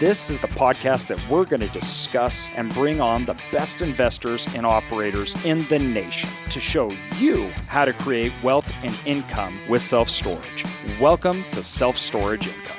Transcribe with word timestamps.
This 0.00 0.30
is 0.30 0.40
the 0.40 0.48
podcast 0.48 1.08
that 1.08 1.18
we're 1.28 1.44
going 1.44 1.60
to 1.60 1.68
discuss 1.68 2.48
and 2.56 2.72
bring 2.72 3.02
on 3.02 3.26
the 3.26 3.36
best 3.52 3.82
investors 3.82 4.48
and 4.54 4.64
operators 4.64 5.36
in 5.44 5.66
the 5.66 5.78
nation 5.78 6.30
to 6.48 6.58
show 6.58 6.90
you 7.18 7.48
how 7.66 7.84
to 7.84 7.92
create 7.92 8.32
wealth 8.42 8.72
and 8.82 8.98
income 9.04 9.60
with 9.68 9.82
self 9.82 10.08
storage. 10.08 10.64
Welcome 10.98 11.44
to 11.52 11.62
Self 11.62 11.98
Storage 11.98 12.46
Income. 12.46 12.76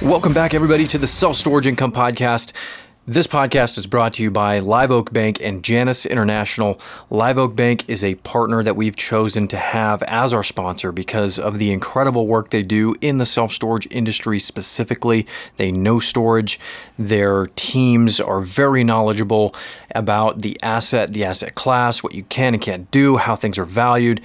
Welcome 0.00 0.34
back, 0.34 0.54
everybody, 0.54 0.86
to 0.88 0.98
the 0.98 1.08
Self 1.08 1.34
Storage 1.34 1.66
Income 1.66 1.90
Podcast. 1.90 2.52
This 3.06 3.26
podcast 3.26 3.76
is 3.76 3.86
brought 3.86 4.14
to 4.14 4.22
you 4.22 4.30
by 4.30 4.60
Live 4.60 4.90
Oak 4.90 5.12
Bank 5.12 5.38
and 5.42 5.62
Janus 5.62 6.06
International. 6.06 6.80
Live 7.10 7.36
Oak 7.36 7.54
Bank 7.54 7.84
is 7.86 8.02
a 8.02 8.14
partner 8.14 8.62
that 8.62 8.76
we've 8.76 8.96
chosen 8.96 9.46
to 9.48 9.58
have 9.58 10.02
as 10.04 10.32
our 10.32 10.42
sponsor 10.42 10.90
because 10.90 11.38
of 11.38 11.58
the 11.58 11.70
incredible 11.70 12.26
work 12.26 12.48
they 12.48 12.62
do 12.62 12.94
in 13.02 13.18
the 13.18 13.26
self 13.26 13.52
storage 13.52 13.86
industry 13.90 14.38
specifically. 14.38 15.26
They 15.58 15.70
know 15.70 15.98
storage, 15.98 16.58
their 16.98 17.48
teams 17.56 18.20
are 18.20 18.40
very 18.40 18.82
knowledgeable 18.82 19.54
about 19.94 20.40
the 20.40 20.58
asset, 20.62 21.12
the 21.12 21.26
asset 21.26 21.54
class, 21.54 22.02
what 22.02 22.14
you 22.14 22.22
can 22.22 22.54
and 22.54 22.62
can't 22.62 22.90
do, 22.90 23.18
how 23.18 23.36
things 23.36 23.58
are 23.58 23.66
valued 23.66 24.22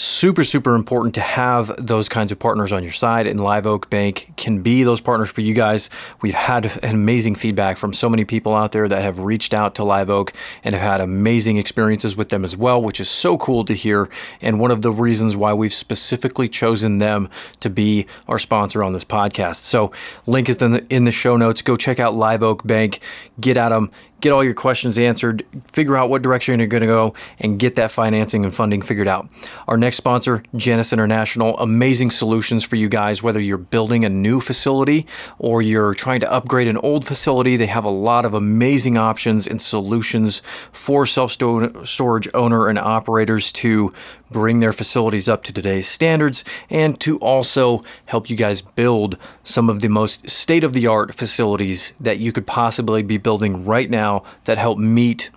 super 0.00 0.42
super 0.42 0.74
important 0.74 1.14
to 1.14 1.20
have 1.20 1.74
those 1.76 2.08
kinds 2.08 2.32
of 2.32 2.38
partners 2.38 2.72
on 2.72 2.82
your 2.82 2.90
side 2.90 3.26
and 3.26 3.38
live 3.38 3.66
oak 3.66 3.90
bank 3.90 4.32
can 4.38 4.62
be 4.62 4.82
those 4.82 4.98
partners 4.98 5.30
for 5.30 5.42
you 5.42 5.52
guys. 5.52 5.90
We've 6.22 6.32
had 6.32 6.82
amazing 6.82 7.34
feedback 7.34 7.76
from 7.76 7.92
so 7.92 8.08
many 8.08 8.24
people 8.24 8.54
out 8.54 8.72
there 8.72 8.88
that 8.88 9.02
have 9.02 9.18
reached 9.18 9.52
out 9.52 9.74
to 9.74 9.84
live 9.84 10.08
oak 10.08 10.32
and 10.64 10.74
have 10.74 10.82
had 10.82 11.00
amazing 11.02 11.58
experiences 11.58 12.16
with 12.16 12.30
them 12.30 12.44
as 12.44 12.56
well 12.56 12.82
which 12.82 12.98
is 12.98 13.10
so 13.10 13.36
cool 13.36 13.62
to 13.66 13.74
hear 13.74 14.08
and 14.40 14.58
one 14.58 14.70
of 14.70 14.80
the 14.80 14.90
reasons 14.90 15.36
why 15.36 15.52
we've 15.52 15.70
specifically 15.70 16.48
chosen 16.48 16.96
them 16.96 17.28
to 17.60 17.68
be 17.68 18.06
our 18.26 18.38
sponsor 18.38 18.82
on 18.82 18.94
this 18.94 19.04
podcast. 19.04 19.56
So 19.56 19.92
link 20.24 20.48
is 20.48 20.56
in 20.62 20.72
the, 20.72 20.86
in 20.88 21.04
the 21.04 21.12
show 21.12 21.36
notes. 21.36 21.60
Go 21.60 21.76
check 21.76 22.00
out 22.00 22.14
live 22.14 22.42
oak 22.42 22.66
bank. 22.66 23.00
Get 23.38 23.58
at 23.58 23.68
them 23.68 23.90
get 24.20 24.32
all 24.32 24.44
your 24.44 24.54
questions 24.54 24.98
answered, 24.98 25.44
figure 25.72 25.96
out 25.96 26.10
what 26.10 26.22
direction 26.22 26.58
you're 26.58 26.68
going 26.68 26.82
to 26.82 26.86
go, 26.86 27.14
and 27.38 27.58
get 27.58 27.74
that 27.76 27.90
financing 27.90 28.44
and 28.44 28.54
funding 28.54 28.82
figured 28.82 29.08
out. 29.08 29.28
Our 29.66 29.76
next 29.76 29.96
sponsor, 29.96 30.42
Janus 30.54 30.92
International, 30.92 31.58
amazing 31.58 32.10
solutions 32.10 32.64
for 32.64 32.76
you 32.76 32.88
guys, 32.88 33.22
whether 33.22 33.40
you're 33.40 33.58
building 33.58 34.04
a 34.04 34.08
new 34.08 34.40
facility 34.40 35.06
or 35.38 35.62
you're 35.62 35.94
trying 35.94 36.20
to 36.20 36.30
upgrade 36.30 36.68
an 36.68 36.76
old 36.78 37.04
facility. 37.04 37.56
They 37.56 37.66
have 37.66 37.84
a 37.84 37.90
lot 37.90 38.24
of 38.24 38.34
amazing 38.34 38.96
options 38.96 39.46
and 39.46 39.60
solutions 39.60 40.42
for 40.72 41.06
self 41.06 41.32
storage 41.32 42.28
owner 42.34 42.68
and 42.68 42.78
operators 42.78 43.52
to 43.52 43.92
bring 44.30 44.60
their 44.60 44.72
facilities 44.72 45.28
up 45.28 45.42
to 45.42 45.52
today's 45.52 45.88
standards 45.88 46.44
and 46.68 47.00
to 47.00 47.18
also 47.18 47.80
help 48.06 48.30
you 48.30 48.36
guys 48.36 48.62
build 48.62 49.18
some 49.42 49.68
of 49.68 49.80
the 49.80 49.88
most 49.88 50.28
state 50.30 50.62
of 50.62 50.72
the 50.72 50.86
art 50.86 51.14
facilities 51.14 51.92
that 51.98 52.18
you 52.18 52.32
could 52.32 52.46
possibly 52.46 53.02
be 53.02 53.18
building 53.18 53.64
right 53.64 53.90
now 53.90 54.09
that 54.44 54.58
help 54.58 54.78
meet 54.78 55.30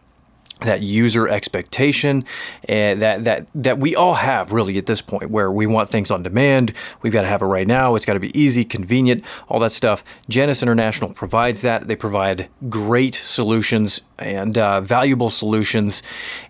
that 0.65 0.81
user 0.81 1.27
expectation 1.27 2.25
and 2.69 3.01
that 3.01 3.23
that 3.23 3.47
that 3.53 3.77
we 3.79 3.95
all 3.95 4.15
have 4.15 4.51
really 4.51 4.77
at 4.77 4.85
this 4.85 5.01
point 5.01 5.29
where 5.29 5.51
we 5.51 5.65
want 5.67 5.89
things 5.89 6.09
on 6.09 6.23
demand 6.23 6.73
we've 7.01 7.13
got 7.13 7.21
to 7.21 7.27
have 7.27 7.41
it 7.41 7.45
right 7.45 7.67
now 7.67 7.95
it's 7.95 8.05
got 8.05 8.13
to 8.13 8.19
be 8.19 8.37
easy 8.39 8.63
convenient 8.63 9.23
all 9.49 9.59
that 9.59 9.71
stuff 9.71 10.03
janus 10.29 10.63
international 10.63 11.13
provides 11.13 11.61
that 11.61 11.87
they 11.87 11.95
provide 11.95 12.47
great 12.69 13.15
solutions 13.15 14.01
and 14.17 14.57
uh, 14.57 14.79
valuable 14.81 15.29
solutions 15.29 16.01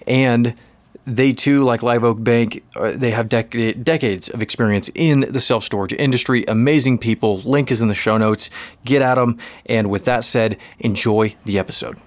and 0.07 0.55
they 1.05 1.33
too, 1.33 1.65
like 1.65 1.83
Live 1.83 2.05
Oak 2.05 2.23
Bank, 2.23 2.63
uh, 2.77 2.93
they 2.95 3.11
have 3.11 3.27
dec- 3.27 3.83
decades 3.83 4.29
of 4.29 4.41
experience 4.41 4.89
in 4.95 5.21
the 5.29 5.41
self 5.41 5.65
storage 5.65 5.91
industry. 5.91 6.45
Amazing 6.47 6.99
people. 6.99 7.39
Link 7.41 7.71
is 7.71 7.81
in 7.81 7.89
the 7.89 7.93
show 7.93 8.17
notes. 8.17 8.49
Get 8.85 9.01
at 9.01 9.15
them. 9.15 9.37
And 9.65 9.89
with 9.89 10.05
that 10.05 10.23
said, 10.23 10.57
enjoy 10.79 11.35
the 11.43 11.59
episode. 11.59 11.97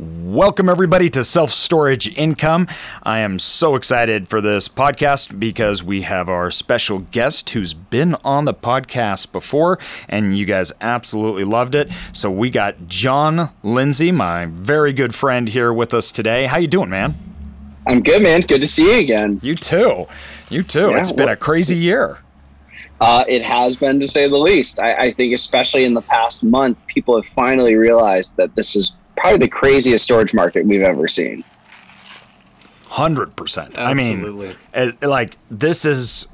Welcome, 0.00 0.70
everybody, 0.70 1.10
to 1.10 1.22
Self 1.22 1.50
Storage 1.50 2.16
Income. 2.16 2.68
I 3.02 3.18
am 3.18 3.38
so 3.38 3.74
excited 3.74 4.28
for 4.28 4.40
this 4.40 4.66
podcast 4.66 5.38
because 5.38 5.84
we 5.84 6.02
have 6.02 6.26
our 6.26 6.50
special 6.50 7.00
guest 7.00 7.50
who's 7.50 7.74
been 7.74 8.16
on 8.24 8.46
the 8.46 8.54
podcast 8.54 9.30
before, 9.30 9.78
and 10.08 10.34
you 10.34 10.46
guys 10.46 10.72
absolutely 10.80 11.44
loved 11.44 11.74
it. 11.74 11.90
So 12.14 12.30
we 12.30 12.48
got 12.48 12.86
John 12.86 13.50
Lindsay, 13.62 14.10
my 14.10 14.46
very 14.46 14.94
good 14.94 15.14
friend, 15.14 15.50
here 15.50 15.70
with 15.70 15.92
us 15.92 16.10
today. 16.10 16.46
How 16.46 16.58
you 16.58 16.66
doing, 16.66 16.88
man? 16.88 17.16
I'm 17.86 18.02
good, 18.02 18.22
man. 18.22 18.40
Good 18.40 18.62
to 18.62 18.68
see 18.68 18.90
you 18.90 19.00
again. 19.00 19.38
You 19.42 19.54
too. 19.54 20.06
You 20.48 20.62
too. 20.62 20.92
Yeah, 20.92 21.00
it's 21.00 21.12
been 21.12 21.26
well, 21.26 21.34
a 21.34 21.36
crazy 21.36 21.76
year. 21.76 22.16
Uh, 23.02 23.24
it 23.28 23.42
has 23.42 23.76
been, 23.76 24.00
to 24.00 24.08
say 24.08 24.26
the 24.28 24.38
least. 24.38 24.78
I, 24.78 24.94
I, 24.94 25.10
think, 25.12 25.34
especially 25.34 25.84
in 25.84 25.92
the 25.92 26.02
past 26.02 26.42
month, 26.42 26.86
people 26.86 27.16
have 27.16 27.26
finally 27.26 27.74
realized 27.76 28.36
that 28.36 28.54
this 28.54 28.74
is 28.74 28.92
probably 29.20 29.38
the 29.38 29.48
craziest 29.48 30.04
storage 30.04 30.34
market 30.34 30.66
we've 30.66 30.82
ever 30.82 31.06
seen. 31.06 31.44
Hundred 32.86 33.36
percent. 33.36 33.78
I 33.78 33.94
mean, 33.94 34.56
like 35.02 35.36
this 35.50 35.84
is, 35.84 36.26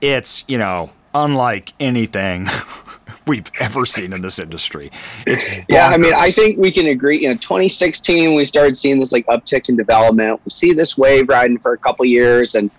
it's 0.00 0.44
you 0.48 0.56
know 0.56 0.90
unlike 1.14 1.74
anything 1.78 2.46
we've 3.26 3.50
ever 3.60 3.84
seen 3.84 4.12
in 4.12 4.22
this 4.22 4.38
industry. 4.38 4.90
It's 5.26 5.44
bonkers. 5.44 5.64
yeah. 5.68 5.88
I 5.88 5.98
mean, 5.98 6.14
I 6.14 6.30
think 6.30 6.58
we 6.58 6.70
can 6.70 6.86
agree. 6.86 7.20
You 7.20 7.28
know, 7.28 7.34
2016 7.34 8.34
we 8.34 8.46
started 8.46 8.76
seeing 8.76 9.00
this 9.00 9.12
like 9.12 9.26
uptick 9.26 9.68
in 9.68 9.76
development. 9.76 10.40
We 10.44 10.50
see 10.50 10.72
this 10.72 10.96
wave 10.96 11.28
riding 11.28 11.58
for 11.58 11.72
a 11.72 11.78
couple 11.78 12.04
years, 12.06 12.54
and 12.54 12.70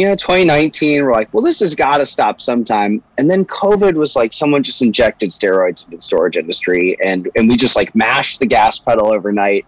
you 0.00 0.06
know, 0.06 0.16
2019 0.16 1.04
we're 1.04 1.12
like, 1.12 1.32
well, 1.34 1.44
this 1.44 1.60
has 1.60 1.74
got 1.74 1.98
to 1.98 2.06
stop 2.06 2.40
sometime. 2.40 3.02
And 3.18 3.30
then 3.30 3.44
COVID 3.44 3.94
was 3.94 4.16
like 4.16 4.32
someone 4.32 4.62
just 4.62 4.80
injected 4.80 5.30
steroids 5.30 5.84
into 5.84 5.96
the 5.96 6.02
storage 6.02 6.38
industry, 6.38 6.96
and 7.04 7.28
and 7.36 7.48
we 7.48 7.56
just 7.56 7.76
like 7.76 7.94
mashed 7.94 8.38
the 8.40 8.46
gas 8.46 8.78
pedal 8.78 9.12
overnight, 9.12 9.66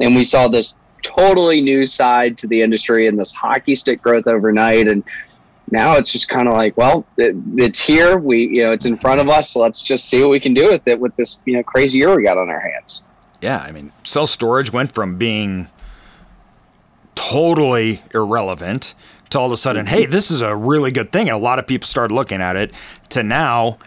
and 0.00 0.16
we 0.16 0.24
saw 0.24 0.48
this 0.48 0.74
totally 1.02 1.60
new 1.60 1.84
side 1.84 2.38
to 2.38 2.46
the 2.46 2.62
industry 2.62 3.08
and 3.08 3.18
this 3.18 3.30
hockey 3.30 3.74
stick 3.74 4.00
growth 4.00 4.26
overnight 4.26 4.88
and 4.88 5.04
now 5.70 5.96
it's 5.96 6.10
just 6.12 6.30
kind 6.30 6.48
of 6.48 6.54
like, 6.54 6.76
well, 6.78 7.06
it, 7.16 7.34
it's 7.56 7.80
here. 7.80 8.18
We, 8.18 8.46
you 8.48 8.62
know, 8.62 8.72
it's 8.72 8.86
in 8.86 8.96
front 8.96 9.20
of 9.20 9.28
us. 9.28 9.50
So 9.50 9.60
let's 9.60 9.82
just 9.82 10.08
see 10.08 10.20
what 10.20 10.30
we 10.30 10.38
can 10.38 10.54
do 10.54 10.70
with 10.70 10.86
it 10.86 10.98
with 10.98 11.16
this, 11.16 11.38
you 11.46 11.54
know, 11.54 11.62
crazy 11.62 11.98
year 11.98 12.14
we 12.14 12.22
got 12.22 12.38
on 12.38 12.48
our 12.48 12.60
hands. 12.60 13.02
Yeah, 13.40 13.58
I 13.58 13.72
mean, 13.72 13.90
self 14.04 14.30
storage 14.30 14.72
went 14.72 14.92
from 14.92 15.16
being 15.16 15.68
totally 17.14 18.02
irrelevant 18.12 18.94
to 19.34 19.38
all 19.40 19.46
of 19.46 19.52
a 19.52 19.56
sudden, 19.56 19.86
hey, 19.86 20.06
this 20.06 20.30
is 20.30 20.42
a 20.42 20.56
really 20.56 20.90
good 20.90 21.12
thing, 21.12 21.28
and 21.28 21.36
a 21.36 21.40
lot 21.40 21.58
of 21.58 21.66
people 21.66 21.86
started 21.86 22.14
looking 22.14 22.40
at 22.40 22.56
it. 22.56 22.72
To 23.10 23.22
now, 23.22 23.78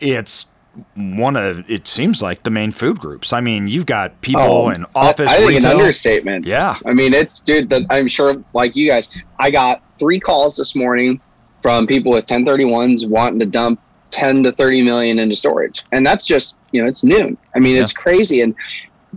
it's 0.00 0.46
one 0.94 1.36
of 1.36 1.70
it 1.70 1.86
seems 1.86 2.22
like 2.22 2.42
the 2.42 2.50
main 2.50 2.72
food 2.72 2.98
groups. 2.98 3.32
I 3.32 3.40
mean, 3.40 3.68
you've 3.68 3.86
got 3.86 4.20
people 4.20 4.42
oh, 4.42 4.70
in 4.70 4.84
oh, 4.84 4.88
office. 4.94 5.30
I, 5.30 5.34
I 5.34 5.36
think 5.38 5.50
retail. 5.50 5.70
an 5.70 5.76
understatement. 5.78 6.46
Yeah, 6.46 6.76
I 6.84 6.92
mean, 6.92 7.14
it's 7.14 7.40
dude. 7.40 7.70
The, 7.70 7.86
I'm 7.90 8.08
sure, 8.08 8.42
like 8.52 8.76
you 8.76 8.88
guys, 8.88 9.08
I 9.38 9.50
got 9.50 9.82
three 9.98 10.20
calls 10.20 10.56
this 10.56 10.74
morning 10.74 11.20
from 11.60 11.86
people 11.86 12.12
with 12.12 12.26
1031s 12.26 13.08
wanting 13.08 13.38
to 13.38 13.46
dump 13.46 13.80
10 14.10 14.42
to 14.42 14.52
30 14.52 14.82
million 14.82 15.18
into 15.18 15.36
storage, 15.36 15.84
and 15.92 16.04
that's 16.04 16.24
just 16.26 16.56
you 16.72 16.82
know 16.82 16.88
it's 16.88 17.04
noon. 17.04 17.38
I 17.54 17.60
mean, 17.60 17.76
yeah. 17.76 17.82
it's 17.82 17.92
crazy, 17.92 18.40
and 18.40 18.54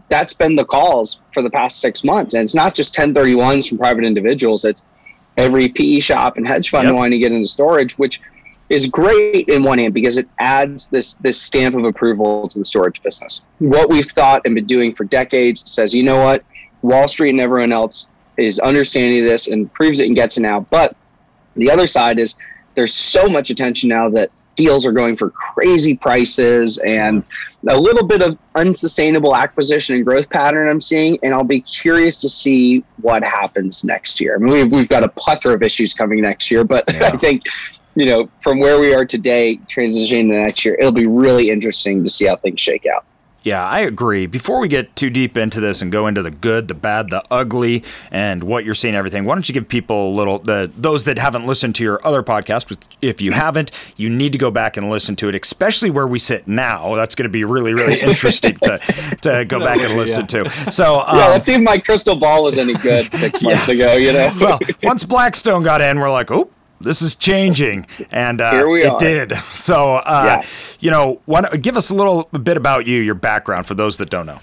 that's 0.10 0.34
been 0.34 0.56
the 0.56 0.66
calls 0.66 1.20
for 1.34 1.42
the 1.42 1.50
past 1.50 1.82
six 1.82 2.04
months. 2.04 2.34
And 2.34 2.44
it's 2.44 2.56
not 2.56 2.76
just 2.76 2.94
1031s 2.94 3.70
from 3.70 3.78
private 3.78 4.04
individuals. 4.04 4.66
It's 4.66 4.84
every 5.38 5.70
PE 5.70 6.00
shop 6.00 6.38
and 6.38 6.48
hedge 6.48 6.70
fund 6.70 6.86
yep. 6.86 6.96
wanting 6.96 7.12
to 7.12 7.18
get 7.18 7.32
into 7.32 7.48
storage, 7.48 7.98
which 7.98 8.22
is 8.70 8.88
great 8.88 9.48
in 9.48 9.64
one 9.64 9.78
hand 9.78 9.94
because 9.94 10.18
it 10.18 10.28
adds 10.40 10.88
this 10.90 11.16
this 11.16 11.40
stamp 11.40 11.76
of 11.76 11.84
approval 11.84 12.48
to 12.48 12.58
the 12.58 12.66
storage 12.66 13.02
business. 13.04 13.44
What 13.60 13.90
we've 13.90 14.10
thought 14.10 14.42
and 14.46 14.56
been 14.56 14.66
doing 14.66 14.96
for 14.96 15.04
decades 15.04 15.70
says, 15.70 15.94
you 15.94 16.04
know 16.04 16.24
what, 16.24 16.44
Wall 16.82 17.08
Street 17.08 17.32
and 17.32 17.42
everyone 17.42 17.72
else 17.72 18.08
is 18.38 18.60
understanding 18.60 19.26
this 19.26 19.48
and 19.48 19.72
proves 19.74 20.00
it 20.00 20.08
and 20.08 20.16
gets 20.16 20.38
it 20.38 20.42
now. 20.42 20.62
But 20.62 20.96
the 21.56 21.70
other 21.70 21.88
side 21.88 22.20
is 22.20 22.36
there's 22.74 22.94
so 22.94 23.28
much 23.28 23.50
attention 23.50 23.90
now 23.90 24.10
that 24.10 24.32
deals 24.56 24.86
are 24.86 24.92
going 24.92 25.16
for 25.16 25.30
crazy 25.30 25.96
prices 25.96 26.78
and 26.80 27.24
a 27.68 27.78
little 27.78 28.06
bit 28.06 28.22
of 28.22 28.38
unsustainable 28.56 29.36
acquisition 29.36 29.96
and 29.96 30.06
growth 30.06 30.30
pattern 30.30 30.70
I'm 30.70 30.82
seeing. 30.82 31.18
And 31.24 31.34
I'll 31.34 31.44
be 31.44 31.62
curious 31.62 32.18
to 32.18 32.30
see 32.30 32.84
what 33.02 33.24
happens 33.24 33.84
next 33.84 34.22
year. 34.22 34.36
I 34.36 34.38
mean, 34.40 34.54
we've, 34.54 34.72
we've 34.72 34.90
got 34.90 35.04
a 35.04 35.10
plethora 35.10 35.54
of 35.56 35.64
issues 35.64 35.94
coming 35.94 36.22
next 36.22 36.50
year, 36.52 36.64
but 36.64 36.84
yeah. 36.94 37.08
I 37.08 37.18
think, 37.18 37.44
you 37.96 38.06
know, 38.06 38.30
from 38.42 38.60
where 38.60 38.80
we 38.80 38.94
are 38.94 39.06
today, 39.06 39.58
transitioning 39.68 40.30
to 40.30 40.44
next 40.44 40.66
year, 40.66 40.76
it'll 40.80 40.92
be 40.92 41.08
really 41.08 41.50
interesting 41.50 42.04
to 42.04 42.10
see 42.10 42.26
how 42.26 42.36
things 42.36 42.60
shake 42.60 42.86
out. 42.94 43.06
Yeah, 43.46 43.64
I 43.64 43.82
agree. 43.82 44.26
Before 44.26 44.60
we 44.60 44.68
get 44.68 44.96
too 44.96 45.12
deep 45.12 45.38
into 45.38 45.60
this 45.60 45.80
and 45.80 45.92
go 45.92 46.08
into 46.08 46.24
the 46.24 46.32
good, 46.32 46.68
the 46.68 46.74
bad, 46.74 47.12
the 47.12 47.24
ugly, 47.30 47.84
and 48.10 48.44
what 48.44 48.66
you're 48.66 48.74
seeing, 48.74 48.96
everything, 48.96 49.24
why 49.24 49.36
don't 49.36 49.48
you 49.48 49.54
give 49.54 49.70
people 49.70 50.10
a 50.10 50.14
little 50.16 50.40
the 50.40 50.72
those 50.76 51.04
that 51.04 51.20
haven't 51.20 51.46
listened 51.46 51.76
to 51.76 51.84
your 51.84 52.06
other 52.06 52.24
podcast? 52.24 52.76
If 53.04 53.22
you 53.22 53.34
haven't, 53.34 53.70
you 53.98 54.10
need 54.10 54.32
to 54.32 54.40
go 54.40 54.50
back 54.50 54.78
and 54.78 54.90
listen 54.90 55.16
to 55.18 55.30
it, 55.30 55.36
especially 55.36 55.92
where 55.92 56.08
we 56.08 56.18
sit 56.18 56.48
now. 56.48 56.96
That's 56.96 57.14
going 57.14 57.30
to 57.30 57.32
be 57.32 57.44
really, 57.44 57.76
really 57.76 58.00
interesting 58.02 58.56
to 58.64 58.80
to 59.22 59.46
go 59.46 59.60
back 59.60 59.84
and 59.84 59.96
listen 59.96 60.24
yeah. 60.24 60.44
to. 60.46 60.72
So 60.72 61.02
um, 61.02 61.16
yeah, 61.16 61.28
let's 61.28 61.46
see 61.46 61.54
if 61.54 61.62
my 61.62 61.78
crystal 61.78 62.16
ball 62.16 62.44
was 62.44 62.58
any 62.58 62.74
good 62.74 63.14
six 63.14 63.44
months 63.44 63.68
yes. 63.68 63.80
ago. 63.80 63.94
You 63.94 64.12
know, 64.12 64.36
well, 64.42 64.60
once 64.82 65.04
Blackstone 65.06 65.62
got 65.62 65.82
in, 65.82 66.00
we're 66.00 66.10
like, 66.10 66.32
oh, 66.32 66.50
this 66.82 67.02
is 67.02 67.16
changing, 67.16 67.88
and 68.12 68.42
uh, 68.42 68.66
it 68.68 68.88
are. 68.88 69.00
did. 69.00 69.34
So, 69.56 69.96
uh, 69.96 70.42
yeah. 70.42 70.48
you 70.80 70.92
know, 70.92 71.22
what, 71.26 71.62
give 71.62 71.76
us 71.78 71.90
a 71.90 71.96
little 71.96 72.26
bit 72.26 72.58
about 72.58 72.86
you, 72.86 73.00
your 73.00 73.16
background, 73.16 73.66
for 73.66 73.74
those 73.74 73.98
that 73.98 74.10
don't 74.10 74.26
know. 74.26 74.42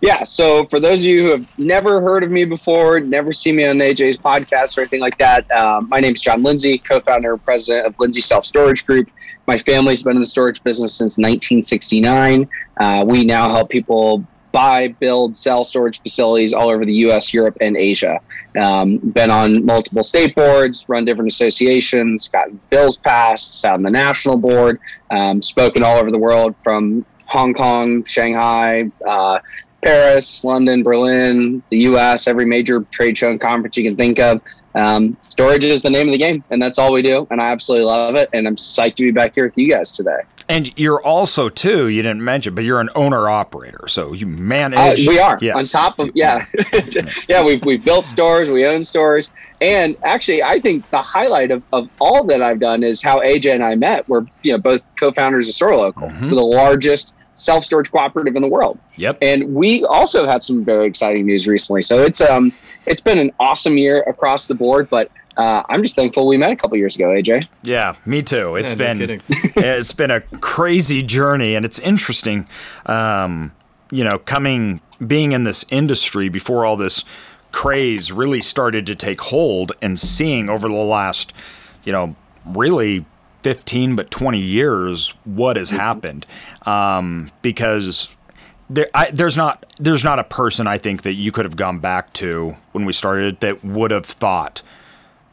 Yeah, 0.00 0.24
so 0.24 0.64
for 0.66 0.80
those 0.80 1.00
of 1.00 1.06
you 1.06 1.22
who 1.22 1.30
have 1.30 1.58
never 1.58 2.00
heard 2.00 2.22
of 2.22 2.30
me 2.30 2.46
before, 2.46 3.00
never 3.00 3.32
seen 3.32 3.56
me 3.56 3.66
on 3.66 3.76
AJ's 3.76 4.16
podcast 4.16 4.78
or 4.78 4.82
anything 4.82 5.00
like 5.00 5.18
that, 5.18 5.50
um, 5.52 5.88
my 5.90 6.00
name 6.00 6.14
is 6.14 6.22
John 6.22 6.42
Lindsay, 6.42 6.78
co-founder 6.78 7.34
and 7.34 7.44
president 7.44 7.86
of 7.86 7.98
Lindsay 7.98 8.22
Self 8.22 8.46
Storage 8.46 8.86
Group. 8.86 9.10
My 9.46 9.58
family's 9.58 10.02
been 10.02 10.16
in 10.16 10.20
the 10.20 10.26
storage 10.26 10.62
business 10.62 10.94
since 10.94 11.18
1969. 11.18 12.48
Uh, 12.78 13.04
we 13.06 13.24
now 13.24 13.50
help 13.50 13.68
people 13.68 14.24
buy, 14.52 14.88
build, 14.88 15.36
sell 15.36 15.64
storage 15.64 16.00
facilities 16.02 16.52
all 16.52 16.70
over 16.70 16.84
the 16.84 16.94
U.S., 16.94 17.32
Europe, 17.32 17.56
and 17.60 17.76
Asia. 17.76 18.20
Um, 18.58 18.98
been 18.98 19.30
on 19.30 19.64
multiple 19.64 20.02
state 20.02 20.34
boards, 20.34 20.88
run 20.88 21.04
different 21.04 21.30
associations, 21.30 22.28
got 22.28 22.48
bills 22.70 22.96
passed, 22.96 23.60
sat 23.60 23.74
on 23.74 23.82
the 23.82 23.90
national 23.90 24.36
board, 24.36 24.80
um, 25.10 25.40
spoken 25.40 25.82
all 25.82 25.96
over 25.98 26.10
the 26.10 26.18
world 26.18 26.56
from 26.56 27.04
Hong 27.26 27.54
Kong, 27.54 28.04
Shanghai, 28.04 28.90
uh, 29.06 29.38
Paris, 29.84 30.44
London, 30.44 30.82
Berlin, 30.82 31.62
the 31.70 31.78
U.S., 31.78 32.26
every 32.26 32.44
major 32.44 32.82
trade 32.90 33.16
show 33.16 33.30
and 33.30 33.40
conference 33.40 33.76
you 33.76 33.84
can 33.84 33.96
think 33.96 34.18
of. 34.18 34.42
Um, 34.74 35.16
storage 35.20 35.64
is 35.64 35.80
the 35.80 35.90
name 35.90 36.08
of 36.08 36.12
the 36.12 36.18
game, 36.18 36.44
and 36.50 36.60
that's 36.60 36.78
all 36.78 36.92
we 36.92 37.02
do. 37.02 37.26
And 37.30 37.40
I 37.40 37.50
absolutely 37.50 37.86
love 37.86 38.14
it. 38.14 38.28
And 38.32 38.46
I'm 38.46 38.56
psyched 38.56 38.96
to 38.96 39.02
be 39.02 39.10
back 39.10 39.34
here 39.34 39.44
with 39.44 39.56
you 39.56 39.68
guys 39.68 39.90
today. 39.90 40.20
And 40.50 40.76
you're 40.76 41.00
also 41.00 41.48
too, 41.48 41.86
you 41.86 42.02
didn't 42.02 42.24
mention, 42.24 42.56
but 42.56 42.64
you're 42.64 42.80
an 42.80 42.88
owner 42.96 43.28
operator, 43.28 43.86
so 43.86 44.12
you 44.12 44.26
manage. 44.26 45.06
Uh, 45.06 45.10
we 45.10 45.18
are 45.20 45.38
yes. 45.40 45.72
on 45.72 45.80
top 45.80 45.98
of 46.00 46.10
yeah, 46.14 46.44
yeah. 47.28 47.44
We've 47.44 47.64
we've 47.64 47.84
built 47.84 48.04
stores, 48.04 48.50
we 48.50 48.66
own 48.66 48.82
stores, 48.82 49.30
and 49.60 49.96
actually, 50.02 50.42
I 50.42 50.58
think 50.58 50.90
the 50.90 51.00
highlight 51.00 51.52
of, 51.52 51.62
of 51.72 51.88
all 52.00 52.24
that 52.24 52.42
I've 52.42 52.58
done 52.58 52.82
is 52.82 53.00
how 53.00 53.20
AJ 53.20 53.54
and 53.54 53.62
I 53.62 53.76
met. 53.76 54.08
We're 54.08 54.26
you 54.42 54.50
know 54.50 54.58
both 54.58 54.82
co-founders 54.96 55.48
of 55.48 55.54
Store 55.54 55.76
Local, 55.76 56.08
mm-hmm. 56.08 56.30
the 56.30 56.42
largest 56.42 57.12
self 57.36 57.64
storage 57.64 57.92
cooperative 57.92 58.34
in 58.34 58.42
the 58.42 58.48
world. 58.48 58.76
Yep. 58.96 59.18
And 59.22 59.54
we 59.54 59.84
also 59.84 60.26
had 60.26 60.42
some 60.42 60.64
very 60.64 60.86
exciting 60.86 61.26
news 61.26 61.46
recently. 61.46 61.82
So 61.82 62.02
it's 62.02 62.20
um 62.20 62.52
it's 62.86 63.02
been 63.02 63.18
an 63.18 63.30
awesome 63.38 63.78
year 63.78 64.02
across 64.08 64.48
the 64.48 64.54
board, 64.54 64.90
but 64.90 65.12
uh, 65.40 65.62
I'm 65.70 65.82
just 65.82 65.96
thankful 65.96 66.26
we 66.26 66.36
met 66.36 66.50
a 66.50 66.56
couple 66.56 66.76
years 66.76 66.96
ago, 66.96 67.08
AJ. 67.08 67.48
Yeah, 67.62 67.94
me 68.04 68.20
too. 68.20 68.56
It's 68.56 68.72
yeah, 68.72 68.76
been 68.76 68.98
no 68.98 69.18
it's 69.56 69.92
been 69.92 70.10
a 70.10 70.20
crazy 70.20 71.02
journey, 71.02 71.54
and 71.54 71.64
it's 71.64 71.78
interesting. 71.78 72.46
Um, 72.84 73.52
you 73.90 74.04
know, 74.04 74.18
coming 74.18 74.82
being 75.04 75.32
in 75.32 75.44
this 75.44 75.64
industry 75.70 76.28
before 76.28 76.66
all 76.66 76.76
this 76.76 77.04
craze 77.52 78.12
really 78.12 78.42
started 78.42 78.84
to 78.86 78.94
take 78.94 79.22
hold, 79.22 79.72
and 79.80 79.98
seeing 79.98 80.50
over 80.50 80.68
the 80.68 80.74
last, 80.74 81.32
you 81.84 81.92
know, 81.92 82.16
really 82.44 83.06
15 83.42 83.96
but 83.96 84.10
20 84.10 84.38
years 84.38 85.14
what 85.24 85.56
has 85.56 85.70
happened 85.70 86.26
um, 86.66 87.30
because 87.40 88.14
there, 88.68 88.86
I, 88.94 89.10
there's 89.10 89.38
not 89.38 89.64
there's 89.78 90.04
not 90.04 90.18
a 90.18 90.24
person 90.24 90.66
I 90.66 90.76
think 90.76 91.02
that 91.02 91.14
you 91.14 91.32
could 91.32 91.46
have 91.46 91.56
gone 91.56 91.78
back 91.78 92.12
to 92.14 92.56
when 92.72 92.84
we 92.84 92.92
started 92.92 93.40
that 93.40 93.64
would 93.64 93.90
have 93.90 94.04
thought 94.04 94.60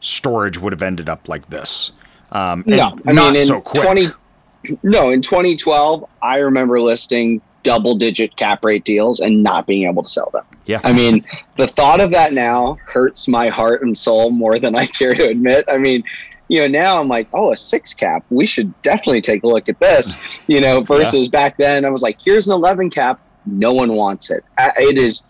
storage 0.00 0.58
would 0.58 0.72
have 0.72 0.82
ended 0.82 1.08
up 1.08 1.28
like 1.28 1.48
this. 1.48 1.92
Um, 2.30 2.62
no, 2.66 2.96
I 3.06 3.12
mean, 3.12 3.36
in 3.36 3.46
so 3.46 3.60
20, 3.60 4.08
no, 4.82 5.10
in 5.10 5.22
2012, 5.22 6.08
I 6.22 6.38
remember 6.38 6.80
listing 6.80 7.40
double 7.62 7.94
digit 7.94 8.36
cap 8.36 8.64
rate 8.64 8.84
deals 8.84 9.20
and 9.20 9.42
not 9.42 9.66
being 9.66 9.88
able 9.88 10.02
to 10.02 10.08
sell 10.08 10.30
them. 10.30 10.44
Yeah. 10.66 10.80
I 10.84 10.92
mean, 10.92 11.24
the 11.56 11.66
thought 11.66 12.00
of 12.00 12.10
that 12.12 12.32
now 12.32 12.78
hurts 12.86 13.28
my 13.28 13.48
heart 13.48 13.82
and 13.82 13.96
soul 13.96 14.30
more 14.30 14.58
than 14.58 14.76
I 14.76 14.86
care 14.98 15.14
to 15.14 15.28
admit. 15.28 15.64
I 15.68 15.78
mean, 15.78 16.04
you 16.48 16.60
know, 16.60 16.66
now 16.66 17.00
I'm 17.00 17.08
like, 17.08 17.28
oh, 17.32 17.52
a 17.52 17.56
six 17.56 17.92
cap. 17.92 18.24
We 18.30 18.46
should 18.46 18.72
definitely 18.82 19.20
take 19.20 19.42
a 19.42 19.46
look 19.46 19.68
at 19.68 19.78
this, 19.80 20.44
you 20.48 20.60
know, 20.60 20.80
versus 20.80 21.26
yeah. 21.26 21.30
back 21.30 21.56
then 21.56 21.84
I 21.84 21.90
was 21.90 22.02
like, 22.02 22.18
here's 22.22 22.48
an 22.48 22.54
11 22.54 22.90
cap. 22.90 23.20
No 23.46 23.72
one 23.72 23.94
wants 23.94 24.30
it. 24.30 24.44
It 24.58 24.98
is 24.98 25.22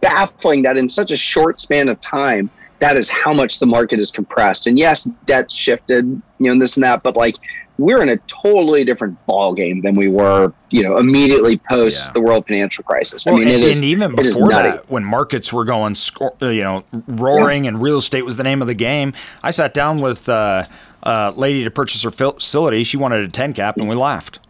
baffling 0.00 0.62
that 0.62 0.76
in 0.76 0.88
such 0.88 1.10
a 1.10 1.16
short 1.16 1.60
span 1.60 1.88
of 1.88 2.00
time, 2.00 2.50
that 2.82 2.98
is 2.98 3.08
how 3.08 3.32
much 3.32 3.60
the 3.60 3.66
market 3.66 4.00
is 4.00 4.10
compressed. 4.10 4.66
And 4.66 4.76
yes, 4.76 5.04
debt's 5.24 5.54
shifted, 5.54 6.04
you 6.04 6.22
know, 6.40 6.50
and 6.50 6.60
this 6.60 6.76
and 6.76 6.82
that, 6.82 7.04
but 7.04 7.14
like 7.14 7.36
we're 7.78 8.02
in 8.02 8.08
a 8.08 8.16
totally 8.26 8.84
different 8.84 9.24
ball 9.24 9.54
game 9.54 9.82
than 9.82 9.94
we 9.94 10.08
were, 10.08 10.52
you 10.70 10.82
know, 10.82 10.98
immediately 10.98 11.58
post 11.70 12.06
yeah. 12.06 12.12
the 12.12 12.20
world 12.20 12.44
financial 12.44 12.82
crisis. 12.82 13.24
Well, 13.24 13.36
I 13.36 13.38
mean, 13.38 13.48
and, 13.48 13.62
and 13.62 13.84
even 13.84 14.16
before 14.16 14.50
that, 14.50 14.90
when 14.90 15.04
markets 15.04 15.52
were 15.52 15.64
going, 15.64 15.94
uh, 16.20 16.48
you 16.48 16.64
know, 16.64 16.84
roaring 17.06 17.64
yeah. 17.64 17.68
and 17.68 17.80
real 17.80 17.98
estate 17.98 18.24
was 18.24 18.36
the 18.36 18.42
name 18.42 18.60
of 18.60 18.66
the 18.66 18.74
game, 18.74 19.14
I 19.44 19.52
sat 19.52 19.74
down 19.74 20.00
with 20.00 20.28
uh, 20.28 20.66
a 21.04 21.32
lady 21.36 21.62
to 21.62 21.70
purchase 21.70 22.02
her 22.02 22.10
facility. 22.10 22.82
She 22.82 22.96
wanted 22.96 23.24
a 23.24 23.28
10 23.28 23.52
cap, 23.52 23.76
and 23.76 23.88
we 23.88 23.94
laughed. 23.94 24.40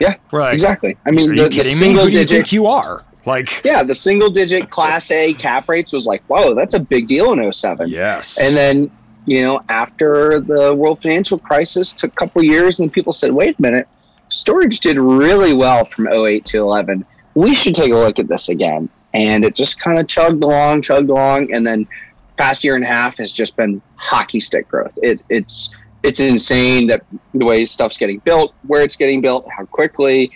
Yeah, 0.00 0.16
right. 0.32 0.52
exactly. 0.52 0.98
I 1.06 1.12
mean, 1.12 1.34
the, 1.34 1.48
the 1.48 1.64
single 1.64 2.04
me? 2.04 2.10
Who 2.12 2.18
digit, 2.18 2.28
do 2.28 2.34
you 2.34 2.42
think 2.42 2.52
you 2.52 2.66
are? 2.66 3.03
Like, 3.26 3.64
yeah, 3.64 3.82
the 3.82 3.94
single 3.94 4.30
digit 4.30 4.70
class 4.70 5.10
A 5.10 5.32
cap 5.34 5.68
rates 5.68 5.92
was 5.92 6.06
like, 6.06 6.22
whoa, 6.26 6.54
that's 6.54 6.74
a 6.74 6.80
big 6.80 7.08
deal 7.08 7.32
in 7.32 7.52
07. 7.52 7.88
Yes. 7.88 8.38
And 8.40 8.56
then, 8.56 8.90
you 9.26 9.42
know, 9.42 9.60
after 9.68 10.40
the 10.40 10.74
world 10.74 11.00
financial 11.00 11.38
crisis 11.38 11.92
took 11.92 12.12
a 12.12 12.16
couple 12.16 12.42
years 12.42 12.80
and 12.80 12.92
people 12.92 13.12
said, 13.12 13.32
wait 13.32 13.58
a 13.58 13.62
minute, 13.62 13.88
storage 14.28 14.80
did 14.80 14.98
really 14.98 15.54
well 15.54 15.84
from 15.84 16.08
08 16.08 16.44
to 16.46 16.58
11. 16.58 17.04
We 17.34 17.54
should 17.54 17.74
take 17.74 17.92
a 17.92 17.96
look 17.96 18.18
at 18.18 18.28
this 18.28 18.48
again. 18.48 18.88
And 19.14 19.44
it 19.44 19.54
just 19.54 19.80
kind 19.80 19.98
of 19.98 20.06
chugged 20.06 20.42
along, 20.42 20.82
chugged 20.82 21.08
along. 21.08 21.52
And 21.52 21.66
then 21.66 21.86
past 22.36 22.64
year 22.64 22.74
and 22.74 22.84
a 22.84 22.86
half 22.86 23.16
has 23.18 23.32
just 23.32 23.56
been 23.56 23.80
hockey 23.96 24.40
stick 24.40 24.68
growth. 24.68 24.98
It, 25.02 25.22
it's, 25.28 25.70
it's 26.02 26.20
insane 26.20 26.88
that 26.88 27.04
the 27.32 27.44
way 27.44 27.64
stuff's 27.64 27.96
getting 27.96 28.18
built, 28.18 28.54
where 28.66 28.82
it's 28.82 28.96
getting 28.96 29.20
built, 29.20 29.48
how 29.50 29.64
quickly, 29.66 30.30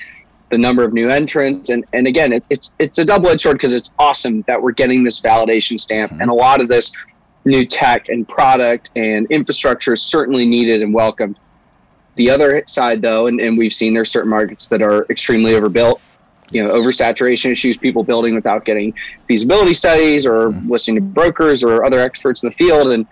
the 0.51 0.59
number 0.59 0.83
of 0.83 0.93
new 0.93 1.09
entrants. 1.09 1.71
And 1.71 1.85
and 1.93 2.07
again 2.07 2.33
it, 2.33 2.45
it's 2.51 2.75
it's 2.79 2.99
a 2.99 3.05
double-edged 3.05 3.41
sword 3.41 3.57
because 3.57 3.75
it's 3.75 3.91
awesome 3.99 4.43
that 4.49 4.61
we're 4.61 4.73
getting 4.73 5.05
this 5.05 5.21
validation 5.21 5.79
stamp. 5.79 6.13
Mm-hmm. 6.13 6.23
and 6.23 6.31
a 6.31 6.35
lot 6.35 6.61
of 6.61 6.69
this 6.69 6.93
new 7.45 7.65
tech 7.65 8.09
and 8.09 8.29
product 8.29 8.91
and 8.97 9.27
infrastructure 9.31 9.95
is 9.95 10.03
certainly 10.03 10.45
needed 10.45 10.83
and 10.83 10.93
welcomed 10.93 11.39
the 12.17 12.29
other 12.29 12.63
side 12.67 13.01
though 13.01 13.27
and, 13.29 13.41
and 13.41 13.57
we've 13.57 13.73
seen 13.73 13.95
there's 13.95 14.11
certain 14.11 14.29
markets 14.29 14.67
that 14.67 14.83
are 14.83 15.07
extremely 15.09 15.55
overbuilt 15.55 16.03
you 16.51 16.65
know 16.65 16.71
oversaturation 16.71 17.51
issues 17.51 17.77
people 17.77 18.03
building 18.03 18.35
without 18.35 18.65
getting 18.65 18.95
feasibility 19.27 19.75
studies 19.75 20.27
or 20.27 20.49
mm-hmm. 20.49 20.71
listening 20.71 20.97
to 20.97 21.03
brokers 21.03 21.63
or 21.63 21.85
other 21.85 22.01
experts 22.01 22.43
in 22.43 22.49
the 22.49 22.55
field. 22.55 22.93
And 22.93 23.07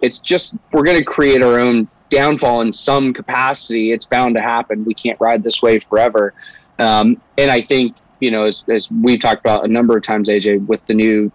it's 0.00 0.18
just 0.18 0.54
we're 0.72 0.82
going 0.82 0.98
to 0.98 1.04
create 1.04 1.42
our 1.42 1.58
own 1.58 1.88
downfall 2.10 2.60
in 2.60 2.72
some 2.72 3.12
capacity. 3.12 3.92
It's 3.92 4.04
bound 4.04 4.34
to 4.34 4.42
happen. 4.42 4.84
We 4.84 4.94
can't 4.94 5.18
ride 5.20 5.42
this 5.42 5.62
wave 5.62 5.84
forever 5.84 6.34
um, 6.82 7.20
and 7.38 7.50
I 7.50 7.60
think, 7.60 7.96
you 8.20 8.30
know, 8.30 8.44
as, 8.44 8.64
as 8.68 8.90
we've 8.90 9.20
talked 9.20 9.40
about 9.40 9.64
a 9.64 9.68
number 9.68 9.96
of 9.96 10.02
times, 10.02 10.28
AJ, 10.28 10.66
with 10.66 10.84
the 10.86 10.94
new 10.94 11.30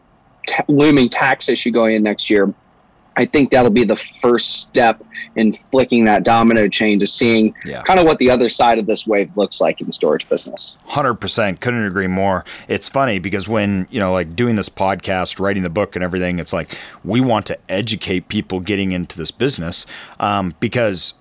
t- 0.48 0.64
looming 0.68 1.10
tax 1.10 1.50
issue 1.50 1.72
going 1.72 1.96
in 1.96 2.04
next 2.04 2.30
year, 2.30 2.54
I 3.16 3.26
think 3.26 3.50
that'll 3.50 3.72
be 3.72 3.84
the 3.84 3.96
first 3.96 4.62
step 4.62 5.04
in 5.36 5.52
flicking 5.52 6.06
that 6.06 6.24
domino 6.24 6.68
chain 6.68 7.00
to 7.00 7.08
seeing 7.08 7.54
yeah. 7.66 7.82
kind 7.84 8.00
of 8.00 8.06
what 8.06 8.20
the 8.20 8.30
other 8.30 8.48
side 8.48 8.78
of 8.78 8.86
this 8.86 9.08
wave 9.08 9.36
looks 9.36 9.60
like 9.60 9.82
in 9.82 9.88
the 9.88 9.94
storage 9.94 10.30
business. 10.30 10.76
100% 10.90 11.60
couldn't 11.60 11.86
agree 11.86 12.08
more. 12.08 12.46
It's 12.68 12.90
funny 12.90 13.18
because 13.18 13.50
when, 13.50 13.88
you 13.90 14.00
know, 14.00 14.12
like 14.12 14.36
doing 14.36 14.56
this 14.56 14.70
podcast, 14.70 15.40
writing 15.40 15.64
the 15.64 15.70
book 15.70 15.96
and 15.96 16.04
everything, 16.04 16.40
it's 16.40 16.54
like 16.54 16.78
we 17.04 17.20
want 17.20 17.48
to 17.48 17.58
educate 17.70 18.28
people 18.28 18.60
getting 18.60 18.92
into 18.92 19.18
this 19.18 19.32
business 19.32 19.88
um, 20.20 20.54
because 20.60 21.14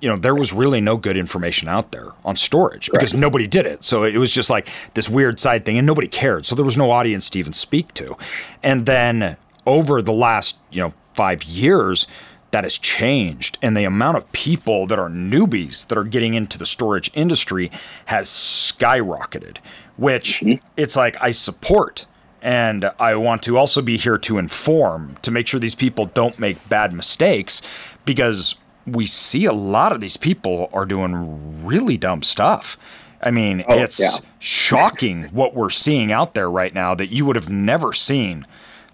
you 0.00 0.08
know, 0.08 0.16
there 0.16 0.34
was 0.34 0.52
really 0.52 0.80
no 0.80 0.96
good 0.96 1.16
information 1.16 1.68
out 1.68 1.92
there 1.92 2.08
on 2.24 2.36
storage 2.36 2.90
because 2.90 3.14
right. 3.14 3.20
nobody 3.20 3.46
did 3.46 3.66
it. 3.66 3.84
So 3.84 4.04
it 4.04 4.16
was 4.16 4.32
just 4.32 4.50
like 4.50 4.68
this 4.94 5.08
weird 5.08 5.38
side 5.38 5.64
thing 5.64 5.78
and 5.78 5.86
nobody 5.86 6.08
cared. 6.08 6.46
So 6.46 6.54
there 6.54 6.64
was 6.64 6.76
no 6.76 6.90
audience 6.90 7.28
to 7.30 7.38
even 7.38 7.52
speak 7.52 7.92
to. 7.94 8.16
And 8.62 8.86
then 8.86 9.36
over 9.66 10.00
the 10.00 10.12
last, 10.12 10.58
you 10.70 10.80
know, 10.80 10.94
five 11.14 11.44
years, 11.44 12.06
that 12.50 12.64
has 12.64 12.78
changed 12.78 13.58
and 13.62 13.76
the 13.76 13.84
amount 13.84 14.16
of 14.16 14.30
people 14.32 14.86
that 14.88 14.98
are 14.98 15.08
newbies 15.08 15.86
that 15.86 15.96
are 15.96 16.04
getting 16.04 16.34
into 16.34 16.58
the 16.58 16.66
storage 16.66 17.08
industry 17.14 17.70
has 18.06 18.26
skyrocketed 18.26 19.58
which 19.96 20.40
mm-hmm. 20.40 20.64
it's 20.76 20.96
like 20.96 21.16
I 21.20 21.30
support 21.30 22.06
and 22.42 22.90
I 22.98 23.14
want 23.16 23.42
to 23.44 23.58
also 23.58 23.82
be 23.82 23.98
here 23.98 24.18
to 24.18 24.38
inform 24.38 25.16
to 25.22 25.30
make 25.30 25.46
sure 25.46 25.60
these 25.60 25.74
people 25.74 26.06
don't 26.06 26.38
make 26.38 26.68
bad 26.68 26.92
mistakes 26.92 27.60
because 28.04 28.56
we 28.92 29.06
see 29.06 29.44
a 29.44 29.52
lot 29.52 29.92
of 29.92 30.00
these 30.00 30.16
people 30.16 30.68
are 30.72 30.84
doing 30.84 31.64
really 31.64 31.96
dumb 31.96 32.22
stuff. 32.22 32.76
I 33.22 33.30
mean, 33.30 33.64
oh, 33.68 33.78
it's 33.78 34.00
yeah. 34.00 34.26
shocking 34.38 35.24
what 35.24 35.54
we're 35.54 35.70
seeing 35.70 36.10
out 36.10 36.34
there 36.34 36.50
right 36.50 36.72
now 36.72 36.94
that 36.94 37.08
you 37.08 37.26
would 37.26 37.36
have 37.36 37.50
never 37.50 37.92
seen 37.92 38.46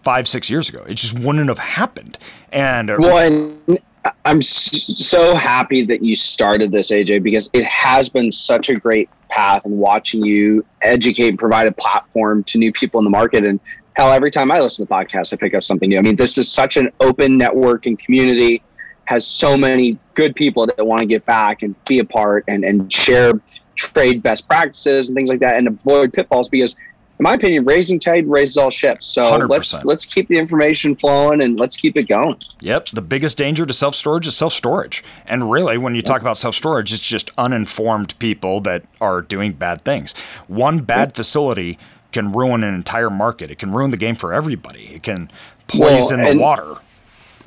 five, 0.03 0.27
six 0.27 0.51
years 0.51 0.69
ago. 0.69 0.85
It 0.89 0.95
just 0.95 1.19
wouldn't 1.19 1.49
have 1.49 1.59
happened. 1.59 2.19
And 2.53 2.91
uh, 2.91 2.97
well, 2.99 3.19
and 3.19 3.79
I'm 4.25 4.43
so 4.43 5.35
happy 5.35 5.85
that 5.85 6.03
you 6.03 6.15
started 6.15 6.73
this, 6.73 6.91
AJ, 6.91 7.23
because 7.23 7.51
it 7.53 7.65
has 7.65 8.09
been 8.09 8.31
such 8.31 8.69
a 8.69 8.75
great 8.75 9.09
path 9.29 9.65
and 9.65 9.79
watching 9.79 10.25
you 10.25 10.65
educate 10.83 11.29
and 11.29 11.39
provide 11.39 11.67
a 11.67 11.73
platform 11.73 12.45
to 12.45 12.59
new 12.59 12.73
people 12.73 12.99
in 12.99 13.05
the 13.05 13.11
market. 13.11 13.47
And 13.47 13.61
hell, 13.95 14.13
every 14.13 14.31
time 14.31 14.51
I 14.51 14.61
listen 14.61 14.87
to 14.87 14.89
the 14.89 14.95
podcast, 14.95 15.33
I 15.33 15.37
pick 15.37 15.55
up 15.55 15.65
something 15.65 15.89
new. 15.89 15.99
I 15.99 16.03
mean, 16.03 16.17
this 16.17 16.39
is 16.39 16.51
such 16.51 16.77
an 16.77 16.91
open 17.01 17.37
network 17.37 17.87
and 17.87 17.99
community, 17.99 18.63
has 19.07 19.27
so 19.27 19.57
many 19.57 19.99
good 20.15 20.35
people 20.35 20.67
that 20.67 20.87
want 20.87 21.01
to 21.01 21.07
get 21.07 21.25
back 21.27 21.63
and 21.63 21.75
be 21.85 21.99
a 21.99 22.05
part 22.05 22.45
and, 22.49 22.65
and 22.65 22.93
share 22.93 23.41
trade 23.77 24.23
best 24.23 24.49
practices 24.49 25.09
and 25.09 25.17
things 25.17 25.29
like 25.29 25.41
that 25.41 25.57
and 25.57 25.69
avoid 25.69 26.13
pitfalls 26.13 26.49
because 26.49 26.77
in 27.19 27.23
my 27.23 27.35
opinion, 27.35 27.65
raising 27.65 27.99
tide 27.99 28.29
raises 28.29 28.59
all 28.59 28.71
ships. 28.71 29.07
So 29.07 29.37
let 29.37 29.61
us 29.61 29.85
let's 29.85 30.05
keep 30.05 30.29
the 30.29 30.37
information 30.37 30.95
flowing 30.95 31.41
and 31.41 31.59
let's 31.59 31.75
keep 31.75 31.97
it 31.97 32.05
going. 32.05 32.39
Yep. 32.61 32.91
The 32.91 33.01
biggest 33.01 33.39
danger 33.39 33.65
to 33.65 33.73
self 33.73 33.95
storage 33.95 34.27
is 34.27 34.37
self 34.37 34.53
storage. 34.53 35.03
And 35.25 35.51
really, 35.51 35.79
when 35.79 35.95
you 35.95 36.01
yep. 36.01 36.05
talk 36.05 36.21
about 36.21 36.37
self 36.37 36.55
storage, 36.55 36.93
it's 36.93 37.01
just 37.01 37.31
uninformed 37.39 38.19
people 38.19 38.61
that 38.61 38.85
are 39.01 39.23
doing 39.23 39.55
bad 39.55 39.81
things. 39.81 40.13
One 40.47 40.81
bad 40.81 41.09
yep. 41.09 41.17
facility 41.17 41.79
can 42.13 42.33
ruin 42.33 42.63
an 42.63 42.75
entire 42.75 43.11
market. 43.11 43.51
It 43.51 43.59
can 43.59 43.73
ruin 43.73 43.93
the 43.93 43.97
game 43.97 44.15
for 44.15 44.35
everybody. 44.35 44.89
It 44.89 45.03
can 45.03 45.31
poison 45.69 46.21
well, 46.21 46.33
the 46.33 46.39
water 46.39 46.77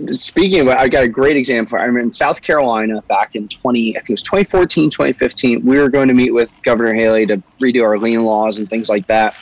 speaking 0.07 0.61
of 0.61 0.67
I 0.69 0.87
got 0.87 1.03
a 1.03 1.07
great 1.07 1.37
example. 1.37 1.77
I'm 1.77 1.97
in 1.97 2.11
South 2.11 2.41
Carolina 2.41 3.01
back 3.03 3.35
in 3.35 3.47
20, 3.47 3.97
I 3.97 3.99
think 3.99 4.09
it 4.09 4.13
was 4.13 4.23
2014, 4.23 4.89
2015. 4.89 5.65
We 5.65 5.77
were 5.77 5.89
going 5.89 6.07
to 6.07 6.13
meet 6.13 6.31
with 6.31 6.51
Governor 6.63 6.93
Haley 6.93 7.25
to 7.27 7.37
redo 7.37 7.83
our 7.83 7.97
lien 7.97 8.23
laws 8.23 8.59
and 8.59 8.69
things 8.69 8.89
like 8.89 9.05
that. 9.07 9.37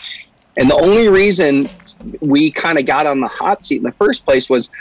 And 0.58 0.70
the 0.70 0.76
only 0.76 1.08
reason 1.08 1.64
we 2.22 2.52
kind 2.52 2.80
of 2.80 2.86
got 2.86 3.06
on 3.06 3.20
the 3.20 3.28
hot 3.28 3.64
seat 3.64 3.78
in 3.78 3.84
the 3.84 3.92
first 3.92 4.26
place 4.26 4.50
was 4.50 4.72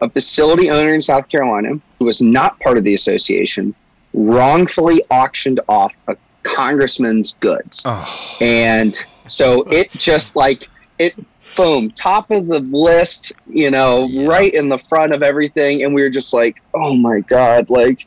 a 0.00 0.08
facility 0.08 0.70
owner 0.70 0.94
in 0.94 1.02
South 1.02 1.28
Carolina 1.28 1.80
who 1.98 2.04
was 2.04 2.20
not 2.20 2.58
part 2.60 2.78
of 2.78 2.84
the 2.84 2.94
association 2.94 3.74
wrongfully 4.12 5.02
auctioned 5.10 5.60
off 5.68 5.94
a 6.08 6.16
congressman's 6.44 7.34
goods. 7.40 7.82
Oh. 7.84 8.36
And 8.40 8.96
so 9.26 9.62
it 9.62 9.90
just 9.90 10.36
like 10.36 10.68
it 10.98 11.14
boom, 11.54 11.90
top 11.90 12.30
of 12.30 12.46
the 12.46 12.60
list, 12.60 13.32
you 13.46 13.70
know, 13.70 14.06
yeah. 14.06 14.26
right 14.26 14.52
in 14.52 14.68
the 14.68 14.78
front 14.78 15.12
of 15.12 15.22
everything. 15.22 15.82
And 15.82 15.94
we 15.94 16.02
were 16.02 16.10
just 16.10 16.32
like, 16.32 16.62
oh 16.74 16.94
my 16.94 17.20
God, 17.20 17.70
like 17.70 18.06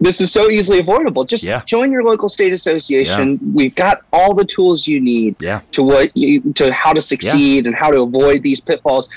this 0.00 0.20
is 0.20 0.32
so 0.32 0.50
easily 0.50 0.80
avoidable. 0.80 1.24
Just 1.24 1.42
yeah. 1.42 1.62
join 1.64 1.90
your 1.90 2.04
local 2.04 2.28
state 2.28 2.52
association. 2.52 3.30
Yeah. 3.30 3.38
We've 3.54 3.74
got 3.74 4.02
all 4.12 4.34
the 4.34 4.44
tools 4.44 4.86
you 4.86 5.00
need 5.00 5.36
yeah. 5.40 5.60
to 5.72 5.82
what 5.82 6.16
you 6.16 6.52
to 6.54 6.72
how 6.72 6.92
to 6.92 7.00
succeed 7.00 7.66
and 7.66 7.74
how 7.74 7.90
to 7.90 8.02
avoid 8.02 8.42
these 8.42 8.60
pitfalls. 8.60 9.08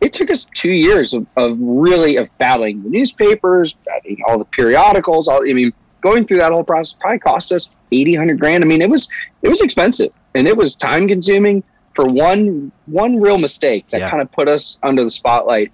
It 0.00 0.12
took 0.12 0.30
us 0.30 0.46
two 0.54 0.72
years 0.72 1.14
of, 1.14 1.26
of 1.36 1.56
really 1.60 2.16
of 2.16 2.28
battling 2.38 2.82
the 2.82 2.88
newspapers, 2.88 3.74
battling 3.86 4.18
all 4.26 4.38
the 4.38 4.44
periodicals. 4.46 5.28
All 5.28 5.48
I 5.48 5.52
mean, 5.52 5.72
going 6.00 6.26
through 6.26 6.38
that 6.38 6.52
whole 6.52 6.64
process 6.64 6.96
probably 6.98 7.20
cost 7.20 7.52
us 7.52 7.68
80, 7.92 8.16
100 8.16 8.40
grand. 8.40 8.64
I 8.64 8.66
mean, 8.66 8.82
it 8.82 8.90
was 8.90 9.08
it 9.42 9.48
was 9.48 9.60
expensive 9.60 10.12
and 10.34 10.48
it 10.48 10.56
was 10.56 10.74
time 10.74 11.06
consuming 11.06 11.62
for 11.94 12.06
one 12.06 12.72
one 12.86 13.20
real 13.20 13.38
mistake 13.38 13.86
that 13.90 14.00
yeah. 14.00 14.10
kind 14.10 14.22
of 14.22 14.30
put 14.32 14.48
us 14.48 14.78
under 14.82 15.02
the 15.04 15.10
spotlight. 15.10 15.70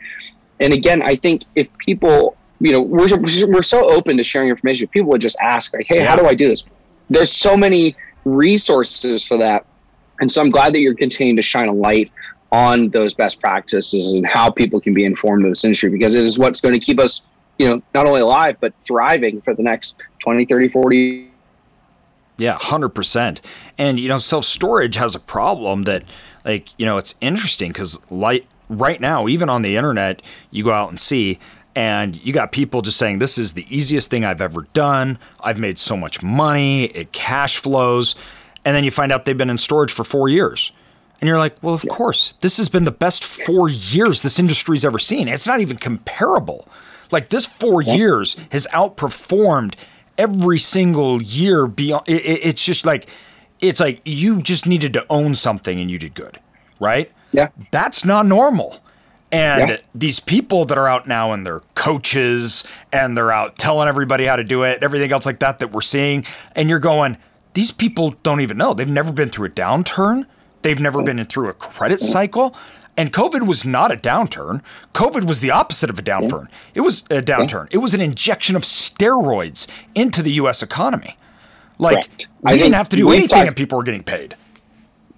And 0.61 0.73
again, 0.73 1.03
I 1.03 1.15
think 1.15 1.45
if 1.55 1.77
people, 1.79 2.37
you 2.61 2.73
know, 2.73 2.81
we're 2.81 3.09
we're 3.47 3.63
so 3.63 3.91
open 3.91 4.17
to 4.17 4.25
sharing 4.25 4.49
information, 4.49 4.89
people 4.89 5.11
would 5.11 5.21
just 5.21 5.37
ask 5.41 5.73
like, 5.75 5.87
"Hey, 5.87 5.99
yeah. 5.99 6.09
how 6.09 6.17
do 6.17 6.27
I 6.27 6.35
do 6.35 6.49
this?" 6.49 6.65
There's 7.09 7.33
so 7.33 7.57
many 7.57 7.97
resources 8.25 9.25
for 9.25 9.39
that, 9.39 9.65
and 10.21 10.31
so 10.31 10.41
I'm 10.41 10.51
glad 10.51 10.75
that 10.75 10.81
you're 10.81 10.95
continuing 10.95 11.37
to 11.37 11.43
shine 11.43 11.69
a 11.69 11.73
light 11.73 12.11
on 12.51 12.89
those 12.91 13.15
best 13.15 13.41
practices 13.41 14.15
and 14.15 14.27
how 14.27 14.51
people 14.51 14.81
can 14.81 14.95
be 14.95 15.05
informed 15.05 15.45
of 15.45 15.51
this 15.51 15.65
industry 15.65 15.91
because 15.91 16.15
it 16.15 16.25
is 16.25 16.39
what's 16.39 16.61
going 16.61 16.73
to 16.73 16.81
keep 16.81 16.99
us, 16.99 17.23
you 17.59 17.69
know, 17.69 17.83
not 17.95 18.07
only 18.07 18.23
alive 18.23 18.57
but 18.59 18.73
thriving 18.81 19.41
for 19.43 19.55
the 19.55 19.63
next 19.63 19.97
20, 20.21 20.47
30, 20.47 20.69
40 20.69 21.31
yeah, 22.39 22.57
100%. 22.57 23.41
And, 23.77 24.01
you 24.01 24.09
know, 24.09 24.19
self 24.19 24.45
storage 24.45 24.95
has 24.95 25.15
a 25.15 25.21
problem 25.21 25.83
that, 25.83 26.05
like, 26.45 26.69
you 26.79 26.87
know, 26.87 26.97
it's 26.97 27.17
interesting 27.21 27.71
because, 27.71 27.99
like, 28.11 28.47
right 28.69 29.01
now, 29.01 29.29
even 29.29 29.51
on 29.51 29.63
the 29.63 29.77
internet, 29.77 30.23
you 30.51 30.65
go 30.65 30.73
out 30.73 30.89
and 30.89 31.01
see, 31.01 31.39
and 31.75 32.25
you 32.25 32.33
got 32.33 32.53
people 32.53 32.81
just 32.81 32.97
saying, 32.97 33.19
this 33.19 33.39
is 33.39 33.53
the 33.53 33.67
easiest 33.75 34.11
thing 34.11 34.25
I've 34.25 34.41
ever 34.41 34.63
done. 34.73 35.19
I've 35.41 35.59
made 35.59 35.79
so 35.79 35.97
much 35.97 36.23
money, 36.23 36.85
it 36.87 37.13
cash 37.13 37.59
flows. 37.59 38.15
And 38.65 38.75
then 38.75 38.85
you 38.85 38.91
find 38.91 39.13
out 39.13 39.25
they've 39.25 39.37
been 39.37 39.51
in 39.51 39.59
storage 39.59 39.93
for 39.93 40.05
four 40.05 40.29
years. 40.29 40.73
And 41.21 41.29
you're 41.29 41.39
like, 41.39 41.57
well, 41.63 41.75
of 41.75 41.85
yeah. 41.85 41.93
course, 41.93 42.35
this 42.35 42.59
has 42.59 42.69
been 42.69 42.85
the 42.85 42.91
best 42.91 43.25
four 43.25 43.69
years 43.69 44.23
this 44.23 44.39
industry's 44.39 44.85
ever 44.85 44.99
seen. 44.99 45.27
It's 45.27 45.47
not 45.47 45.61
even 45.61 45.77
comparable. 45.77 46.69
Like, 47.11 47.31
this 47.31 47.47
four 47.47 47.83
yeah. 47.83 47.95
years 47.95 48.37
has 48.53 48.67
outperformed 48.73 49.75
every 50.19 50.59
single 50.59 51.23
year 51.23 51.67
beyond 51.67 52.09
it, 52.09 52.23
it's 52.25 52.65
just 52.65 52.85
like 52.85 53.09
it's 53.61 53.81
like 53.81 54.03
you 54.05 54.43
just 54.43 54.67
needed 54.67 54.93
to 54.93 55.07
own 55.09 55.35
something 55.35 55.81
and 55.81 55.91
you 55.91 55.99
did 55.99 56.15
good 56.15 56.39
right? 56.81 57.11
Yeah. 57.33 57.49
That's 57.71 58.05
not 58.05 58.27
normal. 58.27 58.79
And 59.31 59.71
yeah. 59.71 59.77
these 59.95 60.21
people 60.21 60.65
that 60.65 60.79
are 60.79 60.89
out 60.89 61.07
now 61.07 61.33
and 61.33 61.45
they're 61.45 61.61
coaches 61.75 62.65
and 62.93 63.17
they're 63.17 63.31
out 63.31 63.59
telling 63.59 63.87
everybody 63.87 64.25
how 64.25 64.37
to 64.37 64.45
do 64.45 64.63
it 64.63 64.83
everything 64.83 65.13
else 65.13 65.27
like 65.27 65.41
that 65.41 65.59
that 65.59 65.71
we're 65.71 65.83
seeing 65.83 66.25
and 66.53 66.71
you're 66.71 66.79
going 66.79 67.19
these 67.53 67.71
people 67.73 68.13
don't 68.23 68.41
even 68.41 68.57
know. 68.57 68.73
They've 68.73 68.89
never 68.89 69.13
been 69.13 69.29
through 69.31 69.49
a 69.49 69.51
downturn. 69.51 70.27
They've 70.63 70.81
never 70.81 71.03
been 71.03 71.23
through 71.25 71.49
a 71.49 71.55
credit 71.55 72.01
cycle 72.01 72.57
and 72.99 73.13
COVID 73.13 73.47
was 73.47 73.65
not 73.65 73.93
a 73.93 73.97
downturn. 73.97 74.61
COVID 74.93 75.25
was 75.25 75.41
the 75.41 75.53
opposite 75.53 75.89
of 75.89 76.01
a 76.01 76.03
downturn. 76.03 76.49
It 76.75 76.81
was 76.81 77.03
a 77.03 77.23
downturn. 77.23 77.69
It 77.71 77.79
was 77.79 77.95
an 77.95 78.01
injection 78.01 78.57
of 78.57 78.63
steroids 78.63 79.69
into 79.95 80.21
the 80.21 80.33
U.S. 80.33 80.65
economy. 80.65 81.17
Like 81.79 81.95
Correct. 81.95 82.27
we 82.43 82.53
I 82.53 82.57
didn't 82.57 82.75
have 82.75 82.89
to 82.89 82.97
do 82.97 83.11
anything, 83.11 83.29
talked, 83.29 83.47
and 83.47 83.57
people 83.57 83.79
were 83.79 83.85
getting 83.85 84.03
paid. 84.03 84.35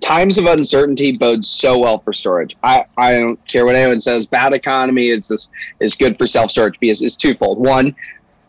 Times 0.01 0.37
of 0.37 0.45
uncertainty 0.45 1.17
bode 1.17 1.43
so 1.43 1.79
well 1.79 1.99
for 1.99 2.13
storage. 2.13 2.55
I, 2.63 2.85
I 2.99 3.19
don't 3.19 3.45
care 3.49 3.65
what 3.65 3.75
anyone 3.77 4.01
says. 4.01 4.27
Bad 4.27 4.53
economy 4.53 5.09
is 5.09 5.49
is 5.81 5.97
good 5.97 6.19
for 6.19 6.27
self 6.27 6.51
storage 6.51 6.79
because 6.81 7.01
it's 7.01 7.17
twofold. 7.17 7.59
One, 7.59 7.97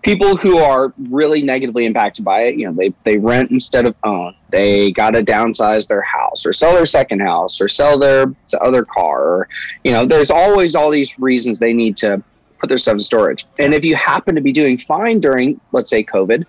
people 0.01 0.35
who 0.35 0.57
are 0.57 0.93
really 1.09 1.41
negatively 1.41 1.85
impacted 1.85 2.25
by 2.25 2.43
it, 2.43 2.55
you 2.55 2.65
know, 2.65 2.73
they, 2.73 2.93
they 3.03 3.17
rent 3.17 3.51
instead 3.51 3.85
of 3.85 3.95
own. 4.03 4.35
They 4.49 4.91
got 4.91 5.11
to 5.11 5.23
downsize 5.23 5.87
their 5.87 6.01
house 6.01 6.45
or 6.45 6.53
sell 6.53 6.73
their 6.73 6.85
second 6.85 7.19
house 7.19 7.61
or 7.61 7.67
sell 7.67 7.99
their 7.99 8.33
other 8.59 8.83
car. 8.83 9.21
Or, 9.21 9.49
you 9.83 9.91
know, 9.91 10.05
there's 10.05 10.31
always 10.31 10.75
all 10.75 10.89
these 10.89 11.19
reasons 11.19 11.59
they 11.59 11.73
need 11.73 11.97
to 11.97 12.21
put 12.59 12.67
their 12.69 12.77
stuff 12.77 12.95
in 12.95 13.01
storage. 13.01 13.45
And 13.59 13.73
if 13.73 13.85
you 13.85 13.95
happen 13.95 14.35
to 14.35 14.41
be 14.41 14.51
doing 14.51 14.77
fine 14.77 15.19
during, 15.19 15.59
let's 15.71 15.89
say, 15.89 16.03
COVID, 16.03 16.45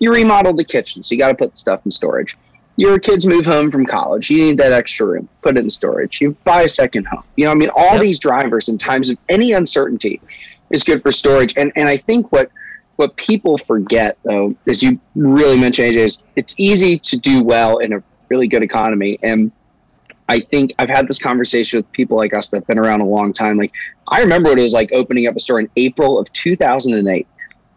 you 0.00 0.12
remodeled 0.12 0.56
the 0.56 0.64
kitchen, 0.64 1.02
so 1.02 1.14
you 1.14 1.18
got 1.18 1.28
to 1.28 1.34
put 1.34 1.52
the 1.52 1.58
stuff 1.58 1.84
in 1.84 1.90
storage. 1.90 2.36
Your 2.76 3.00
kids 3.00 3.26
move 3.26 3.44
home 3.44 3.72
from 3.72 3.84
college. 3.84 4.30
You 4.30 4.38
need 4.38 4.58
that 4.58 4.72
extra 4.72 5.04
room. 5.04 5.28
Put 5.42 5.56
it 5.56 5.60
in 5.60 5.70
storage. 5.70 6.20
You 6.20 6.36
buy 6.44 6.62
a 6.62 6.68
second 6.68 7.08
home. 7.08 7.24
You 7.34 7.46
know, 7.46 7.50
I 7.50 7.54
mean, 7.56 7.70
all 7.74 7.94
yep. 7.94 8.02
these 8.02 8.20
drivers 8.20 8.68
in 8.68 8.78
times 8.78 9.10
of 9.10 9.18
any 9.28 9.52
uncertainty 9.52 10.20
is 10.70 10.84
good 10.84 11.02
for 11.02 11.10
storage. 11.10 11.54
And 11.56 11.72
and 11.74 11.88
I 11.88 11.96
think 11.96 12.30
what 12.30 12.52
what 12.98 13.14
people 13.14 13.56
forget, 13.56 14.18
though, 14.24 14.56
as 14.66 14.82
you 14.82 14.98
really 15.14 15.56
mentioned, 15.56 15.94
is 15.94 16.24
it's 16.34 16.52
easy 16.58 16.98
to 16.98 17.16
do 17.16 17.44
well 17.44 17.78
in 17.78 17.92
a 17.92 18.02
really 18.28 18.48
good 18.48 18.64
economy. 18.64 19.20
And 19.22 19.52
I 20.28 20.40
think 20.40 20.74
I've 20.80 20.90
had 20.90 21.06
this 21.06 21.20
conversation 21.20 21.78
with 21.78 21.90
people 21.92 22.16
like 22.16 22.34
us 22.34 22.48
that 22.48 22.56
have 22.58 22.66
been 22.66 22.76
around 22.78 23.00
a 23.00 23.06
long 23.06 23.32
time. 23.32 23.56
Like, 23.56 23.72
I 24.10 24.20
remember 24.20 24.50
what 24.50 24.58
it 24.58 24.62
was 24.62 24.72
like 24.72 24.90
opening 24.92 25.28
up 25.28 25.36
a 25.36 25.40
store 25.40 25.60
in 25.60 25.70
April 25.76 26.18
of 26.18 26.30
2008 26.32 27.26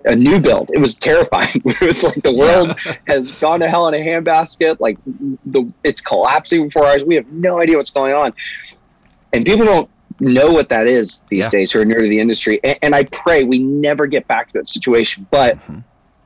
a 0.05 0.15
new 0.15 0.39
build. 0.39 0.71
It 0.73 0.79
was 0.79 0.95
terrifying. 0.95 1.61
it 1.65 1.81
was 1.81 2.03
like 2.03 2.23
the 2.23 2.33
world 2.33 2.75
yeah. 2.83 2.95
has 3.07 3.31
gone 3.33 3.59
to 3.59 3.69
hell 3.69 3.87
in 3.89 3.93
a 3.93 3.97
handbasket. 3.97 4.79
Like 4.79 4.97
the 5.05 5.71
it's 5.83 6.01
collapsing 6.01 6.65
before 6.65 6.85
our 6.85 6.93
eyes. 6.93 7.03
We 7.03 7.13
have 7.13 7.27
no 7.27 7.59
idea 7.59 7.77
what's 7.77 7.91
going 7.91 8.15
on, 8.15 8.33
and 9.33 9.45
people 9.45 9.65
don't 9.65 9.89
know 10.21 10.51
what 10.51 10.69
that 10.69 10.87
is 10.87 11.25
these 11.29 11.45
yeah. 11.45 11.49
days 11.49 11.71
who 11.71 11.79
are 11.81 11.85
new 11.85 12.01
to 12.01 12.07
the 12.07 12.19
industry. 12.19 12.59
And, 12.63 12.79
and, 12.81 12.95
I 12.95 13.03
pray 13.05 13.43
we 13.43 13.59
never 13.59 14.05
get 14.05 14.27
back 14.27 14.47
to 14.49 14.53
that 14.53 14.67
situation. 14.67 15.27
But 15.31 15.57
mm-hmm. 15.57 15.79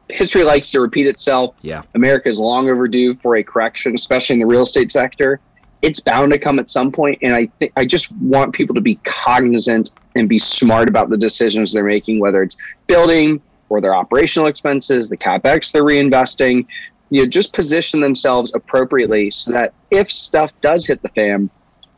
history 0.09 0.43
likes 0.43 0.69
to 0.71 0.81
repeat 0.81 1.07
itself. 1.07 1.55
Yeah. 1.61 1.81
America 1.95 2.29
is 2.29 2.39
long 2.39 2.69
overdue 2.69 3.15
for 3.15 3.37
a 3.37 3.43
correction, 3.43 3.95
especially 3.95 4.33
in 4.35 4.39
the 4.41 4.45
real 4.45 4.63
estate 4.63 4.91
sector. 4.91 5.39
it's 5.81 5.99
bound 5.99 6.31
to 6.31 6.39
come 6.39 6.57
at 6.57 6.69
some 6.69 6.91
point 6.91 7.17
and 7.21 7.33
i 7.33 7.45
think 7.57 7.71
i 7.75 7.85
just 7.85 8.11
want 8.13 8.53
people 8.53 8.73
to 8.73 8.81
be 8.81 8.95
cognizant 9.03 9.91
and 10.15 10.27
be 10.27 10.39
smart 10.39 10.87
about 10.89 11.09
the 11.09 11.17
decisions 11.17 11.71
they're 11.73 11.83
making 11.83 12.19
whether 12.19 12.41
it's 12.41 12.57
building 12.87 13.41
or 13.69 13.81
their 13.81 13.93
operational 13.93 14.47
expenses 14.47 15.09
the 15.09 15.17
capex 15.17 15.71
they're 15.71 15.83
reinvesting 15.83 16.65
you 17.09 17.21
know 17.21 17.29
just 17.29 17.53
position 17.53 17.99
themselves 18.01 18.51
appropriately 18.55 19.29
so 19.29 19.51
that 19.51 19.73
if 19.91 20.11
stuff 20.11 20.51
does 20.61 20.85
hit 20.87 21.01
the 21.01 21.09
fan 21.09 21.49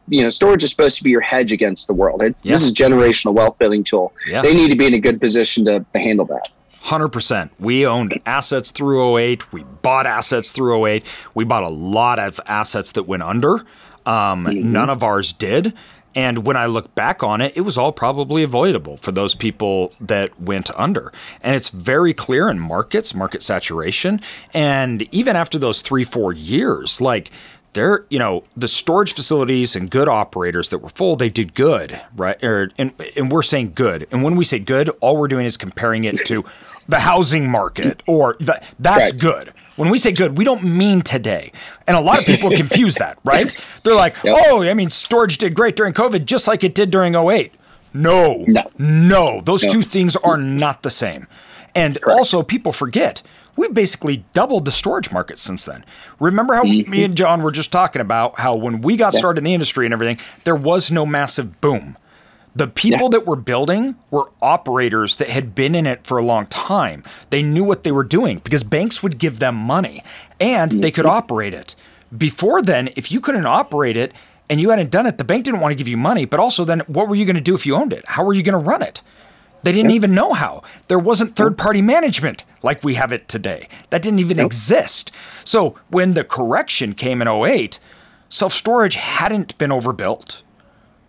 you 0.08 0.24
know 0.24 0.30
storage 0.30 0.64
is 0.64 0.70
supposed 0.70 0.98
to 0.98 1.04
be 1.04 1.10
your 1.10 1.22
hedge 1.22 1.52
against 1.52 1.88
the 1.88 1.94
world 1.94 2.22
it, 2.22 2.36
Yeah. 2.44 2.54
this 2.54 2.64
is 2.64 2.72
generational 2.72 3.34
wealth 3.34 3.58
building 3.58 3.84
tool 3.84 4.14
Yeah. 4.28 4.42
they 4.42 4.54
need 4.54 4.72
to 4.72 4.78
be 4.78 4.86
in 4.88 4.94
a 4.94 5.00
good 5.00 5.20
position 5.22 5.66
to, 5.66 5.86
to 5.94 6.00
handle 6.00 6.26
that 6.26 6.50
100%. 6.84 7.50
We 7.60 7.86
owned 7.86 8.18
assets 8.26 8.72
through 8.72 9.18
08. 9.18 9.52
We 9.52 9.64
bought 9.82 10.06
assets 10.06 10.54
through 10.54 10.86
08. 10.86 11.04
We 11.34 11.44
bought 11.44 11.64
a 11.64 11.70
lot 11.70 12.18
of 12.18 12.40
assets 12.46 12.94
that 12.94 13.04
went 13.04 13.24
under. 13.24 13.66
Um, 14.06 14.44
None 14.72 14.90
of 14.90 15.04
ours 15.04 15.34
did. 15.34 15.74
And 16.16 16.46
when 16.46 16.56
I 16.56 16.66
look 16.66 16.96
back 16.96 17.22
on 17.24 17.42
it, 17.42 17.52
it 17.58 17.62
was 17.62 17.78
all 17.78 17.92
probably 17.92 18.42
avoidable 18.42 18.96
for 18.96 19.12
those 19.12 19.36
people 19.36 19.94
that 20.00 20.40
went 20.40 20.70
under. 20.80 21.12
And 21.42 21.56
it's 21.56 21.70
very 21.70 22.14
clear 22.14 22.48
in 22.50 22.58
markets, 22.58 23.14
market 23.14 23.44
saturation. 23.44 24.22
And 24.54 25.02
even 25.14 25.36
after 25.36 25.60
those 25.60 25.82
three, 25.82 26.06
four 26.06 26.32
years, 26.32 27.02
like, 27.02 27.32
they're, 27.78 28.06
you 28.10 28.20
know, 28.20 28.44
the 28.58 28.68
storage 28.68 29.14
facilities 29.14 29.76
and 29.76 29.90
good 29.90 30.08
operators 30.10 30.70
that 30.70 30.80
were 30.80 30.90
full, 30.90 31.16
they 31.16 31.30
did 31.30 31.54
good, 31.54 32.02
right? 32.16 32.44
Or, 32.44 32.72
and, 32.78 32.92
and 33.16 33.32
we're 33.32 33.44
saying 33.44 33.74
good. 33.76 34.08
And 34.12 34.24
when 34.24 34.36
we 34.36 34.44
say 34.44 34.60
good, 34.60 34.90
all 35.00 35.16
we're 35.16 35.28
doing 35.28 35.46
is 35.46 35.56
comparing 35.58 36.04
it 36.04 36.18
to 36.26 36.44
the 36.90 37.00
housing 37.00 37.50
market 37.50 38.02
or 38.08 38.36
the, 38.40 38.62
that's 38.80 39.14
Right. 39.14 39.22
good. 39.22 39.54
When 39.76 39.90
we 39.90 40.00
say 40.00 40.12
good, 40.12 40.38
we 40.40 40.44
don't 40.44 40.64
mean 40.64 41.02
today. 41.04 41.52
And 41.86 41.96
a 41.96 42.02
lot 42.02 42.18
of 42.20 42.26
people 42.26 42.50
confuse 42.58 42.96
that, 42.96 43.20
right? 43.24 43.54
They're 43.84 43.94
like, 43.94 44.16
Yep. 44.24 44.38
oh, 44.48 44.64
I 44.64 44.74
mean, 44.74 44.90
storage 44.90 45.38
did 45.38 45.54
great 45.54 45.76
during 45.76 45.94
COVID, 45.94 46.26
just 46.26 46.48
like 46.48 46.64
it 46.64 46.74
did 46.74 46.90
during 46.90 47.14
08. 47.14 47.54
No, 47.94 48.44
No. 48.48 48.62
no, 48.80 49.42
those 49.42 49.64
No. 49.64 49.72
two 49.72 49.82
things 49.84 50.16
are 50.16 50.38
not 50.38 50.82
the 50.82 50.90
same. 50.90 51.28
And 51.76 52.00
also, 52.10 52.42
people 52.42 52.72
forget 52.72 53.22
we've 53.58 53.74
basically 53.74 54.24
doubled 54.34 54.64
the 54.66 54.72
storage 54.72 55.12
market 55.12 55.40
since 55.40 55.66
then. 55.66 55.84
Remember 56.20 56.54
how 56.56 56.64
Mm-hmm. 56.64 56.90
me 56.90 57.04
and 57.04 57.18
John 57.18 57.42
were 57.42 57.52
just 57.52 57.72
talking 57.72 58.02
about 58.02 58.40
how 58.40 58.56
when 58.56 58.80
we 58.82 58.96
got 58.96 59.14
started 59.14 59.40
in 59.40 59.44
the 59.44 59.54
industry 59.54 59.86
and 59.86 59.94
everything, 59.94 60.18
there 60.46 60.56
was 60.56 60.90
no 60.92 61.06
massive 61.06 61.60
boom. 61.60 61.98
The 62.56 62.68
people 62.68 63.04
Yeah. 63.04 63.10
that 63.20 63.28
were 63.28 63.36
building 63.36 63.96
were 64.10 64.32
operators 64.42 65.18
that 65.18 65.30
had 65.30 65.54
been 65.54 65.76
in 65.76 65.86
it 65.86 66.08
for 66.08 66.18
a 66.18 66.24
long 66.24 66.48
time. 66.48 67.04
They 67.30 67.44
knew 67.44 67.64
what 67.64 67.84
they 67.84 67.92
were 67.92 68.04
doing 68.04 68.40
because 68.40 68.64
banks 68.64 69.04
would 69.04 69.18
give 69.20 69.40
them 69.40 69.56
money 69.56 70.04
and 70.40 70.72
they 70.72 70.90
could 70.92 71.06
operate 71.06 71.54
it. 71.54 71.76
Before 72.18 72.62
then, 72.62 72.90
if 72.96 73.12
you 73.12 73.20
couldn't 73.20 73.46
operate 73.46 73.98
it 73.98 74.12
and 74.50 74.60
you 74.62 74.70
hadn't 74.72 74.90
done 74.92 75.06
it, 75.06 75.18
the 75.18 75.24
bank 75.24 75.44
didn't 75.46 75.60
want 75.60 75.72
to 75.72 75.76
give 75.76 75.88
you 75.88 75.98
money. 75.98 76.26
But 76.26 76.40
also, 76.40 76.64
then 76.64 76.80
what 76.88 77.08
were 77.10 77.16
you 77.16 77.26
going 77.26 77.36
to 77.36 77.42
do 77.42 77.54
if 77.54 77.66
you 77.66 77.76
owned 77.76 77.94
it? 77.94 78.04
How 78.08 78.24
were 78.24 78.34
you 78.34 78.42
going 78.44 78.54
to 78.54 78.70
run 78.72 78.82
it? 78.82 79.02
They 79.64 79.72
didn't 79.72 79.92
even 79.92 80.14
know 80.14 80.34
how. 80.34 80.64
There 80.88 81.00
wasn't 81.00 81.36
third 81.36 81.58
party 81.58 81.82
management 81.82 82.46
like 82.64 82.84
we 82.84 82.94
have 82.94 83.12
it 83.12 83.28
today. 83.28 83.68
That 83.90 84.02
didn't 84.02 84.20
even 84.20 84.40
exist. 84.40 85.12
So 85.44 85.76
when 85.90 86.14
the 86.14 86.24
correction 86.24 86.94
came 86.94 87.22
in 87.22 87.28
08, 87.28 87.80
self 88.30 88.54
storage 88.54 88.96
hadn't 88.96 89.58
been 89.58 89.72
overbuilt 89.72 90.44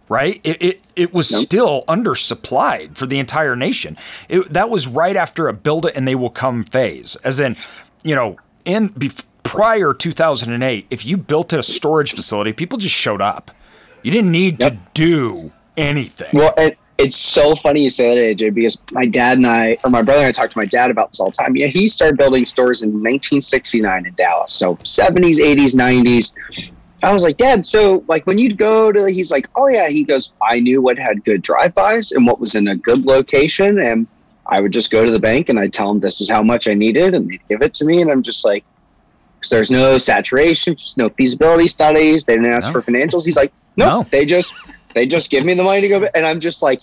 right? 0.08 0.40
It, 0.42 0.62
it, 0.62 0.80
it 0.96 1.14
was 1.14 1.28
still 1.28 1.84
undersupplied 1.86 2.96
for 2.96 3.06
the 3.06 3.18
entire 3.18 3.54
nation. 3.54 3.96
It, 4.28 4.52
that 4.52 4.70
was 4.70 4.88
right 4.88 5.16
after 5.16 5.48
a 5.48 5.52
build 5.52 5.86
it 5.86 5.94
and 5.94 6.08
they 6.08 6.14
will 6.14 6.30
come 6.30 6.64
phase. 6.64 7.16
As 7.16 7.38
in, 7.40 7.56
you 8.02 8.14
know, 8.14 8.38
in 8.64 8.88
bef- 8.90 9.26
prior 9.42 9.94
2008, 9.94 10.86
if 10.90 11.04
you 11.04 11.16
built 11.16 11.52
a 11.52 11.62
storage 11.62 12.12
facility, 12.14 12.52
people 12.52 12.78
just 12.78 12.94
showed 12.94 13.20
up. 13.20 13.50
You 14.02 14.10
didn't 14.10 14.30
need 14.32 14.60
to 14.60 14.78
do 14.94 15.52
anything. 15.76 16.30
Well, 16.32 16.54
it's 16.98 17.16
so 17.16 17.54
funny 17.56 17.82
you 17.82 17.90
say 17.90 18.14
that, 18.34 18.36
AJ, 18.44 18.54
because 18.54 18.76
my 18.92 19.06
dad 19.06 19.38
and 19.38 19.46
I, 19.46 19.78
or 19.84 19.90
my 19.90 20.02
brother 20.02 20.20
and 20.20 20.28
I, 20.28 20.32
talk 20.32 20.50
to 20.50 20.58
my 20.58 20.64
dad 20.64 20.90
about 20.90 21.10
this 21.12 21.20
all 21.20 21.30
the 21.30 21.36
time. 21.36 21.54
Yeah, 21.56 21.68
he 21.68 21.86
started 21.88 22.18
building 22.18 22.44
stores 22.44 22.82
in 22.82 22.90
1969 22.90 24.06
in 24.06 24.14
Dallas, 24.14 24.52
so 24.52 24.74
70s, 24.76 25.36
80s, 25.38 25.74
90s. 25.74 26.70
I 27.04 27.12
was 27.14 27.22
like, 27.22 27.36
Dad, 27.36 27.64
so 27.64 28.02
like 28.08 28.26
when 28.26 28.38
you'd 28.38 28.58
go 28.58 28.90
to, 28.90 29.08
he's 29.08 29.30
like, 29.30 29.46
oh 29.54 29.68
yeah, 29.68 29.88
he 29.88 30.02
goes, 30.02 30.32
I 30.42 30.58
knew 30.58 30.82
what 30.82 30.98
had 30.98 31.24
good 31.24 31.42
drive-bys 31.42 32.10
and 32.10 32.26
what 32.26 32.40
was 32.40 32.56
in 32.56 32.66
a 32.68 32.74
good 32.76 33.04
location, 33.06 33.78
and 33.78 34.08
I 34.46 34.60
would 34.60 34.72
just 34.72 34.90
go 34.90 35.04
to 35.04 35.10
the 35.12 35.20
bank 35.20 35.48
and 35.50 35.60
I'd 35.60 35.72
tell 35.72 35.88
them 35.88 36.00
this 36.00 36.20
is 36.20 36.28
how 36.28 36.42
much 36.42 36.66
I 36.66 36.74
needed, 36.74 37.14
and 37.14 37.30
they'd 37.30 37.40
give 37.48 37.62
it 37.62 37.74
to 37.74 37.84
me, 37.84 38.00
and 38.02 38.10
I'm 38.10 38.22
just 38.22 38.44
like, 38.44 38.64
because 39.38 39.50
there's 39.50 39.70
no 39.70 39.96
saturation, 39.98 40.72
there's 40.72 40.96
no 40.96 41.08
feasibility 41.10 41.68
studies, 41.68 42.24
they 42.24 42.34
didn't 42.34 42.50
ask 42.52 42.72
No. 42.74 42.80
for 42.80 42.90
financials. 42.90 43.24
He's 43.24 43.36
like, 43.36 43.52
no, 43.76 43.86
No. 44.00 44.02
they 44.10 44.24
just 44.26 44.52
they 44.98 45.06
just 45.06 45.30
give 45.30 45.44
me 45.44 45.54
the 45.54 45.62
money 45.62 45.80
to 45.82 45.88
go, 45.88 46.08
and 46.14 46.26
I'm 46.26 46.40
just 46.40 46.60
like 46.62 46.80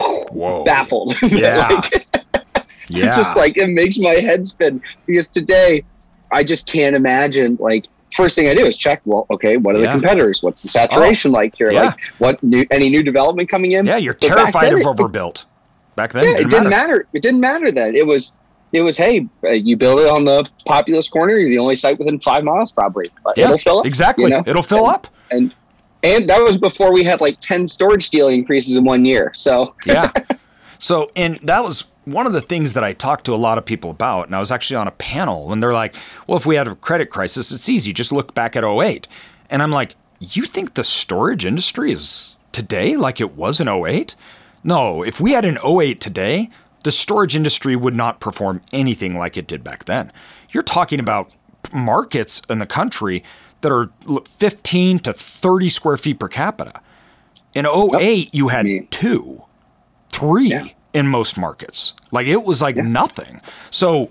Whoa. 0.00 0.62
baffled. 0.64 1.14
Yeah. 1.22 1.68
like, 1.92 2.06
Yeah. 2.88 3.16
just 3.16 3.36
like 3.36 3.56
it 3.56 3.66
makes 3.68 3.98
my 3.98 4.12
head 4.14 4.46
spin 4.46 4.80
because 5.06 5.26
today 5.26 5.82
I 6.30 6.44
just 6.44 6.68
can't 6.68 6.94
imagine 6.94 7.56
like 7.60 7.86
first 8.14 8.36
thing 8.36 8.48
I 8.48 8.54
do 8.54 8.64
is 8.64 8.78
check 8.78 9.00
well 9.04 9.26
okay 9.28 9.56
what 9.56 9.74
are 9.74 9.80
Yeah. 9.80 9.86
the 9.96 10.00
competitors 10.00 10.40
what's 10.40 10.62
the 10.62 10.68
saturation 10.68 11.32
like 11.32 11.56
here 11.56 11.72
yeah. 11.72 11.82
like 11.86 11.98
what 12.18 12.40
new 12.44 12.64
any 12.70 12.88
new 12.88 13.02
development 13.02 13.48
coming 13.48 13.72
in 13.72 13.86
yeah, 13.86 13.96
you're 13.96 14.14
But 14.14 14.28
terrified 14.28 14.72
of 14.72 14.86
overbuilt. 14.86 15.46
Back 15.96 16.12
then, 16.12 16.24
yeah, 16.24 16.30
it 16.34 16.40
it 16.42 16.50
didn't 16.50 16.68
matter. 16.68 17.06
It 17.12 17.22
didn't 17.22 17.40
matter 17.40 17.72
then. 17.72 17.96
It 17.96 18.06
was, 18.06 18.32
it 18.72 18.82
was. 18.82 18.98
Hey, 18.98 19.26
uh, 19.42 19.48
you 19.52 19.78
build 19.78 19.98
it 19.98 20.08
on 20.10 20.26
the 20.26 20.46
populous 20.66 21.08
corner. 21.08 21.38
You're 21.38 21.48
the 21.48 21.58
only 21.58 21.74
site 21.74 21.98
within 21.98 22.20
five 22.20 22.44
miles, 22.44 22.70
probably. 22.70 23.10
But 23.24 23.38
Yeah, 23.38 23.46
it'll 23.46 23.56
fill 23.58 23.78
up. 23.78 23.86
exactly. 23.86 24.24
you 24.24 24.30
know? 24.30 24.42
It'll 24.46 24.62
fill 24.62 24.84
And- 24.86 24.94
up. 24.94 25.06
And 25.30 25.54
and 26.06 26.30
that 26.30 26.42
was 26.42 26.56
before 26.56 26.92
we 26.92 27.02
had 27.02 27.20
like 27.20 27.40
ten 27.40 27.66
storage 27.66 28.06
steel 28.06 28.28
increases 28.28 28.76
in 28.76 28.84
one 28.84 29.04
year. 29.04 29.32
So 29.34 29.74
yeah. 29.86 30.12
So, 30.78 31.10
and 31.16 31.38
that 31.42 31.64
was 31.64 31.90
one 32.04 32.26
of 32.26 32.32
the 32.32 32.40
things 32.40 32.74
that 32.74 32.84
I 32.84 32.92
talked 32.92 33.24
to 33.26 33.34
a 33.34 33.36
lot 33.36 33.58
of 33.58 33.64
people 33.64 33.90
about. 33.90 34.26
And 34.26 34.36
I 34.36 34.38
was 34.38 34.52
actually 34.52 34.76
on 34.76 34.86
a 34.86 34.92
panel 34.92 35.52
and 35.52 35.62
they're 35.62 35.72
like, 35.72 35.94
well, 36.26 36.36
if 36.36 36.46
we 36.46 36.56
had 36.56 36.68
a 36.68 36.76
credit 36.76 37.10
crisis, 37.10 37.50
it's 37.50 37.68
easy. 37.68 37.92
Just 37.92 38.12
look 38.12 38.34
back 38.34 38.56
at 38.56 38.64
08. 38.64 39.08
And 39.50 39.62
I'm 39.62 39.72
like, 39.72 39.96
you 40.20 40.44
think 40.44 40.74
the 40.74 40.84
storage 40.84 41.44
industry 41.44 41.92
is 41.92 42.36
today 42.52 42.96
like 42.96 43.20
it 43.20 43.34
was 43.34 43.60
in 43.60 43.68
08? 43.68 44.14
No, 44.62 45.02
if 45.02 45.20
we 45.20 45.32
had 45.32 45.44
an 45.44 45.58
08 45.64 46.00
today, 46.00 46.50
the 46.84 46.92
storage 46.92 47.34
industry 47.34 47.74
would 47.74 47.94
not 47.94 48.20
perform 48.20 48.62
anything 48.72 49.16
like 49.16 49.36
it 49.36 49.46
did 49.46 49.64
back 49.64 49.84
then. 49.84 50.12
You're 50.50 50.62
talking 50.62 51.00
about 51.00 51.32
markets 51.72 52.42
in 52.48 52.58
the 52.58 52.66
country 52.66 53.24
that 53.66 53.72
are 53.72 53.90
15 54.38 55.00
to 55.00 55.12
30 55.12 55.68
square 55.68 55.96
feet 55.96 56.18
per 56.20 56.28
capita. 56.28 56.80
In 57.54 57.66
08, 57.66 58.32
you 58.32 58.48
had 58.48 58.66
Yeah. 58.68 58.80
two 58.90 59.42
three 60.10 60.48
Yeah. 60.48 60.66
in 60.94 61.08
most 61.08 61.36
markets. 61.36 61.94
Like 62.10 62.26
it 62.26 62.44
was 62.44 62.62
like 62.62 62.76
nothing. 62.76 63.40
So 63.70 64.10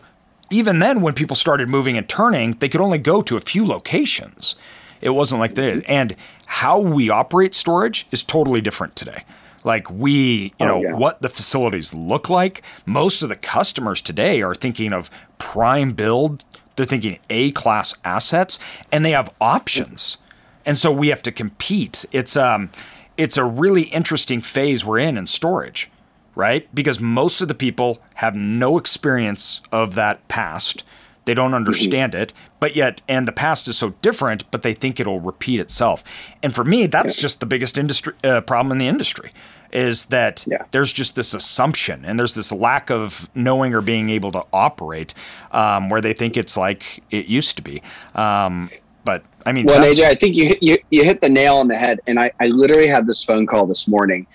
even 0.52 0.80
then, 0.80 1.02
when 1.02 1.14
people 1.14 1.36
started 1.36 1.68
moving 1.70 1.98
and 1.98 2.08
turning, 2.08 2.52
they 2.60 2.70
could 2.70 2.82
only 2.82 2.98
go 3.00 3.22
to 3.24 3.36
a 3.36 3.40
few 3.40 3.66
locations. 3.66 4.56
It 5.02 5.12
wasn't 5.12 5.40
like 5.40 5.56
that. 5.56 5.64
Mm-hmm. 5.78 5.92
And 5.92 6.16
how 6.46 6.78
we 6.80 7.10
operate 7.10 7.56
storage 7.56 8.06
is 8.12 8.22
totally 8.24 8.62
different 8.62 8.96
today. 8.96 9.24
Like 9.64 9.90
we, 9.90 10.12
you 10.14 10.52
Oh, 10.60 10.66
know, 10.68 10.82
yeah. 10.84 10.94
what 10.94 11.22
the 11.24 11.30
facilities 11.30 11.94
look 11.94 12.30
like. 12.30 12.62
Most 12.86 13.24
of 13.24 13.30
the 13.30 13.36
customers 13.36 14.00
today 14.02 14.42
are 14.44 14.54
thinking 14.54 14.94
of 14.94 15.10
prime 15.40 15.94
build. 15.94 16.46
They're 16.76 16.86
thinking 16.86 17.20
A 17.30 17.52
class 17.52 17.96
assets, 18.04 18.60
and 18.92 19.06
they 19.06 19.12
have 19.12 19.34
options 19.40 20.18
and 20.66 20.78
so 20.78 20.92
we 20.92 21.10
have 21.10 21.22
to 21.24 21.32
compete. 21.32 22.06
It's 22.12 22.36
um, 22.36 22.70
it's 23.18 23.38
a 23.38 23.46
really 23.46 23.84
interesting 23.84 24.42
phase 24.42 24.84
we're 24.84 25.00
in 25.00 25.18
in 25.18 25.28
storage, 25.28 25.92
right? 26.34 26.74
Because 26.74 27.00
most 27.00 27.40
of 27.42 27.48
the 27.48 27.56
people 27.56 28.02
have 28.16 28.36
no 28.36 28.78
experience 28.78 29.62
of 29.72 29.96
that 29.96 30.28
past. 30.28 30.84
They 31.26 31.34
don't 31.34 31.56
understand 31.56 32.14
it, 32.14 32.34
but 32.60 32.76
yet, 32.76 33.02
and 33.10 33.28
the 33.28 33.32
past 33.32 33.68
is 33.68 33.78
so 33.78 33.92
different, 34.04 34.50
but 34.52 34.62
they 34.62 34.74
think 34.74 35.00
it'll 35.00 35.22
repeat 35.22 35.60
itself. 35.60 36.04
And 36.44 36.54
for 36.54 36.64
me, 36.64 36.86
that's 36.86 37.16
just 37.16 37.40
the 37.40 37.48
biggest 37.48 37.80
industry 37.80 38.14
uh, 38.24 38.42
problem 38.42 38.72
in 38.72 38.78
the 38.78 38.88
industry 38.88 39.32
is 39.76 40.06
that 40.06 40.46
Yeah. 40.48 40.64
there's 40.72 40.94
just 40.94 41.16
this 41.16 41.34
assumption 41.34 42.06
and 42.06 42.18
there's 42.18 42.34
this 42.34 42.52
lack 42.52 42.90
of 42.90 43.28
knowing 43.36 43.74
or 43.74 43.82
being 43.82 44.10
able 44.10 44.32
to 44.32 44.44
operate 44.54 45.14
um, 45.52 45.90
where 45.90 46.02
they 46.02 46.14
think 46.14 46.38
it's 46.38 46.56
like 46.56 47.04
it 47.12 47.26
used 47.26 47.58
to 47.58 47.62
be. 47.62 47.82
Um, 48.16 48.70
but 49.04 49.24
I 49.46 49.52
mean, 49.52 49.66
Well, 49.66 49.84
AJ, 49.84 50.06
I 50.06 50.16
think 50.16 50.36
you 50.36 50.48
hit, 50.48 50.64
you, 50.64 50.78
you 50.90 51.04
hit 51.04 51.22
the 51.22 51.30
nail 51.30 51.58
on 51.58 51.68
the 51.68 51.76
head. 51.76 52.00
And 52.08 52.20
I, 52.20 52.32
I 52.40 52.48
literally 52.48 52.88
had 52.88 53.06
this 53.06 53.24
phone 53.24 53.46
call 53.46 53.68
this 53.68 53.88
morning. 53.88 54.26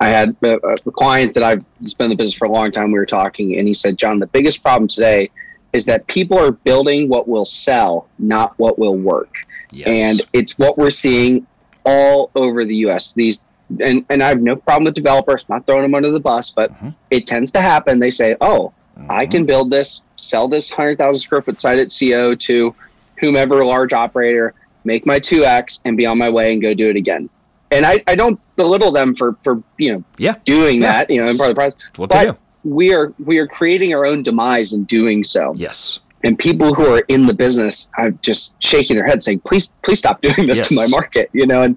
I 0.00 0.08
had 0.08 0.36
a, 0.42 0.56
a 0.56 0.90
client 0.92 1.32
that 1.34 1.42
I've 1.42 1.64
been 1.96 2.04
in 2.06 2.10
the 2.10 2.16
business 2.16 2.36
for 2.36 2.46
a 2.46 2.52
long 2.52 2.70
time. 2.70 2.92
We 2.92 2.98
were 2.98 3.06
talking, 3.06 3.58
and 3.58 3.66
he 3.66 3.74
said, 3.74 3.96
John, 3.98 4.18
the 4.20 4.26
biggest 4.28 4.62
problem 4.62 4.86
today 4.88 5.30
is 5.72 5.84
that 5.86 6.06
people 6.06 6.38
are 6.38 6.52
building 6.52 7.08
what 7.08 7.28
will 7.28 7.44
sell, 7.44 8.08
not 8.18 8.54
what 8.58 8.78
will 8.78 8.96
work. 8.96 9.34
Yes. 9.70 9.88
And 9.88 10.28
it's 10.32 10.56
what 10.58 10.78
we're 10.78 10.90
seeing 10.90 11.46
all 11.84 12.30
over 12.34 12.64
the 12.64 12.76
U.S. 12.76 13.12
These 13.12 13.40
and, 13.84 14.04
and 14.08 14.22
I 14.22 14.28
have 14.28 14.40
no 14.42 14.56
problem 14.56 14.84
with 14.84 14.94
developers, 14.94 15.44
not 15.48 15.66
throwing 15.66 15.82
them 15.82 15.94
under 15.94 16.10
the 16.10 16.20
bus, 16.20 16.50
but 16.50 16.72
Mm-hmm. 16.74 16.88
it 17.10 17.26
tends 17.26 17.50
to 17.52 17.60
happen. 17.60 17.98
They 17.98 18.10
say, 18.10 18.36
"Oh, 18.40 18.72
I 19.08 19.26
can 19.26 19.44
build 19.44 19.70
this, 19.70 20.00
sell 20.16 20.48
this 20.48 20.70
hundred 20.70 20.98
thousand 20.98 21.20
square 21.20 21.42
foot 21.42 21.60
site 21.60 21.78
at 21.78 21.94
CO 21.96 22.34
to 22.34 22.74
whomever 23.20 23.64
large 23.64 23.92
operator, 23.92 24.54
make 24.84 25.04
my 25.06 25.18
2x 25.20 25.80
and 25.84 25.96
be 25.96 26.06
on 26.06 26.18
my 26.18 26.28
way 26.30 26.52
and 26.52 26.62
go 26.62 26.72
do 26.74 26.88
it 26.88 26.96
again. 26.96 27.28
And 27.70 27.84
I, 27.84 28.02
I 28.06 28.14
don't 28.14 28.40
belittle 28.56 28.92
them 28.92 29.14
for, 29.14 29.36
for, 29.42 29.62
you 29.76 29.92
know, 29.92 30.04
Yeah. 30.18 30.34
doing 30.44 30.80
Yeah. 30.82 30.92
that, 30.92 31.10
you 31.10 31.20
know, 31.20 31.26
and 31.28 31.36
part 31.36 31.50
of 31.50 31.56
the 31.56 31.58
process. 31.60 31.78
What. 31.96 32.10
But 32.10 32.38
we 32.64 32.94
are, 32.94 33.12
we 33.24 33.38
are 33.38 33.46
creating 33.46 33.92
our 33.94 34.06
own 34.06 34.22
demise 34.22 34.72
in 34.72 34.84
doing 34.84 35.22
so. 35.24 35.52
Yes. 35.56 36.00
And 36.24 36.38
people 36.38 36.74
who 36.74 36.86
are 36.86 37.02
in 37.08 37.26
the 37.26 37.34
business 37.34 37.88
are 37.98 38.10
just 38.12 38.54
shaking 38.62 38.96
their 38.96 39.06
head 39.06 39.22
saying, 39.22 39.40
please, 39.40 39.68
please 39.82 39.98
stop 39.98 40.20
doing 40.22 40.46
this 40.46 40.66
to 40.68 40.74
my 40.76 40.86
market, 40.88 41.28
you 41.32 41.46
know, 41.46 41.62
and 41.62 41.76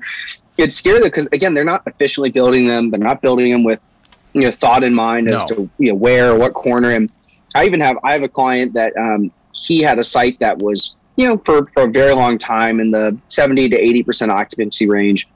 it's 0.58 0.76
scary 0.76 1.02
because 1.02 1.28
again, 1.32 1.54
they're 1.54 1.64
not 1.64 1.84
efficiently 1.86 2.32
building 2.32 2.68
them. 2.68 2.90
They're 2.90 3.00
not 3.00 3.22
building 3.22 3.52
them 3.52 3.64
with, 3.64 3.82
you 4.34 4.42
know, 4.42 4.52
thought 4.52 4.84
in 4.84 4.94
mind 4.94 5.30
as 5.30 5.46
to, 5.46 5.70
you 5.78 5.90
know, 5.90 5.96
where, 5.96 6.36
what 6.36 6.54
corner. 6.54 6.92
And 6.92 7.12
I 7.56 7.66
even 7.66 7.80
have, 7.82 7.98
I 8.04 8.12
have 8.14 8.24
a 8.24 8.30
client 8.30 8.74
that, 8.74 8.96
um, 8.98 9.32
he 9.54 9.82
had 9.82 10.00
a 10.00 10.04
site 10.04 10.40
that 10.40 10.58
was, 10.60 10.96
you 11.18 11.28
know, 11.28 11.38
for, 11.38 11.66
for 11.68 11.84
a 11.84 11.88
very 11.88 12.14
long 12.14 12.38
time 12.38 12.80
in 12.80 12.92
the 12.92 13.18
70 13.28 13.70
to 13.70 13.78
80% 13.78 14.30
occupancy 14.30 14.88
range, 14.88 15.28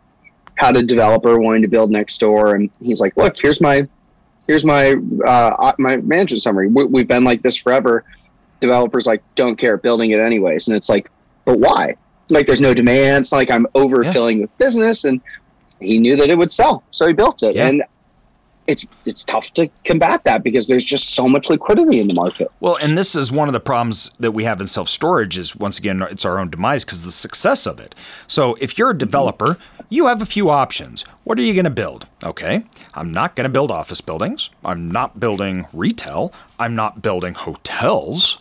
had 0.55 0.77
a 0.77 0.83
developer 0.83 1.37
wanting 1.39 1.61
to 1.63 1.67
build 1.67 1.91
next 1.91 2.17
door. 2.19 2.55
And 2.55 2.69
he's 2.81 3.01
like, 3.01 3.17
look, 3.17 3.35
here's 3.37 3.59
my, 3.59 3.87
here's 4.47 4.63
my, 4.63 4.95
uh, 5.25 5.73
my 5.77 5.97
management 5.97 6.41
summary. 6.41 6.69
We, 6.69 6.85
we've 6.85 7.07
been 7.07 7.25
like 7.25 7.41
this 7.41 7.57
forever. 7.57 8.05
Developers 8.61 9.05
like 9.05 9.21
don't 9.35 9.57
care 9.57 9.75
building 9.75 10.11
it 10.11 10.19
anyways. 10.19 10.69
And 10.69 10.77
it's 10.77 10.87
like, 10.87 11.11
but 11.43 11.59
why? 11.59 11.95
Like 12.29 12.47
there's 12.47 12.61
no 12.61 12.73
demand. 12.73 13.23
It's 13.23 13.31
like 13.31 13.51
I'm 13.51 13.65
overfilling 13.75 14.41
with 14.41 14.55
business. 14.57 15.03
And 15.03 15.21
he 15.79 15.99
knew 15.99 16.15
that 16.17 16.29
it 16.29 16.37
would 16.37 16.51
sell. 16.51 16.83
So 16.91 17.07
he 17.07 17.13
built 17.13 17.43
it. 17.43 17.55
Yeah. 17.55 17.67
And 17.67 17.83
it's, 18.67 18.85
it's 19.05 19.23
tough 19.23 19.53
to 19.53 19.69
combat 19.83 20.23
that 20.23 20.43
because 20.43 20.67
there's 20.67 20.85
just 20.85 21.11
so 21.13 21.27
much 21.27 21.49
liquidity 21.49 21.99
in 21.99 22.07
the 22.07 22.13
market. 22.13 22.51
Well, 22.59 22.77
and 22.81 22.97
this 22.97 23.15
is 23.15 23.31
one 23.31 23.47
of 23.47 23.53
the 23.53 23.59
problems 23.59 24.09
that 24.19 24.31
we 24.31 24.43
have 24.45 24.59
in 24.59 24.67
self 24.67 24.89
storage 24.89 25.37
is 25.37 25.55
once 25.55 25.77
again 25.77 26.01
it's 26.01 26.25
our 26.25 26.39
own 26.39 26.49
demise 26.49 26.83
because 26.83 27.05
the 27.05 27.11
success 27.11 27.65
of 27.65 27.79
it. 27.79 27.93
So 28.27 28.55
if 28.59 28.77
you're 28.77 28.89
a 28.91 28.97
developer, 28.97 29.57
you 29.89 30.07
have 30.07 30.21
a 30.21 30.25
few 30.25 30.49
options. 30.49 31.03
What 31.23 31.37
are 31.37 31.43
you 31.43 31.53
going 31.53 31.65
to 31.65 31.69
build? 31.69 32.07
Okay, 32.23 32.63
I'm 32.95 33.11
not 33.11 33.35
going 33.35 33.45
to 33.45 33.49
build 33.49 33.69
office 33.69 34.01
buildings. 34.01 34.49
I'm 34.63 34.89
not 34.89 35.19
building 35.19 35.67
retail. 35.71 36.33
I'm 36.57 36.75
not 36.75 37.01
building 37.01 37.35
hotels. 37.35 38.39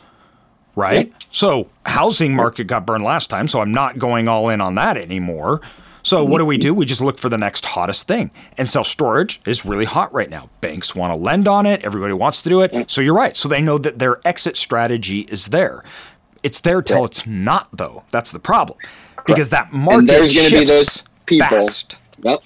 Right. 0.77 1.13
So 1.31 1.69
housing 1.87 2.35
market 2.35 2.65
got 2.65 2.85
burned 2.85 3.05
last 3.05 3.31
time, 3.31 3.49
so 3.49 3.61
I'm 3.61 3.73
not 3.73 3.99
going 3.99 4.29
all 4.29 4.49
in 4.49 4.61
on 4.61 4.75
that 4.75 4.97
anymore. 4.97 5.61
So 6.03 6.23
what 6.23 6.39
do 6.39 6.45
we 6.45 6.59
do? 6.59 6.75
We 6.75 6.85
just 6.85 7.01
look 7.01 7.19
for 7.19 7.31
the 7.31 7.39
next 7.39 7.65
hottest 7.65 8.07
thing. 8.07 8.31
And 8.59 8.69
self-storage 8.69 9.41
is 9.47 9.65
really 9.65 9.87
hot 9.87 10.13
right 10.13 10.29
now. 10.29 10.51
Banks 10.61 10.95
want 10.95 11.15
to 11.15 11.19
lend 11.19 11.49
on 11.49 11.65
it, 11.65 11.83
everybody 11.83 12.13
wants 12.13 12.43
to 12.43 12.49
do 12.51 12.61
it. 12.61 12.91
So 12.91 13.01
you're 13.01 13.15
right. 13.15 13.35
So 13.35 13.49
they 13.49 13.63
know 13.63 13.79
that 13.79 13.99
their 13.99 14.19
exit 14.27 14.59
strategy 14.59 15.21
is 15.21 15.47
there. 15.47 15.83
It's 16.43 16.61
there 16.61 16.83
till 16.83 17.07
it's 17.07 17.27
not 17.27 17.69
though. 17.73 18.03
That's 18.11 18.33
the 18.33 18.39
problem. 18.39 18.79
Because 19.27 19.49
that 19.49 19.73
market 19.73 20.09
there's 20.09 20.35
gonna 20.35 20.51
be 20.51 20.67
shifts 20.67 20.71
those 20.71 21.05
people. 21.25 21.49
fast. 21.49 21.99
Yep. 22.23 22.43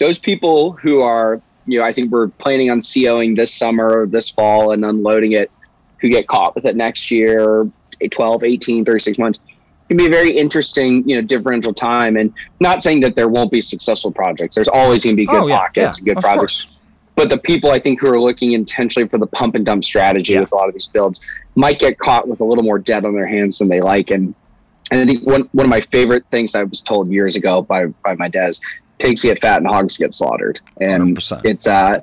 Those 0.00 0.18
people 0.18 0.72
who 0.72 1.02
are, 1.02 1.42
you 1.66 1.78
know, 1.78 1.84
I 1.84 1.92
think 1.92 2.10
we're 2.10 2.28
planning 2.28 2.70
on 2.70 2.80
COing 2.80 3.36
this 3.36 3.52
summer 3.52 4.00
or 4.00 4.06
this 4.06 4.30
fall 4.30 4.72
and 4.72 4.82
unloading 4.82 5.32
it, 5.32 5.50
who 6.00 6.08
get 6.08 6.26
caught 6.28 6.54
with 6.54 6.64
it 6.64 6.76
next 6.76 7.10
year, 7.10 7.68
12, 8.10 8.44
18, 8.44 8.84
36 8.84 9.18
months, 9.18 9.40
can 9.88 9.96
be 9.96 10.06
a 10.06 10.10
very 10.10 10.30
interesting, 10.36 11.08
you 11.08 11.16
know, 11.16 11.22
differential 11.22 11.72
time. 11.72 12.16
And 12.16 12.32
not 12.60 12.82
saying 12.82 13.00
that 13.00 13.16
there 13.16 13.28
won't 13.28 13.50
be 13.50 13.60
successful 13.60 14.10
projects. 14.10 14.54
There's 14.54 14.68
always 14.68 15.04
going 15.04 15.16
to 15.16 15.20
be 15.22 15.26
good 15.26 15.42
Oh, 15.44 15.46
yeah, 15.46 15.58
pockets, 15.60 15.98
yeah, 16.00 16.14
good 16.14 16.20
projects. 16.22 16.64
course. 16.64 16.74
But 17.16 17.30
the 17.30 17.38
people 17.38 17.70
I 17.70 17.78
think 17.80 18.00
who 18.00 18.08
are 18.08 18.20
looking 18.20 18.52
intentionally 18.52 19.08
for 19.08 19.18
the 19.18 19.26
pump 19.26 19.56
and 19.56 19.64
dump 19.64 19.82
strategy 19.82 20.34
Yeah. 20.34 20.40
with 20.40 20.52
a 20.52 20.54
lot 20.54 20.68
of 20.68 20.74
these 20.74 20.86
builds 20.86 21.20
might 21.56 21.78
get 21.80 21.98
caught 21.98 22.28
with 22.28 22.40
a 22.40 22.44
little 22.44 22.62
more 22.62 22.78
debt 22.78 23.04
on 23.04 23.12
their 23.14 23.26
hands 23.26 23.58
than 23.58 23.68
they 23.68 23.80
like. 23.80 24.10
And 24.10 24.34
and 24.90 25.00
I 25.00 25.04
think 25.04 25.26
one, 25.26 25.48
one 25.52 25.66
of 25.66 25.70
my 25.70 25.80
favorite 25.82 26.24
things 26.30 26.54
I 26.54 26.62
was 26.62 26.80
told 26.80 27.10
years 27.10 27.36
ago 27.36 27.60
by, 27.60 27.86
by 28.04 28.14
my 28.14 28.28
dad 28.28 28.50
is 28.50 28.60
pigs 28.98 29.22
get 29.22 29.38
fat 29.40 29.58
and 29.58 29.66
hogs 29.66 29.98
get 29.98 30.14
slaughtered. 30.14 30.60
And 30.80 31.14
100%. 31.16 31.44
it's, 31.44 31.66
uh, 31.66 32.00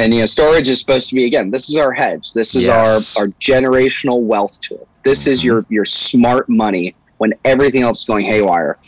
and 0.00 0.14
you 0.14 0.20
know, 0.20 0.26
storage 0.26 0.68
is 0.70 0.80
supposed 0.80 1.08
to 1.10 1.14
be, 1.14 1.24
again, 1.26 1.50
this 1.50 1.68
is 1.68 1.76
our 1.76 1.92
hedge. 1.92 2.32
This 2.32 2.54
is 2.54 2.64
Yes. 2.66 3.16
our, 3.18 3.24
our 3.24 3.28
generational 3.40 4.22
wealth 4.22 4.60
tool. 4.60 4.86
This 5.04 5.26
is 5.26 5.40
Mm-hmm. 5.40 5.46
your, 5.46 5.66
your 5.68 5.84
smart 5.84 6.48
money 6.48 6.94
when 7.18 7.34
everything 7.44 7.82
else 7.82 8.00
is 8.00 8.06
going 8.06 8.24
haywire. 8.24 8.78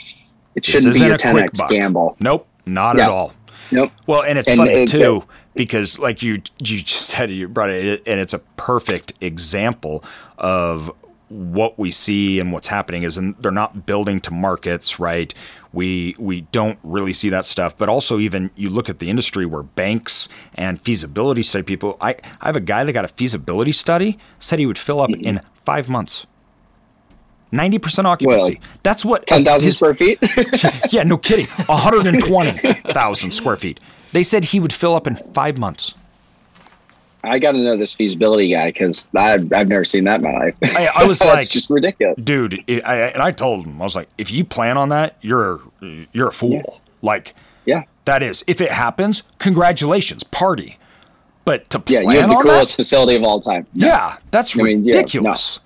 It 0.54 0.64
shouldn't 0.64 0.94
be 0.94 1.02
a 1.04 1.18
quick 1.18 1.52
10x 1.52 1.68
gamble. 1.68 2.16
Nope, 2.20 2.46
not 2.66 2.98
at 2.98 3.08
all. 3.08 3.32
Nope. 3.70 3.92
Well, 4.06 4.22
and 4.22 4.38
it's 4.38 4.48
And 4.48 4.58
funny 4.58 4.72
it- 4.72 4.88
too 4.88 5.24
because, 5.54 5.98
like 5.98 6.22
you 6.22 6.34
you 6.60 6.80
just 6.80 7.08
said, 7.08 7.30
you 7.30 7.46
brought 7.48 7.68
it, 7.70 8.02
and 8.06 8.18
it's 8.20 8.32
a 8.34 8.38
perfect 8.56 9.12
example 9.20 10.02
of 10.38 10.90
what 11.32 11.78
we 11.78 11.90
see 11.90 12.38
and 12.38 12.52
what's 12.52 12.68
happening 12.68 13.04
is 13.04 13.16
and 13.16 13.34
they're 13.38 13.50
not 13.50 13.86
building 13.86 14.20
to 14.20 14.30
markets 14.30 15.00
right 15.00 15.32
we 15.72 16.14
we 16.18 16.42
don't 16.52 16.78
really 16.82 17.12
see 17.12 17.30
that 17.30 17.46
stuff 17.46 17.76
but 17.78 17.88
also 17.88 18.18
even 18.18 18.50
you 18.54 18.68
look 18.68 18.90
at 18.90 18.98
the 18.98 19.08
industry 19.08 19.46
where 19.46 19.62
banks 19.62 20.28
and 20.54 20.78
feasibility 20.78 21.42
study 21.42 21.62
people 21.62 21.96
i 22.02 22.10
i 22.42 22.46
have 22.46 22.56
a 22.56 22.60
guy 22.60 22.84
that 22.84 22.92
got 22.92 23.04
a 23.04 23.08
feasibility 23.08 23.72
study 23.72 24.18
said 24.38 24.58
he 24.58 24.66
would 24.66 24.76
fill 24.76 25.00
up 25.00 25.08
mm-hmm. 25.08 25.26
in 25.26 25.40
five 25.64 25.88
months 25.88 26.26
90% 27.50 28.04
occupancy 28.04 28.60
that's 28.82 29.02
what 29.04 29.26
10,000 29.26 29.72
square 29.72 29.94
feet. 29.94 30.18
yeah, 30.90 31.02
no 31.02 31.18
kidding. 31.18 31.46
120,000 31.66 33.30
square 33.30 33.56
feet. 33.56 33.78
They 34.12 34.22
said 34.22 34.46
he 34.46 34.58
would 34.58 34.72
fill 34.72 34.94
up 34.94 35.06
in 35.06 35.16
five 35.16 35.58
months. 35.58 35.94
I 37.24 37.38
got 37.38 37.52
to 37.52 37.58
know 37.58 37.76
this 37.76 37.94
feasibility 37.94 38.50
guy 38.50 38.66
because 38.66 39.06
I've, 39.14 39.52
I've 39.52 39.68
never 39.68 39.84
seen 39.84 40.04
that 40.04 40.16
in 40.16 40.22
my 40.32 40.32
life. 40.38 40.56
I- 40.62 40.90
I 40.94 41.04
was 41.06 41.20
like- 41.24 41.48
just 41.48 41.70
ridiculous. 41.70 42.22
Dude, 42.22 42.64
it, 42.66 42.84
I, 42.84 42.96
and 43.08 43.22
I 43.22 43.30
told 43.30 43.64
him, 43.66 43.80
I 43.80 43.84
was 43.84 43.94
like, 43.94 44.08
if 44.18 44.30
you 44.32 44.44
plan 44.44 44.76
on 44.76 44.88
that, 44.90 45.16
you're 45.20 45.60
you're 46.12 46.28
a 46.28 46.32
fool. 46.32 46.80
Like, 47.00 47.34
Yeah. 47.64 47.84
that 48.04 48.22
is, 48.22 48.44
if 48.46 48.60
it 48.60 48.70
happens, 48.72 49.22
congratulations, 49.38 50.22
party. 50.24 50.78
But 51.44 51.70
to 51.70 51.78
plan 51.80 52.04
Yeah. 52.04 52.10
You 52.12 52.20
have 52.20 52.30
the 52.30 52.36
coolest 52.36 52.72
that, 52.76 52.82
facility 52.82 53.16
of 53.16 53.24
all 53.24 53.40
time. 53.40 53.66
yeah, 53.74 54.16
that's 54.30 54.58
I 54.58 54.62
mean, 54.62 54.84
yeah, 54.84 54.96
ridiculous. 54.96 55.58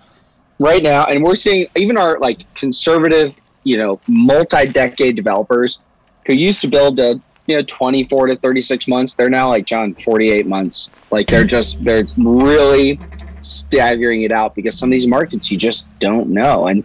right 0.59 0.83
now 0.83 1.05
and 1.05 1.23
we're 1.23 1.35
seeing 1.35 1.66
even 1.77 1.99
our 1.99 2.19
like 2.19 2.38
conservative 2.55 3.38
you 3.64 3.77
know 3.77 4.01
multi-decade 4.09 5.14
developers 5.16 5.81
who 6.27 6.33
used 6.33 6.62
to 6.62 6.69
build 6.69 6.97
to 6.97 7.21
you 7.47 7.57
know 7.57 7.63
24 7.67 8.29
to 8.29 8.37
36 8.37 8.89
months 8.89 9.15
they're 9.15 9.29
now 9.31 9.49
like 9.49 9.65
john 9.67 9.95
48 10.05 10.47
months. 10.47 10.91
Like 11.11 11.29
they're 11.29 11.45
just 11.45 11.83
they're 11.85 12.05
really 12.17 13.01
staggering 13.43 14.23
it 14.23 14.33
out 14.33 14.55
because 14.57 14.77
some 14.79 14.89
of 14.89 14.93
these 14.93 15.07
markets 15.07 15.51
you 15.51 15.57
just 15.59 15.87
don't 16.01 16.29
know. 16.31 16.67
And 16.67 16.83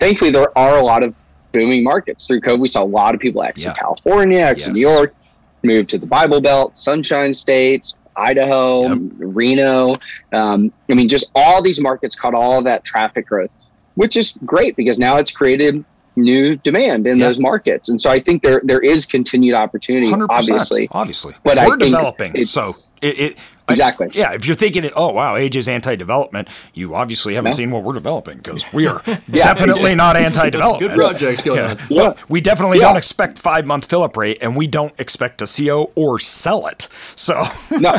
thankfully 0.00 0.30
there 0.32 0.56
are 0.58 0.78
a 0.78 0.82
lot 0.82 1.04
of 1.04 1.14
booming 1.52 1.84
markets. 1.84 2.26
Through 2.26 2.40
covid 2.40 2.58
we 2.58 2.68
saw 2.68 2.82
a 2.82 2.84
lot 2.84 3.14
of 3.14 3.20
people 3.20 3.42
exit 3.42 3.68
Yeah. 3.68 3.74
california 3.74 4.40
exit 4.40 4.72
new 4.74 4.80
york 4.80 5.14
move 5.62 5.86
to 5.86 5.98
the 5.98 6.06
bible 6.06 6.40
belt 6.40 6.76
sunshine 6.76 7.32
states 7.32 7.96
idaho 8.16 8.88
Yep. 8.88 8.98
reno. 9.18 9.94
Um, 10.32 10.72
I 10.90 10.94
mean, 10.94 11.08
just 11.08 11.26
all 11.34 11.62
these 11.62 11.80
markets 11.80 12.14
caught 12.16 12.34
all 12.34 12.62
that 12.62 12.84
traffic 12.84 13.26
growth, 13.26 13.50
which 13.94 14.16
is 14.16 14.32
great 14.44 14.76
because 14.76 14.98
now 14.98 15.16
it's 15.16 15.30
created 15.32 15.84
new 16.16 16.56
demand 16.56 17.06
in 17.06 17.18
Yeah. 17.18 17.26
those 17.26 17.40
markets, 17.40 17.88
and 17.88 18.00
so 18.00 18.10
I 18.10 18.20
think 18.20 18.42
there 18.42 18.60
there 18.64 18.80
is 18.80 19.06
continued 19.06 19.54
opportunity, 19.54 20.08
100%. 20.10 20.26
obviously. 20.30 20.88
Obviously. 20.92 21.34
But 21.42 21.56
we're 21.58 21.76
think 21.78 21.92
developing. 21.94 22.30
it's- 22.32 22.50
So 22.50 22.76
it, 23.02 23.18
it 23.18 23.38
I- 23.66 23.72
Exactly. 23.72 24.08
yeah. 24.12 24.32
If 24.32 24.44
you're 24.46 24.54
thinking, 24.54 24.88
oh, 24.94 25.12
wow, 25.12 25.36
age 25.36 25.56
is 25.56 25.68
anti 25.68 25.96
development, 25.96 26.48
you 26.74 26.94
obviously 26.94 27.34
haven't 27.34 27.50
No. 27.52 27.56
seen 27.56 27.70
what 27.70 27.82
we're 27.82 27.94
developing 27.94 28.36
because 28.36 28.70
we 28.74 28.86
are 28.86 29.00
definitely 29.30 29.94
not 29.94 30.16
anti 30.18 30.50
development. 30.50 30.92
Good 30.94 31.00
projects 31.00 31.40
going 31.40 31.58
Yeah. 31.60 31.70
on. 31.70 31.78
Well, 31.90 32.16
we 32.28 32.40
definitely 32.42 32.78
Yeah. 32.80 32.88
don't 32.88 32.96
expect 32.98 33.38
five 33.38 33.64
month 33.64 33.86
fill 33.86 34.02
up 34.02 34.16
rate, 34.18 34.38
and 34.42 34.54
we 34.54 34.66
don't 34.66 34.92
expect 34.98 35.38
to 35.38 35.46
CO 35.46 35.90
or 35.94 36.18
sell 36.18 36.66
it. 36.66 36.88
So, 37.16 37.42
No. 37.70 37.98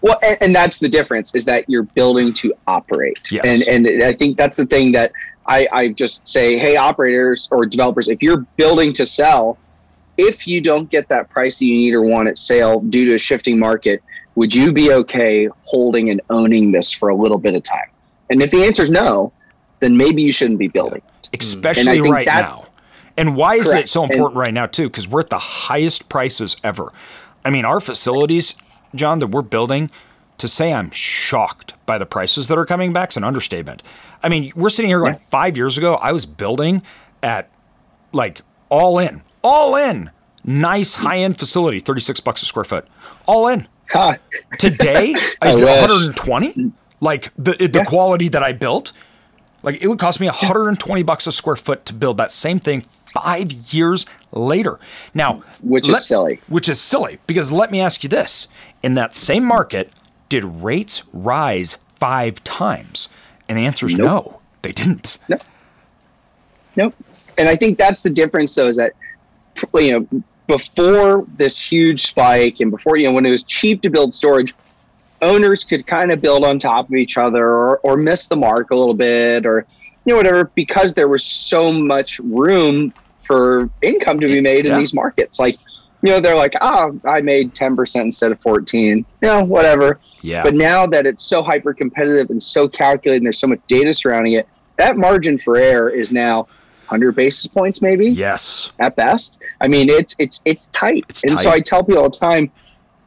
Well, 0.00 0.18
and, 0.24 0.36
and 0.40 0.56
that's 0.56 0.78
the 0.80 0.88
difference 0.88 1.32
is 1.34 1.44
that 1.44 1.64
you're 1.68 1.84
building 1.84 2.32
to 2.34 2.52
operate. 2.66 3.20
Yes. 3.30 3.68
And 3.68 3.86
and 3.86 4.02
I 4.02 4.12
think 4.12 4.36
that's 4.36 4.56
the 4.56 4.66
thing 4.66 4.90
that 4.92 5.12
I, 5.46 5.68
I 5.72 5.88
just 5.88 6.26
say, 6.26 6.56
hey, 6.56 6.76
operators 6.76 7.48
or 7.50 7.66
developers, 7.66 8.08
if 8.08 8.22
you're 8.22 8.46
building 8.56 8.92
to 8.94 9.06
sell, 9.06 9.58
if 10.16 10.46
you 10.46 10.60
don't 10.60 10.90
get 10.90 11.08
that 11.08 11.30
price 11.30 11.58
that 11.58 11.66
you 11.66 11.76
need 11.76 11.94
or 11.94 12.02
want 12.02 12.28
at 12.28 12.38
sale 12.38 12.80
due 12.80 13.04
to 13.06 13.14
a 13.14 13.18
shifting 13.18 13.58
market, 13.58 14.02
would 14.34 14.54
you 14.54 14.72
be 14.72 14.92
okay 14.92 15.48
holding 15.62 16.10
and 16.10 16.20
owning 16.30 16.72
this 16.72 16.92
for 16.92 17.08
a 17.08 17.14
little 17.14 17.38
bit 17.38 17.54
of 17.54 17.62
time? 17.62 17.90
And 18.30 18.40
if 18.42 18.50
the 18.50 18.64
answer 18.64 18.82
is 18.82 18.90
no, 18.90 19.32
then 19.80 19.96
maybe 19.96 20.22
you 20.22 20.32
shouldn't 20.32 20.58
be 20.58 20.68
building. 20.68 21.00
Hmm. 21.00 21.36
especially 21.40 22.00
think 22.00 22.14
right 22.14 22.26
now. 22.26 22.50
And 23.16 23.36
why 23.36 23.56
is 23.56 23.68
it 23.68 23.72
Correct. 23.72 23.88
so 23.88 24.02
And- 24.04 24.12
important 24.12 24.38
right 24.38 24.54
now, 24.54 24.66
too? 24.66 24.88
Because 24.88 25.08
we're 25.08 25.20
at 25.20 25.30
the 25.30 25.38
highest 25.38 26.08
prices 26.08 26.56
ever. 26.64 26.92
I 27.44 27.50
mean, 27.50 27.64
our 27.64 27.80
facilities, 27.80 28.54
John, 28.94 29.18
that 29.18 29.26
we're 29.28 29.42
building, 29.42 29.90
to 30.42 30.48
say 30.48 30.72
I'm 30.72 30.90
shocked 30.90 31.74
by 31.86 31.98
the 31.98 32.06
prices 32.06 32.48
that 32.48 32.58
are 32.58 32.66
coming 32.66 32.92
back 32.92 33.10
is 33.10 33.16
an 33.16 33.24
understatement. 33.24 33.82
I 34.22 34.28
mean, 34.28 34.52
we're 34.54 34.70
sitting 34.70 34.90
here 34.90 35.00
going, 35.00 35.14
five 35.14 35.56
years 35.56 35.78
ago, 35.78 35.94
I 35.96 36.12
was 36.12 36.26
building 36.26 36.82
at 37.22 37.50
like 38.12 38.42
all 38.68 38.98
in, 38.98 39.22
all 39.42 39.74
in, 39.74 40.10
nice 40.44 40.96
high 40.96 41.18
end 41.18 41.38
facility, 41.38 41.80
36 41.80 42.20
bucks 42.20 42.42
a 42.42 42.46
square 42.46 42.64
foot, 42.64 42.86
all 43.26 43.48
in. 43.48 43.66
Ha. 43.90 44.18
Today, 44.58 45.14
I 45.42 45.50
I 45.50 45.54
120. 45.54 46.72
Like 47.00 47.32
the 47.36 47.54
the 47.54 47.84
quality 47.86 48.28
that 48.28 48.44
I 48.44 48.52
built, 48.52 48.92
Like 49.64 49.82
it 49.82 49.88
would 49.88 49.98
cost 49.98 50.20
me 50.20 50.26
120 50.26 51.02
bucks 51.02 51.26
a 51.26 51.32
square 51.32 51.56
foot 51.56 51.84
to 51.86 51.94
build 51.94 52.16
that 52.18 52.30
same 52.30 52.60
thing 52.60 52.80
five 52.80 53.52
years 53.74 54.06
later. 54.30 54.78
Now, 55.12 55.42
which 55.60 55.88
is 55.88 56.06
silly. 56.06 56.40
Which 56.48 56.68
is 56.68 56.80
silly 56.80 57.18
because 57.26 57.50
let 57.50 57.70
me 57.72 57.80
ask 57.80 58.02
you 58.04 58.08
this: 58.08 58.46
in 58.84 58.94
that 58.94 59.16
same 59.16 59.44
market, 59.44 59.90
did 60.32 60.44
rates 60.44 61.02
rise 61.12 61.74
five 61.88 62.42
times? 62.42 63.10
And 63.50 63.58
the 63.58 63.66
answer 63.66 63.84
is 63.84 63.98
nope. 63.98 64.06
no, 64.06 64.40
they 64.62 64.72
didn't. 64.72 65.18
Nope. 65.28 65.42
Nope. 66.74 66.94
And 67.36 67.50
I 67.50 67.54
think 67.54 67.76
that's 67.76 68.00
the 68.00 68.08
difference, 68.08 68.54
though, 68.54 68.68
is 68.68 68.78
that 68.78 68.94
you 69.74 69.90
know 69.90 70.22
before 70.46 71.26
this 71.36 71.60
huge 71.60 72.06
spike 72.06 72.60
and 72.60 72.70
before 72.70 72.96
you 72.96 73.06
know 73.06 73.12
when 73.12 73.26
it 73.26 73.30
was 73.30 73.44
cheap 73.44 73.82
to 73.82 73.90
build 73.90 74.14
storage 74.14 74.54
owners 75.20 75.64
could 75.64 75.86
kind 75.86 76.10
of 76.10 76.22
build 76.22 76.46
on 76.46 76.58
top 76.58 76.88
of 76.88 76.94
each 76.94 77.18
other 77.18 77.46
or, 77.46 77.78
or 77.80 77.98
miss 77.98 78.26
the 78.26 78.34
mark 78.34 78.70
a 78.70 78.74
little 78.74 78.94
bit 78.94 79.44
or 79.44 79.66
you 80.06 80.14
know 80.14 80.16
whatever 80.16 80.44
because 80.54 80.94
there 80.94 81.08
was 81.08 81.22
so 81.22 81.70
much 81.70 82.18
room 82.20 82.92
for 83.22 83.68
income 83.82 84.18
to 84.18 84.26
be 84.26 84.40
made 84.40 84.64
yeah. 84.64 84.72
in 84.72 84.78
these 84.78 84.94
markets 84.94 85.38
like 85.38 85.58
you 86.02 86.10
know 86.10 86.20
they're 86.20 86.36
like 86.36 86.54
oh 86.60 86.98
i 87.04 87.20
made 87.20 87.54
10% 87.54 88.00
instead 88.00 88.32
of 88.32 88.40
14 88.40 88.98
you 88.98 89.04
know 89.22 89.42
whatever. 89.44 89.98
Yeah. 90.20 90.42
But 90.42 90.54
now 90.54 90.86
that 90.86 91.06
it's 91.06 91.24
so 91.24 91.42
hyper 91.42 91.74
competitive 91.74 92.30
and 92.30 92.42
so 92.42 92.68
calculated 92.68 93.18
and 93.18 93.26
there's 93.26 93.38
so 93.38 93.46
much 93.46 93.60
data 93.66 93.94
surrounding 93.94 94.34
it 94.34 94.48
that 94.76 94.96
margin 94.96 95.38
for 95.38 95.56
error 95.56 95.88
is 95.88 96.12
now 96.12 96.42
100 96.88 97.12
basis 97.12 97.46
points 97.46 97.80
maybe? 97.80 98.10
Yes. 98.10 98.72
At 98.78 98.96
best? 98.96 99.38
I 99.60 99.68
mean 99.68 99.88
it's 99.88 100.16
it's 100.18 100.40
it's 100.44 100.68
tight. 100.68 101.04
It's 101.08 101.24
and 101.24 101.36
tight. 101.36 101.42
so 101.42 101.50
i 101.50 101.60
tell 101.60 101.84
people 101.84 102.02
all 102.02 102.10
the 102.10 102.18
time 102.18 102.50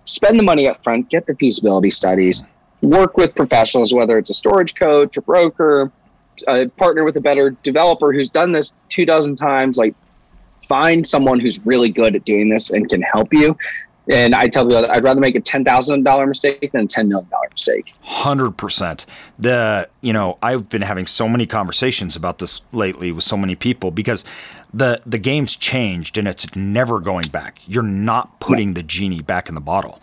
spend 0.05 0.39
the 0.39 0.43
money 0.43 0.67
up 0.67 0.81
front, 0.83 1.09
get 1.09 1.25
the 1.25 1.35
feasibility 1.35 1.91
studies, 1.91 2.43
work 2.81 3.17
with 3.17 3.35
professionals, 3.35 3.93
whether 3.93 4.17
it's 4.17 4.29
a 4.29 4.33
storage 4.33 4.75
coach, 4.75 5.17
a 5.17 5.21
broker, 5.21 5.91
partner 6.77 7.03
with 7.03 7.17
a 7.17 7.21
better 7.21 7.51
developer 7.63 8.13
who's 8.13 8.29
done 8.29 8.51
this 8.51 8.73
two 8.89 9.05
dozen 9.05 9.35
times. 9.35 9.77
Like, 9.77 9.95
find 10.67 11.05
someone 11.05 11.39
who's 11.39 11.59
really 11.65 11.89
good 11.89 12.15
at 12.15 12.25
doing 12.25 12.49
this 12.49 12.69
and 12.69 12.89
can 12.89 13.01
help 13.01 13.33
you. 13.33 13.57
And 14.11 14.35
I 14.35 14.47
tell 14.47 14.69
you, 14.71 14.77
I'd 14.77 15.03
rather 15.03 15.19
make 15.19 15.35
a 15.35 15.39
ten 15.39 15.65
thousand 15.65 16.03
dollar 16.03 16.27
mistake 16.27 16.71
than 16.71 16.81
a 16.81 16.87
ten 16.87 17.09
million 17.09 17.27
dollar 17.29 17.47
mistake. 17.51 17.93
Hundred 18.03 18.51
percent. 18.51 19.05
The 19.39 19.89
you 20.01 20.13
know 20.13 20.37
I've 20.43 20.69
been 20.69 20.83
having 20.83 21.07
so 21.07 21.27
many 21.27 21.47
conversations 21.47 22.15
about 22.15 22.37
this 22.39 22.61
lately 22.71 23.11
with 23.11 23.23
so 23.23 23.35
many 23.35 23.55
people 23.55 23.89
because 23.89 24.23
the 24.71 25.01
the 25.05 25.17
game's 25.17 25.55
changed 25.55 26.17
and 26.17 26.27
it's 26.27 26.55
never 26.55 26.99
going 26.99 27.29
back. 27.29 27.59
You're 27.67 27.83
not 27.83 28.39
putting 28.39 28.75
the 28.75 28.83
genie 28.83 29.21
back 29.21 29.49
in 29.49 29.55
the 29.55 29.61
bottle. 29.61 30.01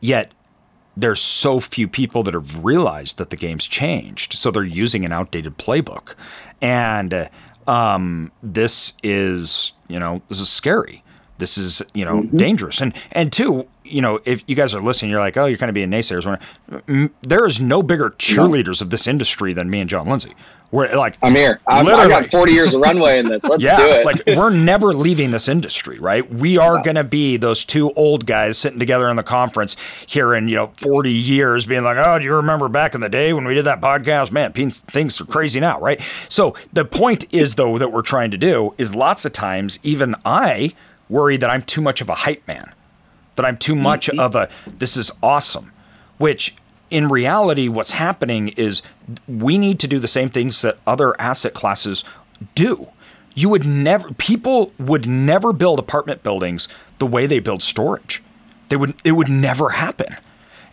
Yet 0.00 0.32
there's 0.96 1.20
so 1.20 1.60
few 1.60 1.88
people 1.88 2.22
that 2.22 2.34
have 2.34 2.64
realized 2.64 3.18
that 3.18 3.30
the 3.30 3.36
game's 3.36 3.66
changed, 3.66 4.34
so 4.34 4.50
they're 4.50 4.62
using 4.62 5.04
an 5.04 5.12
outdated 5.12 5.56
playbook, 5.56 6.14
and 6.60 7.14
uh, 7.14 7.28
um, 7.66 8.32
this 8.42 8.94
is 9.02 9.72
you 9.88 9.98
know 9.98 10.22
this 10.28 10.40
is 10.40 10.48
scary. 10.48 11.02
This 11.38 11.58
is 11.58 11.82
you 11.94 12.04
know 12.04 12.22
mm-hmm. 12.22 12.36
dangerous, 12.36 12.80
and 12.80 12.94
and 13.12 13.32
two, 13.32 13.68
you 13.84 14.00
know, 14.00 14.20
if 14.24 14.44
you 14.46 14.54
guys 14.54 14.74
are 14.74 14.82
listening, 14.82 15.10
you're 15.10 15.20
like, 15.20 15.36
oh, 15.36 15.46
you're 15.46 15.58
kind 15.58 15.70
of 15.70 15.74
being 15.74 15.90
naysayers. 15.90 17.10
There 17.22 17.46
is 17.46 17.60
no 17.60 17.82
bigger 17.82 18.10
cheerleaders 18.10 18.80
of 18.80 18.90
this 18.90 19.06
industry 19.06 19.52
than 19.52 19.70
me 19.70 19.80
and 19.80 19.90
John 19.90 20.06
Lindsay. 20.08 20.32
We're 20.72 20.96
like, 20.96 21.18
I'm 21.22 21.34
here. 21.34 21.60
I'm, 21.68 21.86
I 21.86 22.08
got 22.08 22.30
40 22.30 22.50
years 22.50 22.72
of 22.72 22.80
runway 22.80 23.18
in 23.18 23.28
this. 23.28 23.44
Let's 23.44 23.62
yeah, 23.62 23.76
do 23.76 23.84
it. 23.84 24.06
like, 24.06 24.22
we're 24.26 24.48
never 24.48 24.94
leaving 24.94 25.30
this 25.30 25.46
industry, 25.46 25.98
right? 25.98 26.28
We 26.32 26.56
are 26.56 26.76
yeah. 26.76 26.82
going 26.82 26.96
to 26.96 27.04
be 27.04 27.36
those 27.36 27.66
two 27.66 27.92
old 27.92 28.24
guys 28.24 28.56
sitting 28.56 28.78
together 28.78 29.10
in 29.10 29.16
the 29.16 29.22
conference 29.22 29.76
here 30.06 30.34
in, 30.34 30.48
you 30.48 30.56
know, 30.56 30.68
40 30.78 31.12
years 31.12 31.66
being 31.66 31.84
like, 31.84 31.98
oh, 31.98 32.18
do 32.18 32.24
you 32.24 32.34
remember 32.34 32.70
back 32.70 32.94
in 32.94 33.02
the 33.02 33.10
day 33.10 33.34
when 33.34 33.44
we 33.44 33.52
did 33.52 33.66
that 33.66 33.82
podcast? 33.82 34.32
Man, 34.32 34.52
things 34.54 35.20
are 35.20 35.26
crazy 35.26 35.60
now, 35.60 35.78
right? 35.78 36.00
So 36.30 36.56
the 36.72 36.86
point 36.86 37.26
is, 37.34 37.56
though, 37.56 37.76
that 37.76 37.92
we're 37.92 38.00
trying 38.00 38.30
to 38.30 38.38
do 38.38 38.74
is 38.78 38.94
lots 38.94 39.26
of 39.26 39.34
times, 39.34 39.78
even 39.82 40.14
I 40.24 40.72
worry 41.10 41.36
that 41.36 41.50
I'm 41.50 41.62
too 41.62 41.82
much 41.82 42.00
of 42.00 42.08
a 42.08 42.14
hype 42.14 42.48
man, 42.48 42.72
that 43.36 43.44
I'm 43.44 43.56
too 43.56 43.74
much 43.74 44.08
mm-hmm. 44.08 44.20
of 44.20 44.34
a, 44.34 44.48
this 44.66 44.96
is 44.96 45.10
awesome, 45.22 45.72
which 46.18 46.56
in 46.90 47.08
reality, 47.08 47.68
what's 47.68 47.92
happening 47.92 48.48
is 48.48 48.82
we 49.26 49.56
need 49.56 49.80
to 49.80 49.88
do 49.88 49.98
the 49.98 50.08
same 50.08 50.28
things 50.28 50.60
that 50.62 50.78
other 50.86 51.18
asset 51.20 51.54
classes 51.54 52.04
do. 52.54 52.88
You 53.34 53.48
would 53.48 53.64
never, 53.64 54.12
people 54.12 54.72
would 54.78 55.08
never 55.08 55.54
build 55.54 55.78
apartment 55.78 56.22
buildings 56.22 56.68
the 56.98 57.06
way 57.06 57.26
they 57.26 57.38
build 57.38 57.62
storage. 57.62 58.22
They 58.68 58.76
would, 58.76 58.94
it 59.04 59.12
would 59.12 59.30
never 59.30 59.70
happen. 59.70 60.16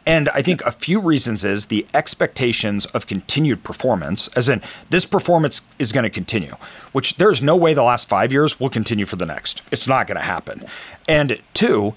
And 0.05 0.27
I 0.29 0.41
think 0.41 0.61
a 0.65 0.71
few 0.71 0.99
reasons 0.99 1.45
is 1.45 1.67
the 1.67 1.85
expectations 1.93 2.85
of 2.87 3.07
continued 3.07 3.63
performance, 3.63 4.27
as 4.29 4.49
in 4.49 4.61
this 4.89 5.05
performance 5.05 5.69
is 5.77 5.91
going 5.91 6.03
to 6.03 6.09
continue, 6.09 6.55
which 6.91 7.15
there's 7.15 7.41
no 7.41 7.55
way 7.55 7.73
the 7.73 7.83
last 7.83 8.09
five 8.09 8.31
years 8.31 8.59
will 8.59 8.69
continue 8.69 9.05
for 9.05 9.17
the 9.17 9.25
next. 9.25 9.61
It's 9.71 9.87
not 9.87 10.07
going 10.07 10.17
to 10.17 10.25
happen. 10.25 10.65
And 11.07 11.39
two, 11.53 11.93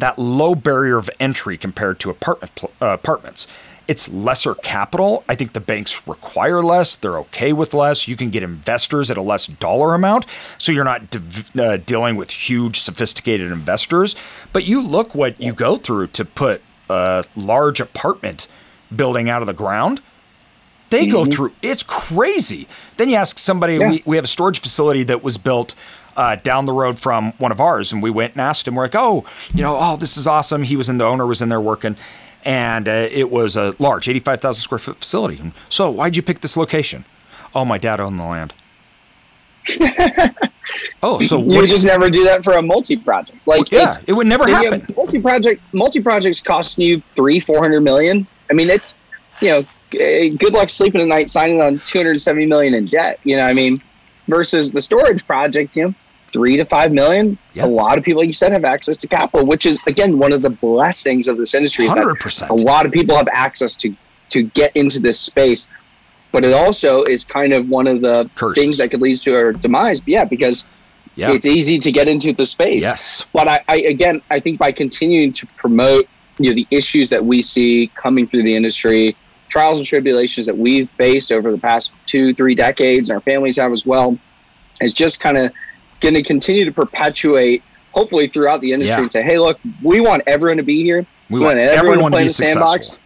that 0.00 0.18
low 0.18 0.54
barrier 0.54 0.98
of 0.98 1.08
entry 1.18 1.56
compared 1.56 1.98
to 2.00 2.10
apartment 2.10 2.52
uh, 2.82 2.86
apartments. 2.86 3.46
It's 3.88 4.08
lesser 4.08 4.54
capital. 4.54 5.24
I 5.28 5.34
think 5.34 5.52
the 5.52 5.60
banks 5.60 6.06
require 6.06 6.62
less. 6.62 6.94
They're 6.94 7.18
okay 7.18 7.52
with 7.52 7.74
less. 7.74 8.06
You 8.06 8.16
can 8.16 8.30
get 8.30 8.44
investors 8.44 9.10
at 9.10 9.16
a 9.16 9.22
less 9.22 9.48
dollar 9.48 9.94
amount, 9.96 10.26
so 10.58 10.70
you're 10.70 10.84
not 10.84 11.10
de- 11.10 11.64
uh, 11.64 11.76
dealing 11.78 12.14
with 12.14 12.30
huge, 12.30 12.78
sophisticated 12.78 13.50
investors. 13.50 14.14
But 14.52 14.62
you 14.64 14.80
look 14.80 15.16
what 15.16 15.40
you 15.40 15.52
go 15.52 15.74
through 15.74 16.08
to 16.08 16.24
put 16.24 16.62
a 16.88 17.24
large 17.34 17.80
apartment 17.80 18.46
building 18.94 19.28
out 19.28 19.42
of 19.42 19.46
the 19.46 19.54
ground. 19.54 20.00
They 20.90 21.02
mm-hmm. 21.06 21.12
go 21.12 21.24
through. 21.24 21.52
It's 21.60 21.82
crazy. 21.82 22.68
Then 22.96 23.08
you 23.08 23.16
ask 23.16 23.40
somebody. 23.40 23.74
Yeah. 23.74 23.90
We, 23.90 24.02
we 24.06 24.16
have 24.16 24.24
a 24.24 24.28
storage 24.28 24.60
facility 24.60 25.02
that 25.04 25.22
was 25.22 25.36
built 25.36 25.74
uh, 26.16 26.36
down 26.36 26.64
the 26.64 26.72
road 26.72 26.98
from 26.98 27.32
one 27.32 27.52
of 27.52 27.60
ours, 27.60 27.92
and 27.92 28.02
we 28.02 28.10
went 28.10 28.32
and 28.32 28.40
asked 28.40 28.66
him. 28.66 28.74
We're 28.74 28.84
like, 28.84 28.94
oh, 28.94 29.24
you 29.54 29.62
know, 29.62 29.76
oh, 29.78 29.96
this 29.96 30.16
is 30.16 30.26
awesome. 30.26 30.62
He 30.62 30.76
was 30.76 30.88
in 30.88 30.98
the 30.98 31.04
owner 31.04 31.26
was 31.26 31.42
in 31.42 31.48
there 31.48 31.60
working, 31.60 31.96
and 32.44 32.88
uh, 32.88 33.08
it 33.10 33.30
was 33.30 33.56
a 33.56 33.74
large, 33.78 34.08
eighty-five 34.08 34.40
thousand 34.40 34.62
square 34.62 34.78
foot 34.78 34.96
facility. 34.96 35.38
And 35.40 35.52
so, 35.68 35.90
why'd 35.90 36.16
you 36.16 36.22
pick 36.22 36.40
this 36.40 36.56
location? 36.56 37.04
Oh, 37.54 37.64
my 37.64 37.78
dad 37.78 38.00
owned 38.00 38.18
the 38.18 38.24
land. 38.24 38.52
oh, 41.02 41.20
so 41.20 41.38
you 41.38 41.58
would 41.58 41.68
just 41.68 41.84
never 41.84 42.08
do 42.10 42.24
that 42.24 42.42
for 42.42 42.54
a 42.54 42.62
multi-project? 42.62 43.46
Like, 43.46 43.70
yeah, 43.70 43.94
it 44.06 44.12
would 44.12 44.26
never 44.26 44.46
happen. 44.48 44.86
Multi-project, 44.96 45.62
multi-projects 45.72 46.42
costing 46.42 46.86
you 46.86 47.00
three, 47.14 47.40
four 47.40 47.58
hundred 47.58 47.80
million. 47.80 48.26
I 48.50 48.54
mean, 48.54 48.70
it's 48.70 48.96
you 49.40 49.48
know, 49.48 49.64
good 49.90 50.52
luck 50.52 50.70
sleeping 50.70 51.00
at 51.00 51.08
night 51.08 51.30
signing 51.30 51.60
on 51.60 51.78
two 51.80 51.98
hundred 51.98 52.20
seventy 52.22 52.46
million 52.46 52.74
in 52.74 52.86
debt. 52.86 53.20
You 53.24 53.36
know, 53.36 53.44
I 53.44 53.52
mean, 53.52 53.80
versus 54.28 54.72
the 54.72 54.80
storage 54.80 55.26
project, 55.26 55.76
you 55.76 55.88
know, 55.88 55.94
three 56.32 56.56
to 56.56 56.64
five 56.64 56.92
million. 56.92 57.36
A 57.58 57.66
lot 57.66 57.98
of 57.98 58.04
people, 58.04 58.20
like 58.20 58.28
you 58.28 58.32
said, 58.32 58.52
have 58.52 58.64
access 58.64 58.96
to 58.98 59.08
capital, 59.08 59.46
which 59.46 59.66
is 59.66 59.78
again 59.86 60.18
one 60.18 60.32
of 60.32 60.42
the 60.42 60.50
blessings 60.50 61.28
of 61.28 61.36
this 61.36 61.54
industry. 61.54 61.86
Hundred 61.86 62.16
percent. 62.16 62.50
A 62.50 62.54
lot 62.54 62.86
of 62.86 62.92
people 62.92 63.16
have 63.16 63.28
access 63.28 63.76
to 63.76 63.94
to 64.30 64.44
get 64.44 64.74
into 64.76 65.00
this 65.00 65.18
space, 65.18 65.66
but 66.32 66.44
it 66.44 66.52
also 66.52 67.02
is 67.04 67.24
kind 67.24 67.52
of 67.52 67.68
one 67.68 67.86
of 67.86 68.00
the 68.00 68.30
Curses. 68.34 68.62
things 68.62 68.78
that 68.78 68.90
could 68.90 69.00
lead 69.00 69.16
to 69.16 69.34
our 69.34 69.52
demise. 69.52 70.00
Yeah, 70.06 70.24
because 70.24 70.64
yeah. 71.16 71.32
it's 71.32 71.46
easy 71.46 71.78
to 71.78 71.92
get 71.92 72.08
into 72.08 72.32
the 72.32 72.44
space. 72.46 72.82
Yes. 72.82 73.26
But 73.32 73.48
I, 73.48 73.64
I 73.68 73.76
again, 73.82 74.22
I 74.30 74.40
think 74.40 74.58
by 74.58 74.72
continuing 74.72 75.32
to 75.34 75.46
promote 75.48 76.08
you 76.38 76.50
know 76.50 76.54
the 76.54 76.66
issues 76.70 77.10
that 77.10 77.24
we 77.24 77.42
see 77.42 77.90
coming 77.94 78.26
through 78.26 78.44
the 78.44 78.54
industry 78.54 79.16
trials 79.50 79.78
and 79.78 79.86
tribulations 79.86 80.46
that 80.46 80.56
we've 80.56 80.88
faced 80.90 81.32
over 81.32 81.50
the 81.50 81.58
past 81.58 81.90
two, 82.06 82.32
three 82.34 82.54
decades, 82.54 83.10
and 83.10 83.16
our 83.16 83.20
families 83.20 83.58
have 83.58 83.72
as 83.72 83.84
well, 83.84 84.16
is 84.80 84.94
just 84.94 85.20
kind 85.20 85.36
of 85.36 85.52
going 86.00 86.14
to 86.14 86.22
continue 86.22 86.64
to 86.64 86.72
perpetuate, 86.72 87.62
hopefully 87.92 88.28
throughout 88.28 88.60
the 88.60 88.72
industry, 88.72 88.96
yeah. 88.96 89.02
and 89.02 89.12
say, 89.12 89.22
hey, 89.22 89.38
look, 89.38 89.60
we 89.82 90.00
want 90.00 90.22
everyone 90.26 90.56
to 90.56 90.62
be 90.62 90.82
here. 90.82 91.04
We, 91.28 91.40
we 91.40 91.44
want, 91.44 91.58
want, 91.58 91.70
everyone, 91.70 92.12
to 92.12 92.16
play 92.16 92.22
in 92.22 92.26
the 92.28 92.32
successful. 92.32 92.66
sandbox. 92.66 92.98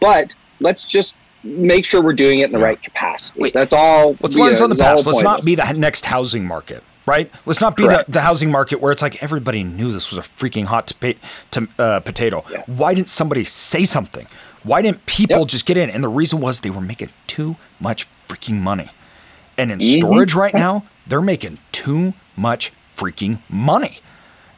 But 0.00 0.34
let's 0.60 0.84
just 0.84 1.16
make 1.44 1.84
sure 1.84 2.02
we're 2.02 2.14
doing 2.14 2.40
it 2.40 2.46
in 2.46 2.52
the 2.52 2.58
yeah. 2.58 2.64
right 2.64 2.82
capacity. 2.82 3.40
Wait, 3.40 3.52
That's 3.52 3.72
all. 3.72 4.16
Let's 4.20 4.36
learn 4.36 4.54
know, 4.54 4.58
from 4.58 4.70
the 4.70 4.76
past. 4.76 5.06
Let's 5.06 5.22
not 5.22 5.44
be 5.44 5.54
the 5.54 5.72
next 5.72 6.06
housing 6.06 6.46
market 6.46 6.82
right? 7.08 7.30
Let's 7.46 7.60
not 7.60 7.74
be 7.74 7.86
the, 7.86 8.04
the, 8.06 8.20
housing 8.20 8.50
market 8.50 8.80
where 8.80 8.92
it's 8.92 9.00
like 9.00 9.22
everybody 9.22 9.64
knew 9.64 9.90
this 9.90 10.12
was 10.12 10.18
a 10.18 10.28
freaking 10.28 10.66
hot 10.66 10.88
to, 10.88 11.14
to 11.52 11.68
uh, 11.78 12.00
potato. 12.00 12.44
Yeah. 12.50 12.64
Why 12.66 12.94
didn't 12.94 13.08
somebody 13.08 13.44
say 13.44 13.84
something? 13.84 14.26
Why 14.68 14.82
didn't 14.82 15.06
people 15.06 15.40
yep. 15.40 15.48
just 15.48 15.66
get 15.66 15.76
in? 15.76 15.88
And 15.88 16.04
the 16.04 16.08
reason 16.08 16.40
was 16.40 16.60
they 16.60 16.70
were 16.70 16.80
making 16.80 17.08
too 17.26 17.56
much 17.80 18.06
freaking 18.28 18.60
money. 18.60 18.90
And 19.56 19.72
in 19.72 19.78
mm-hmm. 19.78 20.00
storage 20.00 20.34
right 20.34 20.52
now, 20.52 20.84
they're 21.06 21.22
making 21.22 21.58
too 21.72 22.12
much 22.36 22.72
freaking 22.94 23.38
money. 23.48 24.00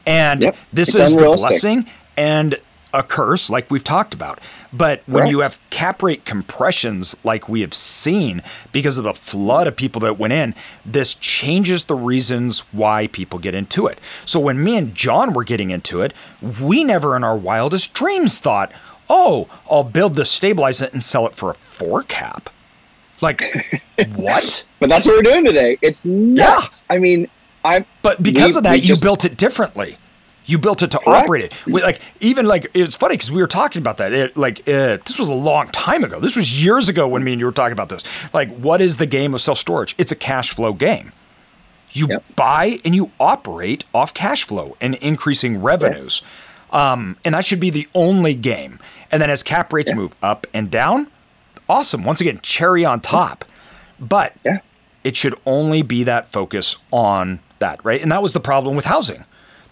And 0.05 0.41
yep. 0.41 0.57
this 0.73 0.89
it's 0.89 0.99
is 0.99 1.15
the 1.15 1.23
blessing 1.23 1.87
and 2.17 2.55
a 2.93 3.03
curse, 3.03 3.49
like 3.49 3.71
we've 3.71 3.83
talked 3.83 4.13
about. 4.13 4.39
But 4.73 5.01
when 5.05 5.23
right. 5.23 5.29
you 5.29 5.39
have 5.39 5.59
cap 5.69 6.01
rate 6.01 6.25
compressions 6.25 7.15
like 7.23 7.49
we 7.49 7.61
have 7.61 7.73
seen 7.73 8.41
because 8.71 8.97
of 8.97 9.03
the 9.03 9.13
flood 9.13 9.67
of 9.67 9.75
people 9.75 10.01
that 10.01 10.17
went 10.17 10.33
in, 10.33 10.55
this 10.85 11.13
changes 11.13 11.85
the 11.85 11.95
reasons 11.95 12.61
why 12.71 13.07
people 13.07 13.39
get 13.39 13.53
into 13.55 13.87
it. 13.87 13.99
So 14.25 14.39
when 14.39 14.63
me 14.63 14.77
and 14.77 14.95
John 14.95 15.33
were 15.33 15.43
getting 15.43 15.71
into 15.71 16.01
it, 16.01 16.13
we 16.61 16.83
never 16.83 17.15
in 17.15 17.23
our 17.23 17.37
wildest 17.37 17.93
dreams 17.93 18.39
thought, 18.39 18.71
oh, 19.13 19.47
I'll 19.69 19.83
build 19.83 20.15
the 20.15 20.23
stabilize 20.25 20.81
it, 20.81 20.93
and 20.93 21.03
sell 21.03 21.27
it 21.27 21.35
for 21.35 21.51
a 21.51 21.53
four 21.53 22.01
cap. 22.03 22.49
Like 23.19 23.41
what? 24.15 24.63
but 24.79 24.89
that's 24.89 25.05
what 25.05 25.15
we're 25.17 25.31
doing 25.31 25.45
today. 25.45 25.77
It's 25.81 26.05
nuts. 26.05 26.83
I 26.89 26.97
mean, 26.97 27.27
I 27.63 27.85
But 28.01 28.23
because 28.23 28.53
We- 28.53 28.57
of 28.59 28.63
that, 28.63 28.81
you 28.81 28.87
just- 28.87 29.01
built 29.03 29.25
it 29.25 29.37
differently. 29.37 29.97
You 30.47 30.57
built 30.57 30.81
it 30.81 30.89
to 30.91 30.97
Correct. 30.97 31.25
operate 31.25 31.43
it. 31.45 31.65
We, 31.67 31.83
like 31.83 32.01
even 32.19 32.45
like 32.47 32.71
it's 32.73 32.95
funny 32.95 33.13
because 33.15 33.31
we 33.31 33.41
were 33.41 33.47
talking 33.47 33.79
about 33.81 33.97
that. 33.97 34.11
It, 34.11 34.35
like 34.35 34.61
uh, 34.61 34.97
this 35.05 35.19
was 35.19 35.29
a 35.29 35.33
long 35.35 35.67
time 35.67 36.03
ago. 36.03 36.19
This 36.19 36.35
was 36.35 36.65
years 36.65 36.89
ago 36.89 37.07
when 37.07 37.23
me 37.23 37.31
and 37.33 37.39
you 37.39 37.45
were 37.45 37.51
talking 37.51 37.73
about 37.73 37.89
this. 37.89 38.03
Like, 38.33 38.49
what 38.57 38.81
is 38.81 38.97
the 38.97 39.05
game 39.05 39.33
of 39.35 39.41
self 39.41 39.59
storage? 39.59 39.93
It's 39.99 40.11
a 40.11 40.15
cash 40.15 40.49
flow 40.49 40.73
game. 40.73 41.11
You 41.91 42.07
Yep. 42.07 42.23
buy 42.35 42.79
and 42.83 42.95
you 42.95 43.11
operate 43.19 43.83
off 43.93 44.13
cash 44.15 44.43
flow 44.43 44.75
and 44.81 44.95
increasing 44.95 45.61
revenues. 45.61 46.21
Um, 46.71 47.17
and 47.25 47.35
that 47.35 47.45
should 47.45 47.59
be 47.59 47.69
the 47.69 47.87
only 47.93 48.33
game. 48.33 48.79
And 49.11 49.21
then 49.21 49.29
as 49.29 49.43
cap 49.43 49.73
rates 49.73 49.93
move 49.93 50.15
up 50.23 50.47
and 50.53 50.71
down, 50.71 51.07
awesome. 51.67 52.03
Once 52.03 52.21
again, 52.21 52.39
cherry 52.41 52.85
on 52.85 53.01
top. 53.01 53.43
But 53.99 54.33
Yeah. 54.45 54.59
it 55.03 55.15
should 55.15 55.35
only 55.45 55.81
be 55.81 56.03
that 56.03 56.31
focus 56.31 56.77
on 56.91 57.39
that, 57.59 57.83
right? 57.83 58.01
And 58.01 58.11
that 58.11 58.21
was 58.21 58.33
the 58.33 58.39
problem 58.39 58.75
with 58.75 58.85
housing. 58.85 59.25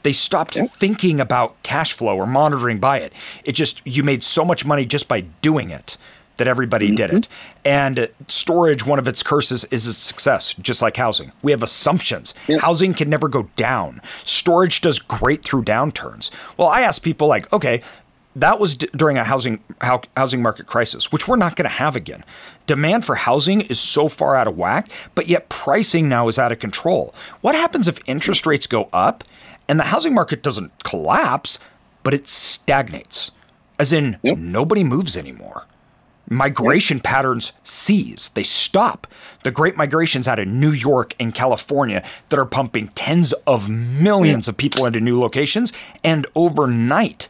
They 0.03 0.13
stopped 0.13 0.55
thinking 0.55 1.19
about 1.19 1.62
cash 1.63 1.91
flow 1.93 2.15
or 2.15 2.25
monitoring 2.27 2.79
by 2.79 2.99
it. 2.99 3.12
It 3.43 3.51
just, 3.53 3.81
you 3.85 4.01
made 4.03 4.23
so 4.23 4.45
much 4.45 4.65
money 4.65 4.85
just 4.85 5.07
by 5.07 5.21
doing 5.41 5.69
it 5.71 5.97
that 6.39 6.47
everybody 6.47 6.88
mm-hmm. 6.88 6.95
did 6.95 7.13
it. 7.13 7.30
And 7.63 8.10
storage, 8.28 8.86
one 8.86 8.97
of 8.97 9.08
its 9.08 9.21
curses 9.21 9.65
is 9.65 9.86
its 9.86 9.97
success, 9.97 10.56
just 10.56 10.82
like 10.82 10.97
housing. 10.97 11.32
We 11.43 11.52
have 11.52 11.62
assumptions. 11.62 12.34
Housing 12.60 12.95
can 12.95 13.10
never 13.10 13.28
go 13.28 13.43
down. 13.56 14.02
Storage 14.23 14.82
does 14.82 14.97
great 14.97 15.43
through 15.43 15.63
downturns. 15.63 16.32
Well, 16.58 16.67
I 16.67 16.82
ask 16.82 17.04
people 17.04 17.28
like, 17.28 17.52
okay, 17.54 17.82
that 18.36 18.60
was 18.60 18.78
d- 18.78 18.89
during 18.95 19.17
a 19.17 19.23
housing 19.23 19.60
hou- 19.82 20.02
housing 20.15 20.41
market 20.41 20.65
crisis, 20.65 21.12
which 21.12 21.28
we're 21.28 21.36
not 21.36 21.56
going 21.56 21.69
to 21.69 21.75
have 21.75 21.95
again. 21.95 22.23
Demand 22.67 23.04
for 23.04 23.15
housing 23.15 23.62
is 23.62 23.80
so 23.80 24.08
far 24.08 24.36
out 24.36 24.47
of 24.47 24.58
whack, 24.58 24.89
but 25.15 25.28
yet 25.28 25.49
pricing 25.49 26.08
now 26.08 26.28
is 26.28 26.39
out 26.39 26.52
of 26.52 26.60
control. 26.60 27.13
What 27.41 27.56
happens 27.56 27.88
if 27.88 27.99
interest 28.06 28.45
rates 28.45 28.67
go 28.67 28.89
up 28.93 29.23
and 29.67 29.80
the 29.80 29.86
housing 29.86 30.13
market 30.13 30.41
doesn't 30.41 30.84
collapse, 30.84 31.60
but 32.04 32.13
it 32.13 32.28
stagnates? 32.28 33.32
As 33.78 33.91
in, 33.91 34.19
nobody 34.23 34.84
moves 34.84 35.17
anymore 35.17 35.65
migration 36.30 37.00
patterns 37.00 37.52
cease. 37.63 38.30
They 38.30 38.44
stop. 38.44 39.08
The 39.44 39.52
great 39.52 39.76
migrations 39.76 40.28
out 40.28 40.39
of 40.39 40.48
New 40.48 40.72
York 40.72 41.15
and 41.20 41.34
California 41.34 42.04
that 42.30 42.39
are 42.39 42.46
pumping 42.46 42.89
tens 42.89 43.34
of 43.48 43.68
millions 43.68 44.48
of 44.48 44.58
people 44.58 44.86
into 44.86 45.00
new 45.00 45.20
locations 45.20 45.74
and 46.04 46.28
overnight. 46.36 47.30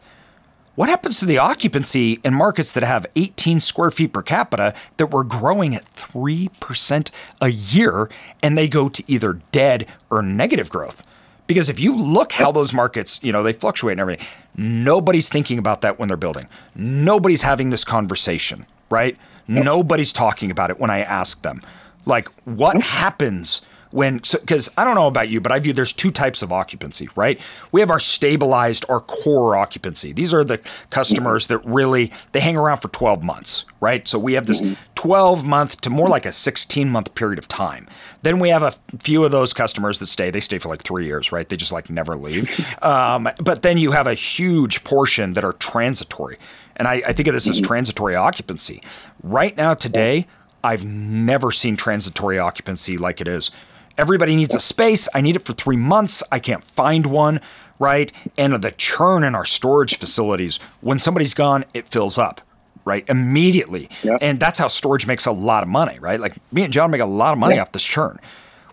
What 0.76 0.88
happens 0.88 1.20
to 1.20 1.26
the 1.26 1.38
occupancy 1.38 2.22
in 2.24 2.34
markets 2.34 2.72
that 2.72 2.84
have 2.84 3.06
18 3.18 3.60
square 3.60 3.92
feet 3.92 4.14
per 4.14 4.22
capita 4.22 4.74
that 4.96 5.12
were 5.12 5.26
growing 5.26 5.76
at 5.76 5.84
3% 5.84 7.12
a 7.42 7.50
year 7.50 8.10
and 8.42 8.58
they 8.58 8.70
go 8.70 8.88
to 8.88 9.04
either 9.06 9.42
dead 9.52 9.86
or 10.10 10.22
negative 10.22 10.70
growth? 10.70 11.06
Because 11.48 11.68
if 11.68 11.80
you 11.80 11.98
look 11.98 12.32
how 12.34 12.52
those 12.52 12.74
markets, 12.74 13.20
you 13.24 13.34
know, 13.34 13.44
they 13.44 13.54
fluctuate 13.54 13.94
and 13.94 14.00
everything, 14.00 14.26
nobody's 14.56 15.28
thinking 15.28 15.58
about 15.58 15.82
that 15.82 16.00
when 16.00 16.08
they're 16.08 16.16
building. 16.16 16.48
Nobody's 16.76 17.42
having 17.42 17.72
this 17.72 17.84
conversation, 17.84 18.66
right? 18.90 19.18
Nobody's 19.48 20.14
talking 20.14 20.52
about 20.52 20.70
it 20.70 20.80
when 20.80 20.90
I 20.92 21.00
ask 21.00 21.42
them. 21.42 21.62
Like, 22.06 22.30
what 22.46 22.82
happens 22.82 23.66
when, 23.92 24.18
because 24.18 24.70
I 24.78 24.84
don't 24.84 24.96
know 24.96 25.08
about 25.08 25.30
you, 25.30 25.42
but 25.42 25.52
I 25.52 25.60
view 25.60 25.74
there's 25.74 25.94
two 25.94 26.12
types 26.12 26.42
of 26.42 26.52
occupancy, 26.52 27.10
right? 27.16 27.40
We 27.72 27.82
have 27.82 27.90
our 27.90 28.00
stabilized, 28.00 28.86
our 28.88 29.00
core 29.00 29.56
occupancy. 29.56 30.14
These 30.14 30.34
are 30.34 30.44
the 30.44 30.60
customers 30.90 31.48
that 31.48 31.60
really, 31.66 32.12
they 32.32 32.40
hang 32.40 32.56
around 32.56 32.78
for 32.78 32.90
12 32.90 33.24
months, 33.24 33.66
right? 33.82 34.08
So 34.08 34.20
we 34.20 34.34
have 34.34 34.46
this 34.46 34.62
12 34.96 35.46
month 35.46 35.82
to 35.82 35.90
more 35.90 36.08
like 36.08 36.26
a 36.26 36.32
16 36.32 36.90
month 36.90 37.16
period 37.16 37.40
of 37.40 37.48
time. 37.48 37.88
Then 38.22 38.40
we 38.40 38.50
have 38.50 38.64
a 38.64 38.72
few 39.00 39.24
of 39.24 39.32
those 39.32 39.54
customers 39.54 39.98
that 40.00 40.08
stay. 40.08 40.30
They 40.30 40.42
stay 40.42 40.58
for 40.58 40.70
like 40.70 40.84
three 40.84 41.06
years, 41.06 41.32
right? 41.32 41.48
They 41.48 41.56
just 41.56 41.72
like 41.72 41.90
never 41.90 42.16
leave. 42.16 42.48
Um, 42.82 43.28
but 43.44 43.62
then 43.62 43.78
you 43.78 43.92
have 43.92 44.08
a 44.08 44.14
huge 44.14 44.84
portion 44.84 45.34
that 45.34 45.44
are 45.44 45.54
transitory. 45.54 46.38
And 46.78 46.88
I, 46.88 47.02
I 47.08 47.14
think 47.14 47.28
of 47.28 47.34
this 47.34 47.50
as 47.50 47.60
transitory 47.60 48.16
occupancy. 48.16 48.82
Right 49.22 49.56
now, 49.58 49.74
today, 49.74 50.28
I've 50.64 50.86
never 50.86 51.52
seen 51.52 51.76
transitory 51.76 52.40
occupancy 52.40 52.98
like 52.98 53.22
it 53.22 53.28
is. 53.28 53.52
Everybody 54.00 54.38
needs 54.38 54.56
a 54.56 54.62
space. 54.62 55.10
I 55.14 55.20
need 55.20 55.36
it 55.36 55.44
for 55.46 55.52
three 55.52 55.76
months. 55.76 56.24
I 56.32 56.40
can't 56.40 56.64
find 56.64 57.06
one, 57.06 57.42
right? 57.80 58.14
And 58.38 58.54
the 58.64 58.72
churn 58.72 59.26
in 59.26 59.36
our 59.36 59.44
storage 59.44 59.98
facilities, 59.98 60.56
when 60.80 61.00
somebody's 61.00 61.34
gone, 61.34 61.66
it 61.74 61.90
fills 61.90 62.18
up, 62.18 62.40
right? 62.86 63.04
Immediately. 63.10 63.90
Yep. 64.04 64.20
And 64.22 64.40
that's 64.40 64.58
how 64.58 64.70
storage 64.70 65.06
makes 65.06 65.26
a 65.26 65.34
lot 65.34 65.64
of 65.64 65.70
money, 65.70 66.00
right? 66.00 66.18
Like 66.18 66.38
me 66.54 66.64
and 66.64 66.72
John 66.72 66.92
make 66.92 67.02
a 67.02 67.06
lot 67.06 67.34
of 67.34 67.40
money 67.40 67.56
Yeah. 67.56 67.64
off 67.64 67.74
this 67.74 67.84
churn. 67.84 68.22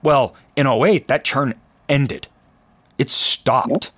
Well, 0.01 0.37
in 0.55 0.69
08, 0.69 1.09
that 1.09 1.25
churn 1.25 1.55
ended. 1.89 2.29
It 2.97 3.11
stopped 3.11 3.91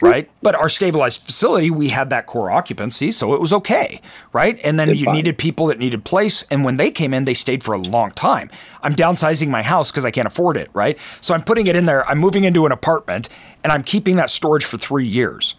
right? 0.00 0.30
But 0.42 0.54
our 0.54 0.68
stabilized 0.68 1.24
facility, 1.24 1.70
we 1.70 1.88
had 1.88 2.10
that 2.10 2.26
core 2.26 2.50
occupancy, 2.50 3.10
so 3.10 3.34
it 3.34 3.40
was 3.40 3.52
okay, 3.52 4.00
right? 4.32 4.58
And 4.64 4.78
then 4.78 4.88
Did 4.88 5.00
you 5.00 5.06
fine. 5.06 5.14
needed 5.14 5.38
people 5.38 5.66
that 5.66 5.78
needed 5.78 6.04
place, 6.04 6.44
and 6.50 6.64
when 6.64 6.76
they 6.76 6.90
came 6.90 7.14
in, 7.14 7.24
they 7.24 7.34
stayed 7.34 7.62
for 7.62 7.74
a 7.74 7.78
long 7.78 8.10
time. 8.10 8.50
I'm 8.82 8.94
downsizing 8.94 9.48
my 9.48 9.62
house 9.62 9.90
because 9.90 10.04
I 10.04 10.10
can't 10.10 10.26
afford 10.26 10.56
it, 10.56 10.70
right? 10.72 10.98
So 11.20 11.34
I'm 11.34 11.42
putting 11.42 11.66
it 11.66 11.76
in 11.76 11.86
there. 11.86 12.06
I'm 12.08 12.18
moving 12.18 12.44
into 12.44 12.66
an 12.66 12.72
apartment, 12.72 13.28
and 13.64 13.72
I'm 13.72 13.82
keeping 13.82 14.16
that 14.16 14.30
storage 14.30 14.64
for 14.64 14.76
three 14.78 15.06
years, 15.06 15.54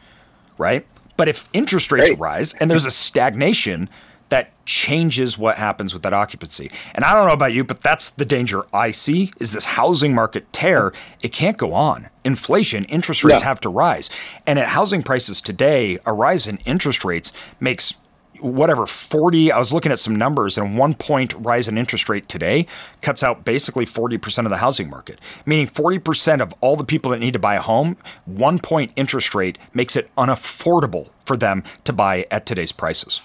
right? 0.58 0.86
But 1.18 1.28
if 1.28 1.50
interest 1.52 1.92
rates 1.92 2.10
Great. 2.10 2.20
rise 2.20 2.54
and 2.54 2.70
there's 2.70 2.86
a 2.86 2.92
stagnation, 2.92 3.90
that 4.30 4.52
changes 4.66 5.38
what 5.38 5.58
happens 5.58 5.94
with 5.94 6.04
that 6.04 6.14
occupancy. 6.14 6.70
And 6.94 7.06
I 7.06 7.14
don't 7.14 7.28
know 7.28 7.34
about 7.34 7.54
you, 7.54 7.64
but 7.64 7.82
that's 7.82 8.10
the 8.10 8.26
danger 8.26 8.64
I 8.74 8.92
see 8.92 9.32
is 9.40 9.52
this 9.54 9.66
housing 9.66 10.14
market 10.14 10.52
tear. 10.52 10.92
It 11.22 11.32
can't 11.32 11.58
go 11.58 11.74
on. 11.74 12.10
Inflation, 12.26 12.84
interest 12.86 13.24
rates 13.24 13.42
Yeah. 13.42 13.48
have 13.48 13.62
to 13.62 13.70
rise. 13.70 14.10
And 14.46 14.60
at 14.60 14.70
housing 14.70 15.04
prices 15.04 15.42
today, 15.42 15.98
a 16.06 16.12
rise 16.12 16.48
in 16.48 16.58
interest 16.66 17.06
rates 17.06 17.32
makes 17.62 17.94
whatever 18.40 18.86
40 18.86 19.52
I 19.52 19.58
was 19.58 19.74
looking 19.74 19.92
at 19.92 19.98
some 19.98 20.16
numbers 20.16 20.60
and 20.60 20.78
one 20.78 20.94
point 20.94 21.34
rise 21.40 21.68
in 21.68 21.76
interest 21.76 22.08
rate 22.08 22.30
today 22.30 22.68
cuts 23.02 23.24
out 23.24 23.44
basically 23.44 23.84
40% 23.84 24.44
of 24.46 24.52
the 24.52 24.58
housing 24.58 24.92
market 24.92 25.20
meaning 25.44 25.66
40% 25.66 26.40
of 26.40 26.54
all 26.62 26.76
the 26.76 26.84
people 26.84 27.10
that 27.10 27.20
need 27.20 27.34
to 27.34 27.40
buy 27.40 27.56
a 27.56 27.62
home 27.62 27.98
one 28.26 28.60
point 28.60 28.92
interest 28.96 29.34
rate 29.34 29.58
makes 29.74 29.96
it 29.96 30.12
unaffordable 30.16 31.10
for 31.26 31.36
them 31.36 31.64
to 31.84 31.92
buy 31.92 32.28
at 32.30 32.46
today's 32.46 32.72
prices 32.72 33.24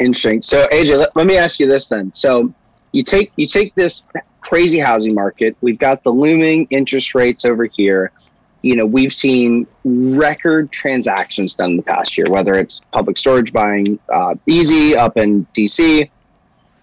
Interesting. 0.00 0.42
So 0.42 0.66
AJ, 0.68 0.98
let, 0.98 1.16
let 1.16 1.26
me 1.26 1.36
ask 1.36 1.60
you 1.60 1.66
this 1.66 1.88
then. 1.88 2.12
So 2.12 2.52
you 2.92 3.02
take 3.02 3.32
you 3.36 3.46
take 3.46 3.74
this 3.74 4.02
crazy 4.40 4.78
housing 4.78 5.14
market. 5.14 5.56
We've 5.60 5.78
got 5.78 6.02
the 6.02 6.10
looming 6.10 6.66
interest 6.70 7.14
rates 7.14 7.44
over 7.44 7.64
here. 7.64 8.10
You 8.62 8.76
know, 8.76 8.86
we've 8.86 9.12
seen 9.12 9.66
record 9.84 10.70
transactions 10.72 11.54
done 11.54 11.72
in 11.72 11.76
the 11.76 11.82
past 11.82 12.16
year, 12.16 12.26
whether 12.28 12.54
it's 12.54 12.80
public 12.92 13.18
storage 13.18 13.52
buying 13.52 13.98
uh, 14.08 14.34
Easy 14.46 14.96
up 14.96 15.16
in 15.16 15.46
DC. 15.54 16.08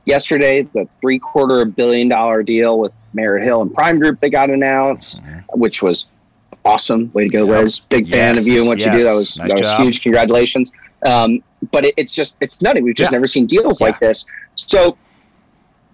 Yesterday, 0.05 0.63
the 0.73 0.87
three 0.99 1.19
quarter 1.19 1.65
billion 1.65 2.07
dollar 2.07 2.43
deal 2.43 2.79
with 2.79 2.93
Merit 3.13 3.43
Hill 3.43 3.61
and 3.61 3.73
Prime 3.73 3.99
Group 3.99 4.19
that 4.21 4.29
got 4.29 4.49
announced, 4.49 5.19
which 5.53 5.81
was 5.81 6.05
awesome. 6.65 7.11
Way 7.13 7.23
to 7.25 7.29
go. 7.29 7.43
Liz. 7.43 7.79
Big 7.79 8.07
fan 8.09 8.37
of 8.37 8.45
you 8.47 8.59
and 8.59 8.67
what 8.67 8.79
you 8.79 8.85
do. 8.85 9.03
That 9.03 9.13
was 9.15 9.37
Nice 9.37 9.49
that 9.49 9.59
was 9.59 9.69
job. 9.69 9.81
huge. 9.81 10.01
Congratulations. 10.01 10.71
Um, 11.05 11.43
but 11.71 11.85
it, 11.85 11.93
it's 11.97 12.15
just 12.15 12.35
it's 12.41 12.61
nutty. 12.61 12.81
We've 12.81 12.95
just 12.95 13.11
Yeah. 13.11 13.17
never 13.17 13.27
seen 13.27 13.45
deals 13.45 13.81
like 13.81 13.99
this. 13.99 14.25
So 14.55 14.97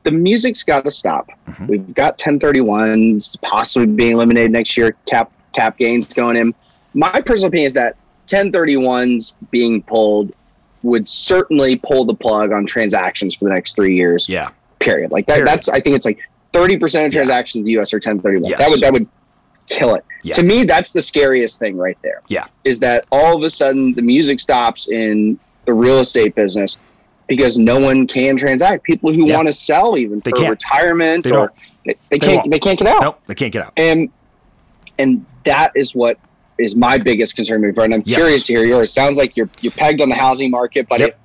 the 0.03 0.11
music's 0.11 0.63
got 0.63 0.83
to 0.85 0.91
stop. 0.91 1.29
Mhm. 1.49 1.67
We've 1.67 1.93
got 1.93 2.17
1031s 2.17 3.35
possibly 3.41 3.87
being 3.87 4.13
eliminated 4.13 4.51
next 4.51 4.77
year. 4.77 4.95
Cap 5.09 5.31
cap 5.53 5.77
gains 5.77 6.05
going 6.13 6.37
in. 6.37 6.53
My 6.93 7.21
personal 7.21 7.47
opinion 7.49 7.67
is 7.67 7.73
that 7.73 7.97
1031s 8.27 9.33
being 9.51 9.81
pulled 9.83 10.31
would 10.83 11.07
certainly 11.07 11.75
pull 11.77 12.05
the 12.05 12.13
plug 12.13 12.51
on 12.51 12.65
transactions 12.65 13.35
for 13.35 13.45
the 13.45 13.51
next 13.53 13.75
three 13.75 13.95
years. 13.95 14.29
yeah 14.29 14.49
Period. 14.79 15.11
Like 15.11 15.25
that. 15.25 15.33
Period. 15.35 15.47
That's 15.47 15.69
I 15.69 15.79
think 15.79 15.95
it's 15.95 16.05
like 16.05 16.19
30 16.53 16.77
percent 16.77 17.07
of 17.07 17.13
Yeah. 17.13 17.19
transactions 17.21 17.59
in 17.61 17.65
the 17.65 17.71
U.S. 17.71 17.93
are 17.93 17.97
1031. 17.99 18.49
Yes. 18.49 18.59
That 18.59 18.69
would 18.69 18.79
that 18.81 18.93
would 18.93 19.07
kill 19.67 19.95
it. 19.95 20.05
Yeah. 20.23 20.33
To 20.35 20.43
me, 20.43 20.63
that's 20.63 20.91
the 20.91 21.01
scariest 21.01 21.59
thing 21.59 21.75
right 21.77 21.97
there 22.01 22.21
yeah 22.29 22.45
is 22.63 22.79
that 22.79 23.05
all 23.11 23.35
of 23.35 23.43
a 23.43 23.49
sudden 23.49 23.91
the 23.93 24.01
music 24.01 24.39
stops 24.39 24.87
in 24.87 25.37
the 25.67 25.73
real 25.73 25.99
estate 25.99 26.33
business 26.33 26.77
because 27.27 27.59
no 27.59 27.77
one 27.79 28.07
can 28.07 28.37
transact. 28.37 28.83
People 28.83 29.11
who 29.13 29.27
Yeah. 29.27 29.35
want 29.35 29.47
to 29.49 29.53
sell 29.53 29.97
even 29.97 30.21
They 30.21 30.31
for 30.31 30.37
can't. 30.37 30.49
retirement 30.49 31.23
They 31.25 31.31
or 31.31 31.51
they, 31.85 31.95
they 32.09 32.17
can't 32.19 32.37
won't. 32.37 32.51
they 32.51 32.59
can't 32.59 32.79
get 32.79 32.87
out. 32.87 33.01
nope 33.01 33.19
they 33.27 33.35
can't 33.35 33.51
get 33.53 33.65
out 33.65 33.73
And 33.77 34.09
and 34.97 35.23
that 35.43 35.71
is 35.75 35.93
what 35.93 36.17
is 36.57 36.75
my 36.75 36.97
biggest 36.97 37.35
concern 37.35 37.61
moving 37.61 37.75
forward. 37.75 37.91
And 37.91 38.01
I'm 38.01 38.03
Yes. 38.05 38.19
curious 38.19 38.43
to 38.45 38.53
hear 38.53 38.63
yours. 38.65 38.91
Sounds 38.91 39.17
like 39.19 39.37
you're 39.37 39.49
you're 39.61 39.71
pegged 39.73 40.01
on 40.01 40.09
the 40.09 40.15
housing 40.15 40.49
market, 40.49 40.87
but 40.89 40.99
Yep. 41.01 41.09
if, 41.09 41.15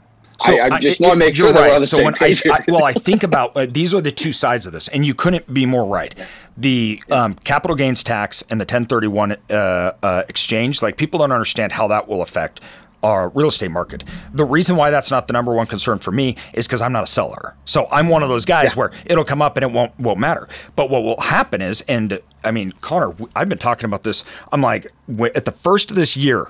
I, 0.45 0.61
I 0.74 0.78
just 0.80 1.01
I- 1.01 1.05
want 1.07 1.12
to 1.12 1.18
make 1.18 1.36
sure 1.36 1.53
that 1.53 1.59
we're 1.59 1.66
right. 1.68 1.74
on 1.74 1.80
the 1.80 1.86
so 1.86 1.99
same 1.99 2.07
when 2.07 2.14
I. 2.20 2.34
I- 2.51 2.64
well, 2.68 2.84
I 2.84 2.93
think 2.93 3.22
about 3.30 3.57
uh, 3.57 3.64
these 3.70 3.95
are 3.95 4.01
the 4.01 4.11
two 4.11 4.32
sides 4.32 4.66
of 4.66 4.72
this, 4.72 4.88
and 4.88 5.07
you 5.07 5.14
couldn't 5.14 5.55
be 5.55 5.64
more 5.66 5.86
right. 5.86 6.14
The 6.57 7.01
um, 7.11 7.34
capital 7.45 7.76
gains 7.76 8.03
tax 8.05 8.43
and 8.51 8.61
the 8.61 8.64
1031 8.64 9.36
uh, 9.51 9.55
uh, 10.03 10.22
exchange, 10.28 10.82
like 10.82 10.97
people 10.99 11.20
don't 11.20 11.32
understand 11.32 11.72
how 11.72 11.86
that 11.88 12.09
will 12.09 12.20
affect 12.22 12.61
our 13.03 13.28
real 13.30 13.48
estate 13.48 13.70
market. 13.70 14.05
The 14.32 14.44
reason 14.44 14.76
why 14.76 14.90
that's 14.90 15.11
not 15.11 15.26
the 15.26 15.32
number 15.32 15.53
one 15.53 15.66
concern 15.66 15.98
for 15.98 16.12
me 16.12 16.36
is 16.55 16.66
because 16.66 16.80
I'm 16.80 16.92
not 16.92 17.05
a 17.05 17.07
seller. 17.07 17.57
So 17.64 17.88
I'm 17.90 18.09
one 18.09 18.22
of 18.22 18.28
those 18.28 18.44
guys 18.44 18.72
yeah. 18.72 18.78
where 18.78 18.92
it'll 19.07 19.24
come 19.24 19.42
up 19.42 19.57
and 19.57 19.64
it 19.64 19.72
won't 19.72 19.98
won't 19.98 20.18
matter. 20.18 20.48
But 20.76 20.90
what 20.90 21.03
will 21.03 21.20
happen 21.20 21.61
is, 21.62 21.82
and 21.82 22.20
I 22.44 22.50
mean, 22.50 22.72
Connor, 22.80 23.14
I've 23.34 23.48
been 23.48 23.59
talking 23.59 23.84
about 23.86 24.03
this. 24.03 24.24
I'm 24.53 24.61
like, 24.61 24.92
at 25.34 25.44
the 25.44 25.53
first 25.53 25.90
of 25.90 25.96
this 25.96 26.16
year, 26.16 26.48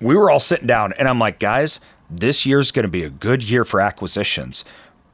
we 0.00 0.16
were 0.16 0.30
all 0.30 0.40
sitting 0.40 0.66
down, 0.66 0.92
and 0.94 1.08
I'm 1.08 1.18
like, 1.18 1.38
guys, 1.38 1.80
this 2.10 2.44
year's 2.44 2.70
going 2.70 2.84
to 2.84 2.88
be 2.88 3.04
a 3.04 3.10
good 3.10 3.48
year 3.48 3.64
for 3.64 3.80
acquisitions. 3.80 4.64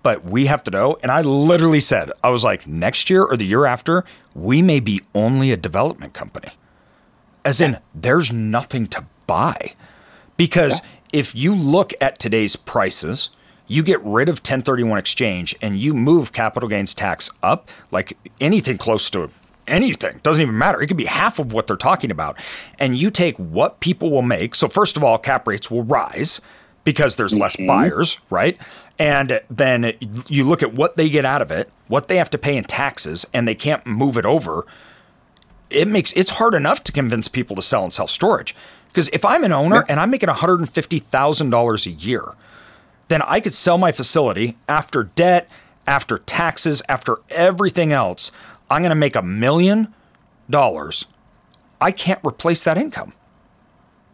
But 0.02 0.24
we 0.24 0.46
have 0.46 0.62
to 0.64 0.70
know. 0.70 0.96
And 1.02 1.10
I 1.10 1.20
literally 1.22 1.80
said, 1.80 2.12
I 2.22 2.30
was 2.30 2.44
like, 2.44 2.66
next 2.66 3.10
year 3.10 3.24
or 3.24 3.36
the 3.36 3.44
year 3.44 3.66
after, 3.66 4.04
we 4.34 4.62
may 4.62 4.78
be 4.78 5.00
only 5.14 5.50
a 5.50 5.56
development 5.56 6.12
company. 6.12 6.52
As 7.44 7.60
in, 7.60 7.78
there's 7.94 8.32
nothing 8.32 8.86
to 8.86 9.04
buy. 9.26 9.72
Because 10.36 10.82
yeah. 10.82 11.20
if 11.20 11.34
you 11.34 11.54
look 11.54 11.92
at 12.00 12.18
today's 12.18 12.56
prices, 12.56 13.30
you 13.66 13.82
get 13.82 14.02
rid 14.02 14.28
of 14.28 14.38
1031 14.38 14.98
exchange 14.98 15.54
and 15.60 15.78
you 15.78 15.94
move 15.94 16.32
capital 16.32 16.68
gains 16.68 16.94
tax 16.94 17.30
up 17.42 17.68
like 17.90 18.16
anything 18.40 18.78
close 18.78 19.10
to 19.10 19.30
anything 19.68 20.20
doesn't 20.22 20.42
even 20.42 20.56
matter. 20.56 20.80
It 20.80 20.86
could 20.86 20.96
be 20.96 21.06
half 21.06 21.38
of 21.38 21.52
what 21.52 21.66
they're 21.66 21.76
talking 21.76 22.10
about. 22.10 22.38
And 22.78 22.96
you 22.96 23.10
take 23.10 23.36
what 23.36 23.80
people 23.80 24.10
will 24.10 24.22
make 24.22 24.54
so 24.54 24.68
first 24.68 24.96
of 24.96 25.04
all 25.04 25.18
cap 25.18 25.46
rates 25.46 25.70
will 25.70 25.82
rise 25.82 26.40
because 26.84 27.16
there's 27.16 27.34
less 27.34 27.56
mm-hmm. 27.56 27.66
buyers 27.66 28.20
right? 28.30 28.58
And 28.98 29.40
then 29.50 29.92
you 30.28 30.44
look 30.44 30.62
at 30.62 30.72
what 30.72 30.96
they 30.96 31.08
get 31.08 31.24
out 31.24 31.42
of 31.42 31.50
it 31.50 31.70
what 31.88 32.08
they 32.08 32.16
have 32.16 32.30
to 32.30 32.38
pay 32.38 32.56
in 32.56 32.64
taxes 32.64 33.26
and 33.34 33.46
they 33.46 33.54
can't 33.54 33.86
move 33.86 34.16
it 34.16 34.24
over. 34.24 34.66
It 35.68 35.88
makes 35.88 36.12
it's 36.12 36.32
hard 36.32 36.54
enough 36.54 36.84
to 36.84 36.92
convince 36.92 37.28
people 37.28 37.56
to 37.56 37.62
sell 37.62 37.82
and 37.82 37.92
sell 37.92 38.06
storage 38.06 38.54
because 38.96 39.10
if 39.12 39.26
I'm 39.26 39.44
an 39.44 39.52
owner 39.52 39.84
and 39.90 40.00
I'm 40.00 40.08
making 40.08 40.30
$150,000 40.30 41.86
a 41.86 41.90
year, 41.90 42.24
then 43.08 43.20
I 43.20 43.40
could 43.40 43.52
sell 43.52 43.76
my 43.76 43.92
facility 43.92 44.56
after 44.70 45.02
debt, 45.04 45.50
after 45.86 46.16
taxes, 46.16 46.80
after 46.88 47.18
everything 47.28 47.92
else. 47.92 48.32
I'm 48.70 48.80
going 48.80 48.88
to 48.88 48.96
make 48.96 49.14
a 49.14 49.20
million 49.20 49.94
dollars. 50.48 51.04
I 51.78 51.90
can't 51.90 52.20
replace 52.26 52.64
that 52.64 52.78
income. 52.78 53.12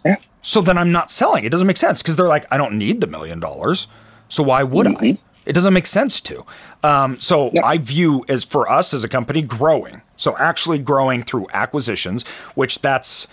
Yeah. 0.04 0.16
So 0.42 0.60
then 0.60 0.76
I'm 0.76 0.90
not 0.90 1.12
selling. 1.12 1.44
It 1.44 1.50
doesn't 1.52 1.68
make 1.68 1.76
sense 1.76 2.02
because 2.02 2.16
they're 2.16 2.26
like, 2.26 2.46
I 2.50 2.56
don't 2.56 2.76
need 2.76 3.00
the 3.00 3.06
million 3.06 3.38
dollars. 3.38 3.86
So 4.28 4.42
why 4.42 4.64
would 4.64 4.88
mm-hmm. 4.88 5.04
I? 5.04 5.18
It 5.46 5.52
doesn't 5.52 5.74
make 5.74 5.86
sense 5.86 6.20
to. 6.22 6.44
Um, 6.82 7.20
so 7.20 7.52
yeah. 7.52 7.64
I 7.64 7.78
view 7.78 8.24
as 8.28 8.44
for 8.44 8.68
us 8.68 8.92
as 8.92 9.04
a 9.04 9.08
company 9.08 9.42
growing. 9.42 10.02
So 10.16 10.36
actually 10.38 10.80
growing 10.80 11.22
through 11.22 11.46
acquisitions, 11.52 12.26
which 12.56 12.80
that's 12.80 13.28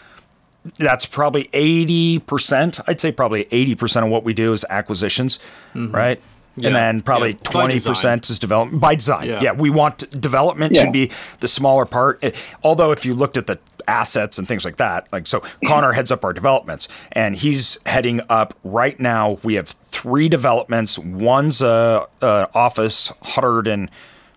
that's 0.77 1.05
probably 1.05 1.45
80%. 1.45 2.81
I'd 2.87 2.99
say 2.99 3.11
probably 3.11 3.45
80% 3.45 4.05
of 4.05 4.09
what 4.09 4.23
we 4.23 4.33
do 4.33 4.53
is 4.53 4.65
acquisitions, 4.69 5.39
mm-hmm. 5.73 5.93
right? 5.95 6.21
Yeah. 6.55 6.67
And 6.67 6.75
then 6.75 7.01
probably 7.01 7.31
yeah. 7.31 7.37
20% 7.37 8.29
is 8.29 8.37
development 8.39 8.81
by 8.81 8.95
design. 8.95 9.27
Yeah. 9.27 9.41
yeah. 9.41 9.51
we 9.53 9.69
want 9.69 10.09
development 10.19 10.75
should 10.75 10.91
be 10.91 11.11
the 11.39 11.47
smaller 11.47 11.85
part. 11.85 12.21
Eh, 12.23 12.31
although 12.63 12.91
if 12.91 13.05
you 13.05 13.13
looked 13.13 13.37
at 13.37 13.47
the 13.47 13.59
assets 13.87 14.37
and 14.37 14.47
things 14.47 14.65
like 14.65 14.75
that, 14.77 15.07
like 15.11 15.27
so 15.27 15.41
Connor 15.65 15.93
heads 15.93 16.11
up 16.11 16.23
our 16.23 16.33
developments 16.33 16.87
and 17.13 17.35
he's 17.35 17.79
heading 17.85 18.21
up 18.29 18.53
right 18.63 18.99
now. 18.99 19.39
We 19.43 19.55
have 19.55 19.67
three 19.67 20.27
developments. 20.27 20.99
One's 20.99 21.61
a, 21.61 22.07
a 22.21 22.49
office, 22.53 23.09
100 23.21 23.67
and 23.67 23.89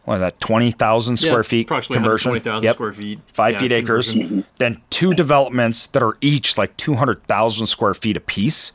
what 0.05 0.16
is 0.16 0.20
that, 0.20 0.40
20,000 0.40 1.16
square 1.16 1.36
yeah, 1.36 1.42
feet 1.42 1.66
approximately 1.66 2.03
conversion? 2.03 2.30
20,000 2.30 2.64
yep. 2.64 2.74
square 2.74 2.92
feet. 2.92 3.20
Five 3.32 3.53
yeah, 3.55 3.59
feet 3.61 3.72
acres. 3.72 4.14
Then 4.59 4.80
two 4.90 5.14
developments 5.14 5.86
that 5.88 6.03
are 6.03 6.16
each 6.20 6.59
like 6.59 6.76
200,000 6.76 7.66
square 7.66 7.94
feet 7.94 8.16
apiece. 8.16 8.72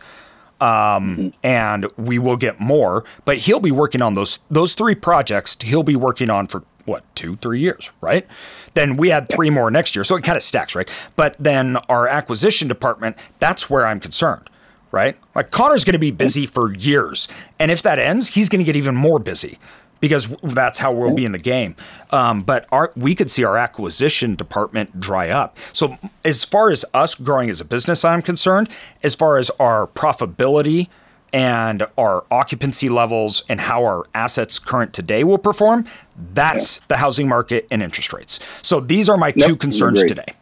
Um, 0.59 0.67
mm-hmm. 0.67 1.27
and 1.43 1.85
we 1.97 2.17
will 2.17 2.37
get 2.37 2.59
more, 2.59 3.05
but 3.25 3.37
he'll 3.37 3.59
be 3.59 3.71
working 3.71 4.01
on 4.01 4.15
those 4.15 4.39
those 4.49 4.73
three 4.73 4.95
projects. 4.95 5.55
He'll 5.61 5.83
be 5.83 5.95
working 5.95 6.31
on 6.31 6.47
for 6.47 6.63
what 6.85 7.03
two, 7.13 7.35
three 7.35 7.59
years, 7.59 7.91
right? 8.01 8.25
Then 8.73 8.97
we 8.97 9.11
add 9.11 9.29
three 9.29 9.51
more 9.51 9.69
next 9.69 9.95
year, 9.95 10.03
so 10.03 10.15
it 10.15 10.23
kind 10.23 10.35
of 10.35 10.41
stacks, 10.41 10.73
right? 10.73 10.89
But 11.15 11.35
then 11.37 11.77
our 11.89 12.07
acquisition 12.07 12.67
department, 12.67 13.17
that's 13.37 13.69
where 13.69 13.85
I'm 13.85 13.99
concerned, 13.99 14.49
right? 14.89 15.15
Like 15.35 15.51
Connor's 15.51 15.85
going 15.85 15.93
to 15.93 15.99
be 15.99 16.09
busy 16.09 16.47
for 16.47 16.73
years, 16.73 17.27
and 17.59 17.69
if 17.69 17.83
that 17.83 17.99
ends, 17.99 18.29
he's 18.29 18.49
going 18.49 18.59
to 18.59 18.65
get 18.65 18.75
even 18.75 18.95
more 18.95 19.19
busy 19.19 19.59
because 19.99 20.27
that's 20.43 20.79
how 20.79 20.91
we'll 20.91 21.13
be 21.13 21.25
in 21.25 21.31
the 21.31 21.37
game. 21.39 21.75
Um, 22.11 22.41
but 22.41 22.67
our, 22.71 22.91
we 22.95 23.15
could 23.15 23.29
see 23.29 23.43
our 23.43 23.57
acquisition 23.57 24.35
department 24.35 24.99
dry 24.99 25.29
up. 25.29 25.57
So, 25.73 25.97
as 26.23 26.43
far 26.43 26.69
as 26.69 26.85
us 26.93 27.15
growing 27.15 27.49
as 27.49 27.61
a 27.61 27.65
business, 27.65 28.05
I'm 28.05 28.21
concerned, 28.21 28.69
as 29.03 29.15
far 29.15 29.37
as 29.37 29.49
our 29.59 29.87
profitability 29.87 30.87
and 31.33 31.85
our 31.97 32.23
occupancy 32.31 32.87
levels 32.87 33.43
and 33.49 33.61
how 33.61 33.83
our 33.83 34.05
assets 34.15 34.59
current 34.59 34.93
today 34.93 35.23
will 35.23 35.37
perform, 35.37 35.85
that's 36.33 36.77
yeah. 36.77 36.83
the 36.87 36.97
housing 36.97 37.27
market 37.27 37.67
and 37.69 37.83
interest 37.83 38.13
rates. 38.13 38.39
So, 38.61 38.79
these 38.79 39.09
are 39.09 39.17
my 39.17 39.31
two 39.31 39.55
concerns 39.55 40.03
today. 40.03 40.33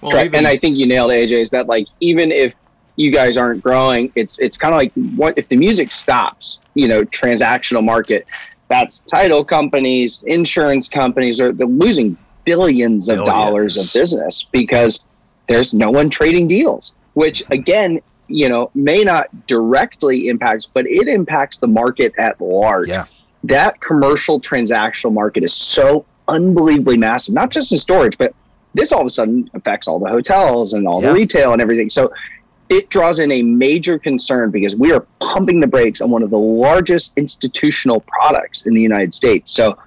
Well, 0.00 0.18
even, 0.24 0.34
and 0.34 0.48
I 0.48 0.56
think 0.56 0.76
you 0.76 0.86
nailed 0.86 1.12
it, 1.12 1.30
AJ. 1.30 1.42
Is 1.42 1.50
that 1.50 1.68
like 1.68 1.86
even 2.00 2.32
if 2.32 2.56
you 2.96 3.10
guys 3.10 3.36
aren't 3.36 3.62
growing, 3.62 4.12
it's 4.16 4.38
it's 4.40 4.56
kind 4.56 4.74
of 4.74 4.78
like 4.78 4.92
what 5.16 5.38
if 5.38 5.48
the 5.48 5.56
music 5.56 5.92
stops? 5.92 6.58
You 6.74 6.88
know, 6.88 7.02
transactional 7.04 7.84
market 7.84 8.26
that's 8.72 9.00
title 9.00 9.44
companies, 9.44 10.22
insurance 10.26 10.88
companies 10.88 11.40
are 11.42 11.52
they're 11.52 11.66
losing 11.66 12.16
billions 12.44 13.10
of 13.10 13.16
billions. 13.16 13.30
dollars 13.30 13.76
of 13.76 14.00
business 14.00 14.44
because 14.44 15.00
there's 15.46 15.74
no 15.74 15.90
one 15.90 16.08
trading 16.08 16.48
deals, 16.48 16.94
which 17.12 17.42
again, 17.50 18.00
you 18.28 18.48
know, 18.48 18.70
may 18.74 19.02
not 19.02 19.28
directly 19.46 20.28
impact, 20.28 20.68
but 20.72 20.86
it 20.86 21.06
impacts 21.06 21.58
the 21.58 21.66
market 21.66 22.14
at 22.16 22.40
large. 22.40 22.88
Yeah. 22.88 23.04
That 23.44 23.78
commercial 23.82 24.40
transactional 24.40 25.12
market 25.12 25.44
is 25.44 25.52
so 25.52 26.06
unbelievably 26.28 26.96
massive, 26.96 27.34
not 27.34 27.50
just 27.50 27.72
in 27.72 27.78
storage, 27.78 28.16
but 28.16 28.34
this 28.72 28.90
all 28.90 29.02
of 29.02 29.06
a 29.06 29.10
sudden 29.10 29.50
affects 29.52 29.86
all 29.86 29.98
the 29.98 30.08
hotels 30.08 30.72
and 30.72 30.88
all 30.88 31.02
yeah. 31.02 31.08
the 31.08 31.14
retail 31.14 31.52
and 31.52 31.60
everything. 31.60 31.90
So 31.90 32.10
it 32.72 32.88
draws 32.88 33.18
in 33.18 33.30
a 33.30 33.42
major 33.42 33.98
concern 33.98 34.50
because 34.50 34.74
we 34.74 34.92
are 34.92 35.06
pumping 35.20 35.60
the 35.60 35.66
brakes 35.66 36.00
on 36.00 36.10
one 36.10 36.22
of 36.22 36.30
the 36.30 36.38
largest 36.38 37.12
institutional 37.16 38.00
products 38.00 38.62
in 38.62 38.72
the 38.72 38.80
United 38.80 39.12
States. 39.12 39.52
So 39.52 39.78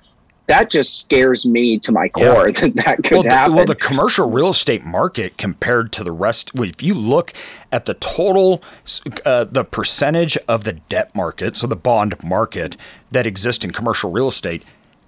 that 0.47 0.69
just 0.69 0.99
scares 0.99 1.47
me 1.47 1.79
to 1.79 1.91
my 1.91 2.09
core 2.09 2.47
yeah. 2.47 2.53
that 2.61 2.75
that 2.75 3.03
could 3.03 3.17
well, 3.17 3.23
happen. 3.23 3.51
The, 3.53 3.57
well, 3.57 3.65
the 3.65 3.75
commercial 3.75 4.29
real 4.29 4.49
estate 4.49 4.85
market 4.85 5.37
compared 5.37 5.91
to 5.93 6.03
the 6.03 6.11
rest, 6.11 6.51
if 6.53 6.83
you 6.83 6.93
look 6.93 7.33
at 7.71 7.85
the 7.85 7.95
total, 7.95 8.61
uh, 9.25 9.45
the 9.45 9.63
percentage 9.63 10.37
of 10.47 10.63
the 10.63 10.73
debt 10.73 11.15
market, 11.15 11.57
so 11.57 11.65
the 11.65 11.75
bond 11.75 12.13
market 12.23 12.77
that 13.09 13.25
exists 13.25 13.65
in 13.65 13.71
commercial 13.71 14.11
real 14.11 14.27
estate, 14.27 14.63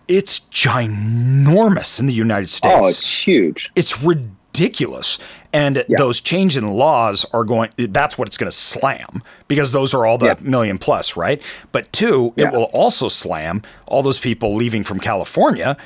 it's 0.07 0.39
ginormous 0.39 1.99
in 1.99 2.07
the 2.07 2.13
United 2.13 2.49
States. 2.49 2.75
Oh, 2.75 2.88
it's 2.88 3.25
huge. 3.28 3.71
It's 3.75 4.01
ridiculous 4.01 4.36
ridiculous. 4.58 5.20
And 5.53 5.78
yeah. 5.88 5.95
those 5.97 6.20
change 6.22 6.58
in 6.58 6.72
laws 6.72 7.26
are 7.34 7.43
going, 7.43 7.72
that's 7.78 8.18
what 8.18 8.28
it's 8.28 8.38
going 8.38 8.49
to 8.49 8.55
slam 8.55 9.24
because 9.47 9.72
those 9.72 9.93
are 9.93 10.05
all 10.05 10.18
the 10.18 10.28
yeah. 10.28 10.36
million 10.41 10.78
plus, 10.78 11.16
right? 11.16 11.41
But 11.72 11.91
two, 11.91 12.34
yeah. 12.36 12.47
it 12.47 12.53
will 12.53 12.70
also 12.74 13.08
slam 13.08 13.62
all 13.88 14.03
those 14.03 14.20
people 14.20 14.55
leaving 14.55 14.84
from 14.84 14.99
California 14.99 15.78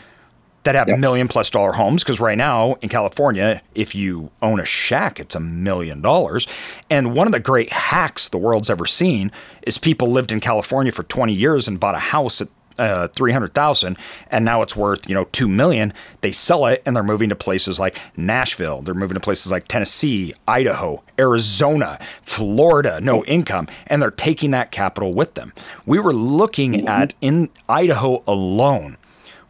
that 0.63 0.75
have 0.75 0.87
million 0.99 1.27
plus 1.27 1.49
dollar 1.49 1.71
homes 1.71 2.03
because 2.03 2.19
right 2.19 2.37
now 2.37 2.73
in 2.81 2.89
California, 2.89 3.61
if 3.73 3.95
you 3.95 4.29
own 4.43 4.59
a 4.59 4.65
shack, 4.65 5.19
it's 5.19 5.33
a 5.33 5.39
million 5.39 6.01
dollars. 6.01 6.47
And 6.89 7.15
one 7.15 7.27
of 7.27 7.33
the 7.33 7.39
great 7.39 7.71
hacks 7.71 8.29
the 8.29 8.37
world's 8.37 8.69
ever 8.69 8.85
seen 8.85 9.31
is 9.63 9.79
people 9.79 10.11
lived 10.11 10.31
in 10.31 10.39
California 10.39 10.91
for 10.91 11.01
20 11.01 11.33
years 11.33 11.67
and 11.67 11.79
bought 11.79 11.95
a 11.95 11.99
house 11.99 12.41
at 12.41 12.49
uh, 12.77 13.07
300,000 13.09 13.97
and 14.29 14.45
now 14.45 14.61
it's 14.61 14.75
worth, 14.75 15.07
you 15.07 15.15
know, 15.15 15.25
2 15.25 15.47
million. 15.47 15.93
They 16.21 16.31
sell 16.31 16.65
it 16.65 16.81
and 16.85 16.95
they're 16.95 17.03
moving 17.03 17.29
to 17.29 17.35
places 17.35 17.79
like 17.79 17.99
Nashville. 18.17 18.81
They're 18.81 18.93
moving 18.93 19.15
to 19.15 19.21
places 19.21 19.51
like 19.51 19.67
Tennessee, 19.67 20.33
Idaho, 20.47 21.03
Arizona, 21.19 21.99
Florida, 22.21 22.99
no 23.01 23.23
income, 23.25 23.67
and 23.87 24.01
they're 24.01 24.11
taking 24.11 24.51
that 24.51 24.71
capital 24.71 25.13
with 25.13 25.35
them. 25.35 25.53
We 25.85 25.99
were 25.99 26.13
looking 26.13 26.87
at 26.87 27.13
in 27.21 27.49
Idaho 27.69 28.23
alone 28.27 28.97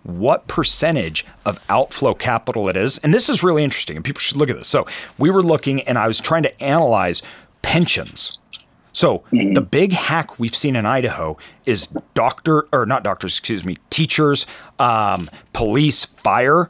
what 0.04 0.48
percentage 0.48 1.26
of 1.46 1.64
outflow 1.70 2.14
capital 2.14 2.68
it 2.68 2.76
is. 2.76 2.98
And 3.00 3.14
this 3.14 3.30
is 3.30 3.44
really 3.44 3.64
interesting, 3.64 3.96
and 3.96 4.06
people 4.06 4.20
should 4.20 4.38
look 4.38 4.50
at 4.50 4.56
this. 4.56 4.68
So 4.68 4.88
we 5.18 5.30
were 5.30 5.44
looking, 5.44 5.82
and 5.82 5.98
I 5.98 6.08
was 6.08 6.20
trying 6.20 6.44
to 6.44 6.64
analyze 6.64 7.22
pensions 7.62 8.38
so 8.94 9.20
mm-hmm. 9.32 9.54
the 9.54 9.62
big 9.62 9.94
hack 9.94 10.40
we've 10.40 10.56
seen 10.56 10.76
in 10.76 10.86
Idaho 10.86 11.38
is 11.66 11.88
doctor 12.14 12.68
or 12.74 12.86
not 12.86 13.04
doctors, 13.04 13.38
excuse 13.38 13.64
me, 13.66 13.78
teachers, 13.90 14.46
um, 14.80 15.30
police, 15.54 16.06
fire. 16.06 16.70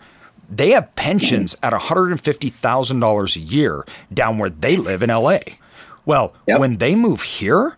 They 0.49 0.71
have 0.71 0.95
pensions 0.95 1.55
mm-hmm. 1.55 1.73
at 1.73 1.81
$150,000 1.81 3.35
a 3.35 3.39
year 3.39 3.85
down 4.13 4.37
where 4.37 4.49
they 4.49 4.75
live 4.75 5.01
in 5.01 5.09
LA. 5.09 5.39
Well, 6.05 6.33
yep. 6.47 6.59
when 6.59 6.77
they 6.77 6.95
move 6.95 7.21
here, 7.21 7.77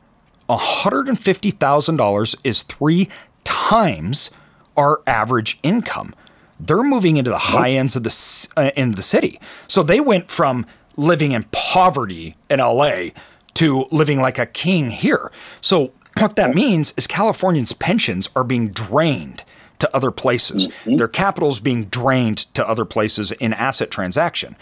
$150,000 0.50 2.36
is 2.44 2.64
three 2.64 3.10
times 3.44 4.32
our 4.76 5.02
average 5.08 5.60
income. 5.64 6.16
They're 6.60 6.84
moving 6.84 7.18
into 7.18 7.32
the 7.32 7.38
high 7.38 7.72
ends 7.72 7.96
of 7.96 8.04
the 8.04 8.48
uh, 8.56 8.72
in 8.76 8.92
the 8.92 9.02
city. 9.02 9.40
So 9.68 9.84
they 9.84 10.00
went 10.00 10.30
from 10.30 10.66
living 10.96 11.32
in 11.32 11.46
poverty 11.52 12.36
in 12.50 12.60
LA 12.60 13.10
to 13.56 13.86
living 13.92 14.20
like 14.20 14.40
a 14.40 14.46
king 14.46 14.90
here. 14.90 15.32
So 15.62 15.92
what 16.18 16.36
that 16.36 16.54
means 16.54 16.94
is 16.98 17.08
Californians' 17.08 17.74
pensions 17.74 18.30
are 18.36 18.44
being 18.44 18.70
drained 18.70 19.44
to 19.80 19.96
other 19.96 20.12
places. 20.12 20.68
Mm-hmm. 20.68 20.96
Their 20.96 21.08
capital 21.08 21.50
is 21.50 21.60
being 21.60 21.86
drained 21.86 22.38
to 22.54 22.68
other 22.68 22.86
places 22.86 23.32
in 23.34 23.54
asset 23.54 23.92
transaction. 23.92 24.56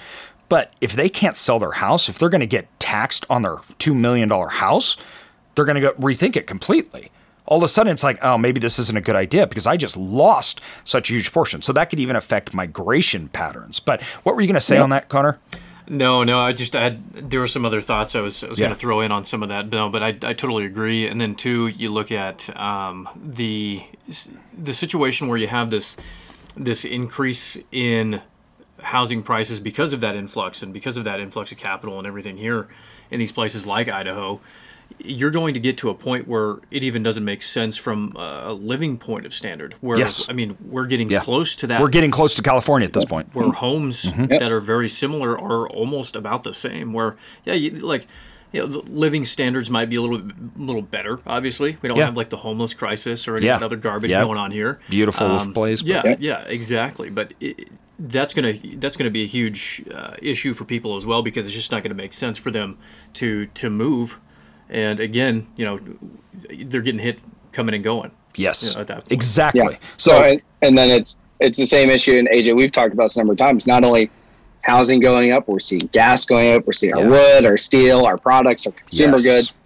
But 0.50 0.74
if 0.82 0.94
they 0.94 1.10
can't 1.10 1.38
sell 1.38 1.60
their 1.60 1.72
house, 1.72 2.10
if 2.10 2.20
they're 2.20 2.30
going 2.30 2.42
to 2.42 2.48
get 2.48 2.68
taxed 2.80 3.26
on 3.30 3.42
their 3.42 3.56
$2 3.56 3.96
million 3.96 4.30
house, 4.30 4.98
they're 5.56 5.66
going 5.66 5.76
to 5.76 5.82
go 5.82 5.94
rethink 5.94 6.36
it 6.36 6.48
completely. 6.48 7.12
All 7.46 7.58
of 7.58 7.64
a 7.64 7.68
sudden, 7.68 7.92
it's 7.92 8.04
like, 8.04 8.18
oh, 8.24 8.38
maybe 8.38 8.60
this 8.60 8.80
isn't 8.80 8.98
a 8.98 9.02
good 9.02 9.16
idea 9.16 9.48
because 9.48 9.68
I 9.68 9.78
just 9.78 9.98
lost 9.98 10.62
such 10.84 11.10
a 11.10 11.14
huge 11.14 11.32
portion. 11.32 11.62
So 11.62 11.74
that 11.74 11.90
could 11.90 12.00
even 12.00 12.16
affect 12.16 12.54
migration 12.54 13.28
patterns. 13.30 13.80
But 13.80 14.02
what 14.24 14.36
were 14.36 14.42
you 14.42 14.48
going 14.48 14.56
to 14.56 14.62
say 14.62 14.76
yep. 14.76 14.84
on 14.84 14.90
that, 14.92 15.10
Connor? 15.10 15.40
No, 15.90 16.24
no, 16.24 16.40
I 16.40 16.54
just 16.54 16.76
I 16.76 16.84
had 16.84 17.14
there 17.14 17.40
were 17.40 17.48
some 17.48 17.66
other 17.66 17.82
thoughts 17.82 18.16
I 18.16 18.22
was 18.22 18.44
I 18.44 18.50
was 18.50 18.60
yeah. 18.60 18.68
going 18.68 18.76
to 18.76 18.80
throw 18.80 19.02
in 19.02 19.12
on 19.12 19.26
some 19.26 19.44
of 19.44 19.50
that, 19.50 19.70
no, 19.70 19.90
but 19.90 20.04
I, 20.04 20.10
I 20.10 20.34
totally 20.34 20.66
agree. 20.66 21.08
And 21.08 21.20
then 21.20 21.36
two, 21.36 21.68
you 21.68 21.90
look 21.90 22.12
at 22.12 22.56
um, 22.58 23.10
the 23.16 23.84
the 24.58 24.74
situation 24.74 25.28
where 25.28 25.38
you 25.38 25.48
have 25.48 25.70
this 25.70 25.98
this 26.56 26.86
increase 26.86 27.58
in 27.72 28.22
housing 28.80 29.24
prices 29.24 29.60
because 29.60 29.94
of 29.94 30.02
that 30.02 30.16
influx 30.16 30.64
and 30.64 30.74
because 30.74 30.98
of 30.98 31.04
that 31.04 31.20
influx 31.20 31.52
of 31.52 31.58
capital 31.58 31.98
and 31.98 32.08
everything 32.08 32.38
here 32.38 32.68
in 33.10 33.20
these 33.20 33.32
places 33.32 33.66
like 33.68 33.88
Idaho 33.88 34.42
you're 35.00 35.32
going 35.32 35.54
to 35.54 35.60
get 35.60 35.78
to 35.80 35.90
a 35.90 35.94
point 35.94 36.28
where 36.28 36.58
it 36.70 36.84
even 36.84 37.04
doesn't 37.04 37.26
make 37.26 37.42
sense 37.42 37.78
from 37.78 38.14
a 38.16 38.54
living 38.54 38.98
point 38.98 39.26
of 39.26 39.34
standard. 39.34 39.74
Where 39.82 39.98
yes. 39.98 40.28
I 40.30 40.34
mean, 40.34 40.58
we're 40.62 40.86
getting 40.86 41.10
yeah. 41.10 41.20
close 41.20 41.56
to 41.58 41.68
that. 41.68 41.82
We're 41.82 41.90
getting 41.90 42.12
close 42.12 42.36
to 42.36 42.42
California 42.42 42.88
at 42.88 42.94
this 42.94 43.06
point. 43.06 43.34
Where 43.34 43.46
mm-hmm. 43.46 43.56
homes 43.56 44.06
mm-hmm. 44.06 44.26
that 44.28 44.52
are 44.52 44.60
very 44.60 44.90
similar 44.90 45.40
are 45.40 45.70
almost 45.70 46.16
about 46.16 46.44
the 46.44 46.54
same. 46.54 46.94
Where 46.94 47.16
yeah, 47.46 47.54
you, 47.54 47.72
like 47.72 48.08
you 48.52 48.66
know, 48.66 48.84
living 48.88 49.26
standards 49.26 49.70
might 49.70 49.90
be 49.90 49.96
a 49.96 50.02
little 50.02 50.28
little 50.58 50.82
better. 50.82 51.20
Obviously, 51.26 51.78
we 51.82 51.90
don't 51.90 51.98
yeah. 51.98 52.06
have 52.06 52.18
like 52.18 52.30
the 52.30 52.38
homeless 52.38 52.74
crisis 52.74 53.28
or 53.28 53.38
any 53.38 53.46
yeah. 53.46 53.58
other 53.58 53.78
garbage 53.78 54.12
going 54.12 54.38
on 54.38 54.52
here. 54.52 54.80
Beautiful 54.90 55.28
um, 55.28 55.54
place. 55.54 55.82
Yeah, 55.82 56.16
yeah, 56.20 56.42
exactly. 56.42 57.10
But 57.10 57.34
it, 57.40 57.70
that's 57.98 58.34
gonna 58.34 58.54
that's 58.76 58.98
gonna 58.98 59.12
be 59.12 59.24
a 59.24 59.28
huge 59.28 59.84
uh, 59.94 60.16
issue 60.22 60.54
for 60.54 60.66
people 60.66 60.98
as 60.98 61.06
well 61.06 61.22
because 61.22 61.46
it's 61.46 61.56
just 61.56 61.72
not 61.72 61.84
going 61.84 61.96
to 61.96 62.02
make 62.02 62.14
sense 62.14 62.38
for 62.38 62.52
them 62.52 62.78
to 63.14 63.46
to 63.48 63.70
move 63.70 64.20
and 64.72 65.00
again, 65.00 65.48
you 65.56 65.66
know, 65.66 65.80
they're 66.50 66.82
getting 66.82 67.00
hit 67.00 67.20
coming 67.52 67.76
and 67.76 67.84
going. 67.84 68.12
Yes, 68.36 68.76
you 68.76 68.84
know, 68.84 69.02
exactly. 69.10 69.62
Yeah. 69.62 69.78
So, 69.98 70.12
so 70.12 70.24
and, 70.24 70.42
and, 70.62 70.78
then 70.78 70.90
it's 70.90 71.18
it's 71.42 71.58
the 71.58 71.66
same 71.66 71.90
issue. 71.90 72.18
And 72.18 72.30
AJ, 72.30 72.56
we've 72.56 72.72
talked 72.72 72.94
about 72.94 73.04
this 73.04 73.18
a 73.18 73.20
number 73.20 73.34
of 73.34 73.38
times. 73.38 73.68
Not 73.68 73.84
only 73.84 74.10
housing 74.62 75.02
going 75.02 75.34
up, 75.34 75.48
we're 75.48 75.60
seeing 75.60 75.90
gas 75.92 76.26
going 76.26 76.56
up. 76.56 76.66
We're 76.66 76.74
seeing 76.74 76.94
our 76.94 77.08
wood, 77.08 77.46
our 77.46 77.58
steel, 77.58 78.06
our 78.06 78.18
products, 78.18 78.66
our 78.66 78.72
consumer 78.72 79.18
yes. 79.18 79.26
goods. 79.26 79.58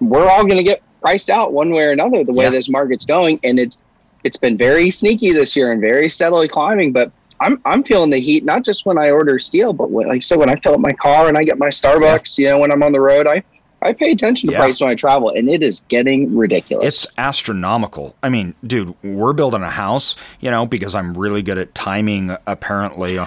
We're 0.00 0.28
all 0.28 0.44
going 0.44 0.58
to 0.58 0.64
get 0.64 0.82
priced 1.00 1.30
out 1.30 1.52
one 1.52 1.70
way 1.70 1.84
or 1.84 1.92
another. 1.92 2.24
The 2.24 2.32
way 2.32 2.46
yeah. 2.46 2.50
this 2.50 2.68
market's 2.68 3.04
going, 3.04 3.38
and 3.44 3.60
it's 3.60 3.78
it's 4.24 4.36
been 4.36 4.56
very 4.56 4.90
sneaky 4.90 5.32
this 5.32 5.54
year 5.54 5.70
and 5.70 5.80
very 5.80 6.08
steadily 6.08 6.48
climbing. 6.48 6.92
But 6.92 7.12
I'm 7.40 7.60
I'm 7.64 7.84
feeling 7.84 8.10
the 8.10 8.20
heat 8.20 8.44
not 8.44 8.64
just 8.64 8.84
when 8.84 8.98
I 8.98 9.10
order 9.10 9.38
steel, 9.38 9.72
but 9.72 9.90
when, 9.90 10.08
like 10.08 10.16
I 10.16 10.20
said, 10.20 10.38
when 10.38 10.50
I 10.50 10.56
fill 10.56 10.74
up 10.74 10.80
my 10.80 10.92
car 10.92 11.28
and 11.28 11.38
I 11.38 11.44
get 11.44 11.58
my 11.58 11.68
Starbucks. 11.68 12.36
Yeah. 12.36 12.48
You 12.48 12.54
know, 12.54 12.58
when 12.58 12.72
I'm 12.72 12.82
on 12.82 12.92
the 12.92 13.00
road, 13.00 13.28
I 13.28 13.44
I 13.80 13.92
pay 13.92 14.10
attention 14.10 14.48
to 14.48 14.52
yeah. 14.52 14.58
price 14.58 14.80
when 14.80 14.90
I 14.90 14.96
travel, 14.96 15.30
and 15.30 15.48
it 15.48 15.62
is 15.62 15.82
getting 15.88 16.36
ridiculous. 16.36 17.04
It's 17.04 17.06
astronomical. 17.16 18.16
I 18.22 18.28
mean, 18.28 18.54
dude, 18.66 18.94
we're 19.04 19.32
building 19.32 19.62
a 19.62 19.70
house, 19.70 20.16
you 20.40 20.50
know, 20.50 20.66
because 20.66 20.96
I'm 20.96 21.16
really 21.16 21.42
good 21.42 21.58
at 21.58 21.76
timing. 21.76 22.36
Apparently, 22.46 23.18
I 23.18 23.26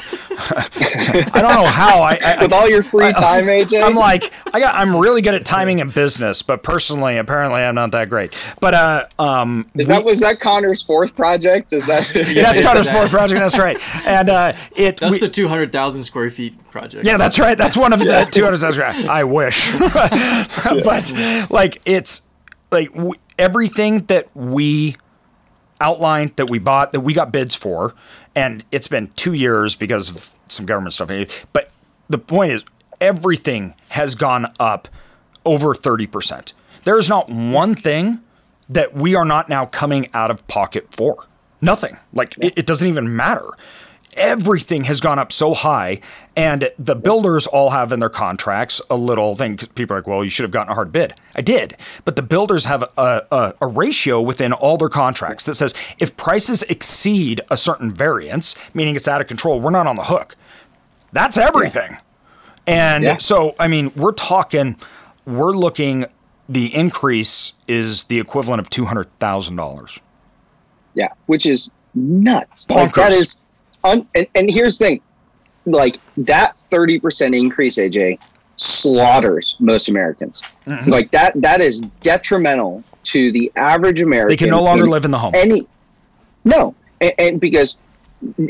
don't 1.33 1.55
know 1.55 1.65
how. 1.67 2.01
I, 2.01 2.19
I 2.23 2.43
with 2.43 2.51
all 2.51 2.69
your 2.69 2.83
free 2.83 3.05
I, 3.05 3.11
time, 3.13 3.45
AJ. 3.45 3.81
I'm 3.81 3.95
like, 3.95 4.31
I 4.53 4.59
got. 4.59 4.75
I'm 4.75 4.95
really 4.95 5.21
good 5.21 5.35
at 5.35 5.45
timing 5.45 5.79
in 5.79 5.89
business, 5.89 6.41
but 6.41 6.63
personally, 6.63 7.17
apparently, 7.17 7.61
I'm 7.61 7.75
not 7.75 7.93
that 7.93 8.09
great. 8.09 8.33
But 8.59 8.73
uh, 8.73 9.05
um, 9.19 9.69
is 9.75 9.87
we, 9.87 9.93
that 9.93 10.03
was 10.03 10.19
that 10.19 10.41
Connor's 10.41 10.83
fourth 10.83 11.15
project? 11.15 11.71
Is 11.71 11.85
that? 11.85 12.13
yeah, 12.15 12.43
that's 12.43 12.61
Connor's 12.61 12.91
fourth 12.91 13.09
project. 13.09 13.39
That's 13.39 13.57
right. 13.57 13.77
And 14.05 14.29
uh, 14.29 14.53
it. 14.75 14.97
That's 14.97 15.13
we, 15.13 15.19
the 15.19 15.29
200,000 15.29 16.03
square 16.03 16.29
feet 16.29 16.55
project. 16.71 17.05
Yeah, 17.05 17.17
that's 17.17 17.39
right. 17.39 17.57
That's 17.57 17.77
one 17.77 17.93
of 17.93 17.99
the 17.99 18.27
200,000. 18.31 19.09
I 19.09 19.23
wish. 19.23 19.71
but 20.83 21.13
like 21.49 21.81
it's 21.85 22.23
like 22.71 22.89
everything 23.37 24.05
that 24.05 24.35
we 24.35 24.95
outlined 25.79 26.31
that 26.37 26.49
we 26.49 26.59
bought 26.59 26.93
that 26.93 27.01
we 27.01 27.13
got 27.13 27.31
bids 27.31 27.55
for 27.55 27.93
and 28.35 28.63
it's 28.71 28.87
been 28.87 29.07
2 29.15 29.33
years 29.33 29.75
because 29.75 30.09
of 30.09 30.37
some 30.47 30.65
government 30.65 30.93
stuff 30.93 31.09
but 31.53 31.71
the 32.07 32.19
point 32.19 32.51
is 32.51 32.63
everything 32.99 33.73
has 33.89 34.13
gone 34.13 34.45
up 34.59 34.87
over 35.43 35.73
30%. 35.73 36.53
There 36.83 36.97
is 36.99 37.09
not 37.09 37.29
one 37.29 37.73
thing 37.75 38.21
that 38.69 38.93
we 38.93 39.15
are 39.15 39.25
not 39.25 39.49
now 39.49 39.65
coming 39.65 40.07
out 40.13 40.31
of 40.31 40.45
pocket 40.47 40.87
for. 40.91 41.27
Nothing. 41.61 41.97
Like 42.13 42.37
it, 42.37 42.53
it 42.57 42.65
doesn't 42.65 42.87
even 42.87 43.15
matter 43.15 43.47
everything 44.17 44.85
has 44.85 44.99
gone 44.99 45.19
up 45.19 45.31
so 45.31 45.53
high 45.53 45.99
and 46.35 46.69
the 46.77 46.95
builders 46.95 47.47
all 47.47 47.71
have 47.71 47.91
in 47.91 47.99
their 47.99 48.09
contracts 48.09 48.81
a 48.89 48.95
little 48.95 49.35
thing 49.35 49.57
people 49.57 49.95
are 49.95 49.99
like 49.99 50.07
well 50.07 50.23
you 50.23 50.29
should 50.29 50.43
have 50.43 50.51
gotten 50.51 50.71
a 50.71 50.75
hard 50.75 50.91
bid. 50.91 51.13
I 51.35 51.41
did. 51.41 51.77
But 52.03 52.15
the 52.15 52.21
builders 52.21 52.65
have 52.65 52.83
a, 52.97 53.21
a, 53.31 53.53
a, 53.61 53.67
ratio 53.67 54.21
within 54.21 54.53
all 54.53 54.77
their 54.77 54.89
contracts 54.89 55.45
that 55.45 55.53
says 55.53 55.73
if 55.99 56.17
prices 56.17 56.63
exceed 56.63 57.41
a 57.49 57.57
certain 57.57 57.91
variance 57.91 58.55
meaning 58.73 58.95
it's 58.95 59.07
out 59.07 59.21
of 59.21 59.27
control 59.27 59.59
we're 59.59 59.71
not 59.71 59.87
on 59.87 59.95
the 59.95 60.05
hook. 60.05 60.35
That's 61.11 61.37
everything. 61.37 61.97
And 62.67 63.03
yeah. 63.03 63.17
so 63.17 63.55
i 63.59 63.67
mean 63.67 63.91
we're 63.95 64.11
talking 64.13 64.77
we're 65.25 65.51
looking 65.51 66.05
the 66.49 66.73
increase 66.75 67.53
is 67.67 68.05
the 68.05 68.19
equivalent 68.19 68.59
of 68.59 68.69
$200000 68.69 69.99
yeah 70.93 71.07
which 71.25 71.45
is 71.45 71.71
nuts. 71.93 72.69
Like 72.69 72.93
that 72.93 73.11
is 73.11 73.37
un, 73.83 74.07
and, 74.15 74.27
and 74.35 74.49
here's 74.49 74.77
the 74.77 74.85
thing. 74.85 75.01
Like 75.65 75.99
that 76.15 76.59
30% 76.71 77.37
increase 77.37 77.77
aj 77.77 78.19
slaughters 78.57 79.55
most 79.59 79.89
americans. 79.89 80.41
Mm-hmm. 80.67 80.91
like 80.91 81.09
that 81.11 81.33
that 81.41 81.61
is 81.61 81.79
detrimental 82.01 82.83
to 83.03 83.31
the 83.31 83.51
average 83.55 84.01
american 84.01 84.29
they 84.29 84.37
can 84.37 84.49
no 84.49 84.61
longer 84.61 84.87
live 84.87 85.03
in 85.03 85.09
the 85.09 85.17
home. 85.17 85.31
any 85.35 85.67
no. 86.43 86.75
And, 86.99 87.13
and, 87.17 87.41
because 87.41 87.77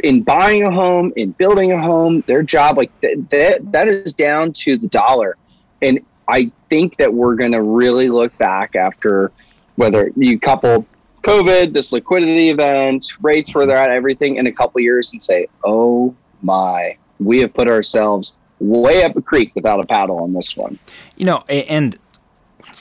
in 0.03 0.23
buying 0.23 0.63
a 0.63 0.71
home 0.71 1.13
in 1.15 1.32
building 1.32 1.71
a 1.71 1.82
home 1.82 2.21
their 2.27 2.43
job 2.43 2.77
like 2.77 2.91
th- 2.99 3.19
that 3.29 3.71
that 3.71 3.88
is 3.88 4.13
down 4.13 4.51
to 4.53 4.77
the 4.77 4.88
dollar. 4.88 5.38
And 5.82 5.99
i 6.27 6.51
think 6.69 6.97
that 6.97 7.13
we're 7.13 7.36
going 7.36 7.53
to 7.53 7.61
really 7.61 8.09
look 8.09 8.38
back 8.38 8.75
after 8.75 9.32
whether 9.75 10.11
you 10.15 10.39
couple 10.39 10.86
COVID, 11.22 11.74
this 11.74 11.93
liquidity 11.93 12.49
event, 12.49 13.13
rates 13.22 13.53
where 13.53 13.65
they're 13.65 13.78
at, 13.78 13.89
everything 13.89 14.38
in 14.38 14.47
a 14.47 14.51
couple 14.51 14.82
years, 14.82 15.11
and 15.11 15.22
say, 15.22 15.47
"Oh 15.63 16.15
my, 16.41 16.97
we 17.19 17.39
have 17.39 17.53
put 17.53 17.67
ourselves 17.67 18.36
way 18.59 19.03
up 19.03 19.15
a 19.15 19.22
creek 19.22 19.51
without 19.55 19.80
a 19.80 19.86
paddle 19.86 20.19
on 20.19 20.34
this 20.34 20.57
one." 20.57 20.80
You 21.15 21.26
know, 21.26 21.43
and 21.49 21.97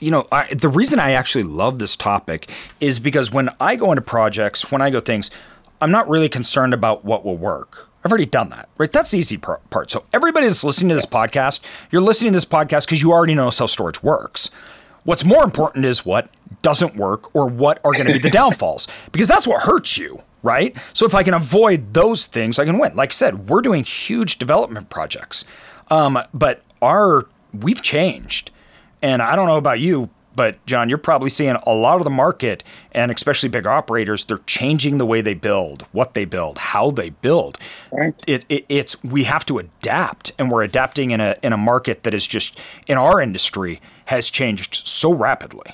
you 0.01 0.11
know, 0.11 0.26
I, 0.32 0.53
the 0.55 0.68
reason 0.68 0.99
I 0.99 1.12
actually 1.12 1.45
love 1.45 1.78
this 1.78 1.97
topic 1.97 2.51
is 2.80 2.99
because 2.99 3.30
when 3.30 3.51
I 3.61 3.76
go 3.76 3.93
into 3.93 4.03
projects, 4.03 4.70
when 4.70 4.80
I 4.80 4.91
go 4.91 5.01
things, 5.01 5.30
I'm 5.80 5.91
not 5.91 6.09
really 6.09 6.28
concerned 6.28 6.74
about 6.74 7.05
what 7.05 7.24
will 7.24 7.36
work. 7.36 7.88
I've 8.05 8.11
already 8.11 8.26
done 8.26 8.49
that, 8.51 8.68
right? 8.78 8.91
That's 8.91 9.11
the 9.11 9.18
easy 9.18 9.36
part. 9.36 9.91
So 9.91 10.05
everybody 10.12 10.47
that's 10.47 10.64
listening 10.64 10.88
to 10.91 10.95
this 10.95 11.07
podcast, 11.07 11.61
you're 11.91 12.01
listening 12.01 12.32
to 12.32 12.36
this 12.36 12.47
podcast 12.47 12.86
because 12.86 13.03
you 13.03 13.12
already 13.12 13.34
know 13.34 13.51
self 13.51 13.70
storage 13.70 14.03
works. 14.03 14.51
What's 15.05 15.24
more 15.24 15.45
important 15.45 15.84
is 15.84 16.05
what 16.05 16.30
doesn't 16.62 16.96
work 16.96 17.34
or 17.34 17.46
what 17.46 17.78
are 17.84 17.92
going 17.92 18.07
to 18.07 18.12
be 18.12 18.18
the 18.18 18.30
downfalls 18.40 18.88
because 19.12 19.28
that's 19.28 19.46
what 19.46 19.62
hurts 19.62 19.98
you, 19.98 20.22
right? 20.42 20.76
So 20.92 21.07
if 21.07 21.14
I 21.14 21.22
can 21.22 21.34
avoid 21.34 21.94
those 21.94 22.26
things, 22.26 22.59
I 22.59 22.64
can 22.64 22.78
win. 22.78 22.94
Like 22.96 23.11
I 23.11 23.12
said, 23.12 23.48
we're 23.48 23.62
doing 23.62 23.84
huge 23.84 24.38
development 24.38 24.90
projects, 24.90 25.44
um, 25.88 26.18
but 26.34 26.62
our 26.82 27.24
we've 27.53 27.82
changed, 27.82 28.53
and 29.03 29.22
I 29.22 29.36
don't 29.36 29.46
know 29.46 29.57
about 29.57 29.80
you, 29.80 30.11
but 30.34 30.64
John, 30.64 30.88
you're 30.88 30.98
probably 30.98 31.28
seeing 31.28 31.57
a 31.66 31.74
lot 31.74 31.96
of 31.96 32.05
the 32.05 32.11
market 32.11 32.62
and 32.92 33.11
especially 33.11 33.48
big 33.48 33.66
operators. 33.66 34.24
They're 34.24 34.38
changing 34.38 34.98
the 34.98 35.07
way 35.07 35.20
they 35.20 35.34
build, 35.34 35.82
what 35.92 36.14
they 36.14 36.24
build, 36.24 36.59
how 36.59 36.90
they 36.90 37.11
build. 37.11 37.59
Right. 37.90 38.14
It, 38.26 38.46
it, 38.48 38.64
it's 38.68 39.03
we 39.03 39.24
have 39.24 39.44
to 39.46 39.59
adapt, 39.59 40.32
and 40.38 40.51
we're 40.51 40.62
adapting 40.62 41.11
in 41.11 41.20
a 41.20 41.36
in 41.42 41.53
a 41.53 41.57
market 41.57 42.05
that 42.05 42.14
is 42.14 42.26
just 42.26 42.59
in 42.86 42.96
our 42.96 43.20
industry 43.20 43.80
has 44.07 44.30
changed 44.30 44.74
so 44.74 45.12
rapidly. 45.12 45.72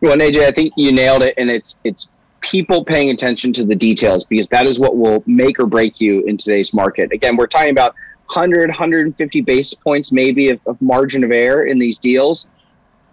Well, 0.00 0.16
AJ, 0.16 0.46
I 0.46 0.50
think 0.50 0.72
you 0.76 0.92
nailed 0.92 1.22
it, 1.22 1.34
and 1.36 1.50
it's 1.50 1.78
it's 1.84 2.10
people 2.40 2.84
paying 2.84 3.10
attention 3.10 3.52
to 3.52 3.64
the 3.64 3.74
details 3.74 4.24
because 4.24 4.48
that 4.48 4.66
is 4.66 4.78
what 4.78 4.96
will 4.96 5.22
make 5.26 5.58
or 5.58 5.66
break 5.66 6.00
you 6.00 6.22
in 6.26 6.36
today's 6.36 6.72
market. 6.72 7.12
Again, 7.12 7.36
we're 7.36 7.46
talking 7.46 7.70
about 7.70 7.94
100, 8.26 8.68
150 8.68 9.40
basis 9.40 9.74
points 9.74 10.12
maybe 10.12 10.50
of, 10.50 10.60
of 10.66 10.80
margin 10.80 11.24
of 11.24 11.32
error 11.32 11.66
in 11.66 11.78
these 11.78 11.98
deals. 11.98 12.46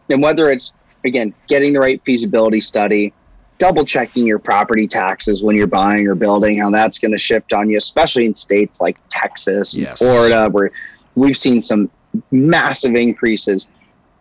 And 0.10 0.22
whether 0.22 0.52
it's, 0.52 0.74
again, 1.06 1.34
getting 1.48 1.74
the 1.74 1.80
right 1.80 2.04
feasibility 2.04 2.62
study, 2.62 3.14
double 3.58 3.86
checking 3.86 4.28
your 4.28 4.40
property 4.40 4.88
taxes 4.88 5.42
when 5.42 5.56
you're 5.56 5.68
buying 5.68 6.08
or 6.08 6.16
building, 6.16 6.60
how 6.60 6.70
that's 6.70 7.00
going 7.00 7.12
to 7.12 7.20
shift 7.20 7.54
on 7.54 7.70
you, 7.70 7.78
especially 7.78 8.26
in 8.26 8.36
states 8.36 8.82
like 8.82 8.98
Texas, 9.10 9.76
yes. 9.76 10.00
Florida, 10.00 10.50
where 10.50 10.72
we've 11.16 11.38
seen 11.38 11.62
some 11.62 11.90
massive 12.32 12.96
increases, 12.96 13.68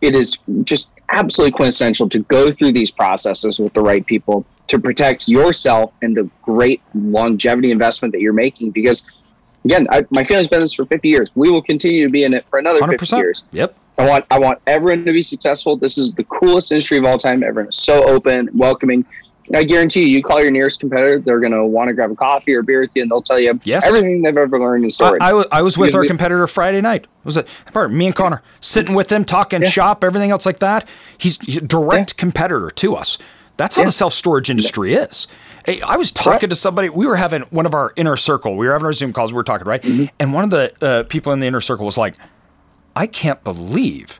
it 0.01 0.15
is 0.15 0.37
just 0.63 0.87
absolutely 1.13 1.51
quintessential 1.51 2.09
to 2.09 2.19
go 2.19 2.51
through 2.51 2.73
these 2.73 2.91
processes 2.91 3.59
with 3.59 3.73
the 3.73 3.81
right 3.81 4.05
people 4.05 4.45
to 4.67 4.79
protect 4.79 5.27
yourself 5.27 5.93
and 6.01 6.15
the 6.15 6.29
great 6.41 6.81
longevity 6.93 7.71
investment 7.71 8.11
that 8.11 8.21
you're 8.21 8.33
making. 8.33 8.71
Because 8.71 9.03
again, 9.65 9.87
I, 9.89 10.05
my 10.09 10.23
family's 10.23 10.47
been 10.47 10.57
in 10.57 10.63
this 10.63 10.73
for 10.73 10.85
50 10.85 11.07
years. 11.07 11.31
We 11.35 11.49
will 11.49 11.61
continue 11.61 12.05
to 12.05 12.11
be 12.11 12.23
in 12.23 12.33
it 12.33 12.45
for 12.49 12.59
another 12.59 12.79
50 12.79 12.95
100%. 12.95 13.17
years. 13.17 13.43
Yep. 13.51 13.75
I 13.97 14.07
want 14.07 14.25
I 14.31 14.39
want 14.39 14.59
everyone 14.65 15.05
to 15.05 15.13
be 15.13 15.21
successful. 15.21 15.77
This 15.77 15.99
is 15.99 16.13
the 16.13 16.23
coolest 16.23 16.71
industry 16.71 16.97
of 16.97 17.05
all 17.05 17.19
time. 17.19 17.43
Everyone 17.43 17.69
is 17.69 17.75
so 17.75 18.03
open, 18.05 18.49
welcoming. 18.53 19.05
I 19.53 19.63
guarantee 19.63 20.01
you, 20.03 20.07
you 20.07 20.23
call 20.23 20.41
your 20.41 20.51
nearest 20.51 20.79
competitor, 20.79 21.19
they're 21.19 21.39
going 21.39 21.51
to 21.51 21.65
want 21.65 21.89
to 21.89 21.93
grab 21.93 22.11
a 22.11 22.15
coffee 22.15 22.53
or 22.53 22.61
beer 22.61 22.79
with 22.81 22.91
you, 22.95 23.01
and 23.01 23.11
they'll 23.11 23.21
tell 23.21 23.39
you 23.39 23.59
Yes. 23.63 23.85
everything 23.85 24.21
they've 24.21 24.37
ever 24.37 24.57
learned 24.59 24.83
in 24.85 24.89
storage. 24.89 25.19
I 25.21 25.33
was 25.33 25.47
I 25.51 25.61
was 25.61 25.77
with 25.77 25.93
our 25.95 26.03
you- 26.03 26.07
competitor 26.09 26.47
Friday 26.47 26.79
night. 26.81 27.07
Was 27.25 27.35
it 27.37 27.47
pardon, 27.73 27.97
me 27.97 28.05
and 28.05 28.15
Connor 28.15 28.41
sitting 28.61 28.93
with 28.95 29.11
him, 29.11 29.25
talking 29.25 29.63
shop, 29.65 30.03
everything 30.03 30.31
else 30.31 30.45
like 30.45 30.59
that? 30.59 30.87
He's, 31.17 31.37
he's 31.41 31.57
a 31.57 31.61
direct 31.61 32.15
competitor 32.17 32.69
to 32.69 32.95
us. 32.95 33.17
That's 33.57 33.75
how 33.75 33.83
the 33.83 33.91
self 33.91 34.13
storage 34.13 34.49
industry 34.49 34.93
is. 34.93 35.27
Hey, 35.65 35.79
I 35.81 35.95
was 35.97 36.11
talking 36.11 36.31
Correct. 36.39 36.49
to 36.49 36.55
somebody. 36.55 36.89
We 36.89 37.05
were 37.05 37.15
having 37.17 37.41
one 37.43 37.65
of 37.65 37.73
our 37.73 37.93
inner 37.95 38.17
circle. 38.17 38.57
We 38.57 38.65
were 38.67 38.73
having 38.73 38.85
our 38.85 38.93
Zoom 38.93 39.13
calls. 39.13 39.31
We 39.31 39.37
were 39.37 39.43
talking 39.43 39.67
right, 39.67 39.81
Mm-hmm. 39.81 40.05
and 40.19 40.33
one 40.33 40.43
of 40.43 40.49
the 40.49 40.73
uh, 40.85 41.03
people 41.03 41.31
in 41.33 41.39
the 41.39 41.47
inner 41.47 41.61
circle 41.61 41.85
was 41.85 41.97
like, 41.97 42.15
"I 42.95 43.07
can't 43.07 43.43
believe 43.43 44.19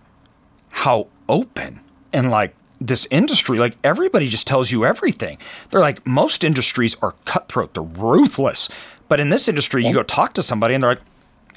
how 0.69 1.07
open 1.27 1.79
and 2.13 2.29
like 2.31 2.55
this 2.87 3.07
industry 3.09 3.57
like 3.59 3.77
everybody 3.83 4.27
just 4.27 4.45
tells 4.47 4.71
you 4.71 4.83
everything. 4.85 5.37
They're 5.69 5.81
like 5.81 6.05
most 6.05 6.43
industries 6.43 6.95
are 7.01 7.13
cutthroat. 7.25 7.73
They're 7.73 7.83
ruthless. 7.83 8.69
But 9.07 9.19
in 9.19 9.29
this 9.29 9.47
industry 9.47 9.85
you 9.85 9.93
go 9.93 10.03
talk 10.03 10.33
to 10.33 10.43
somebody 10.43 10.73
and 10.73 10.83
they're 10.83 10.91
like 10.95 11.01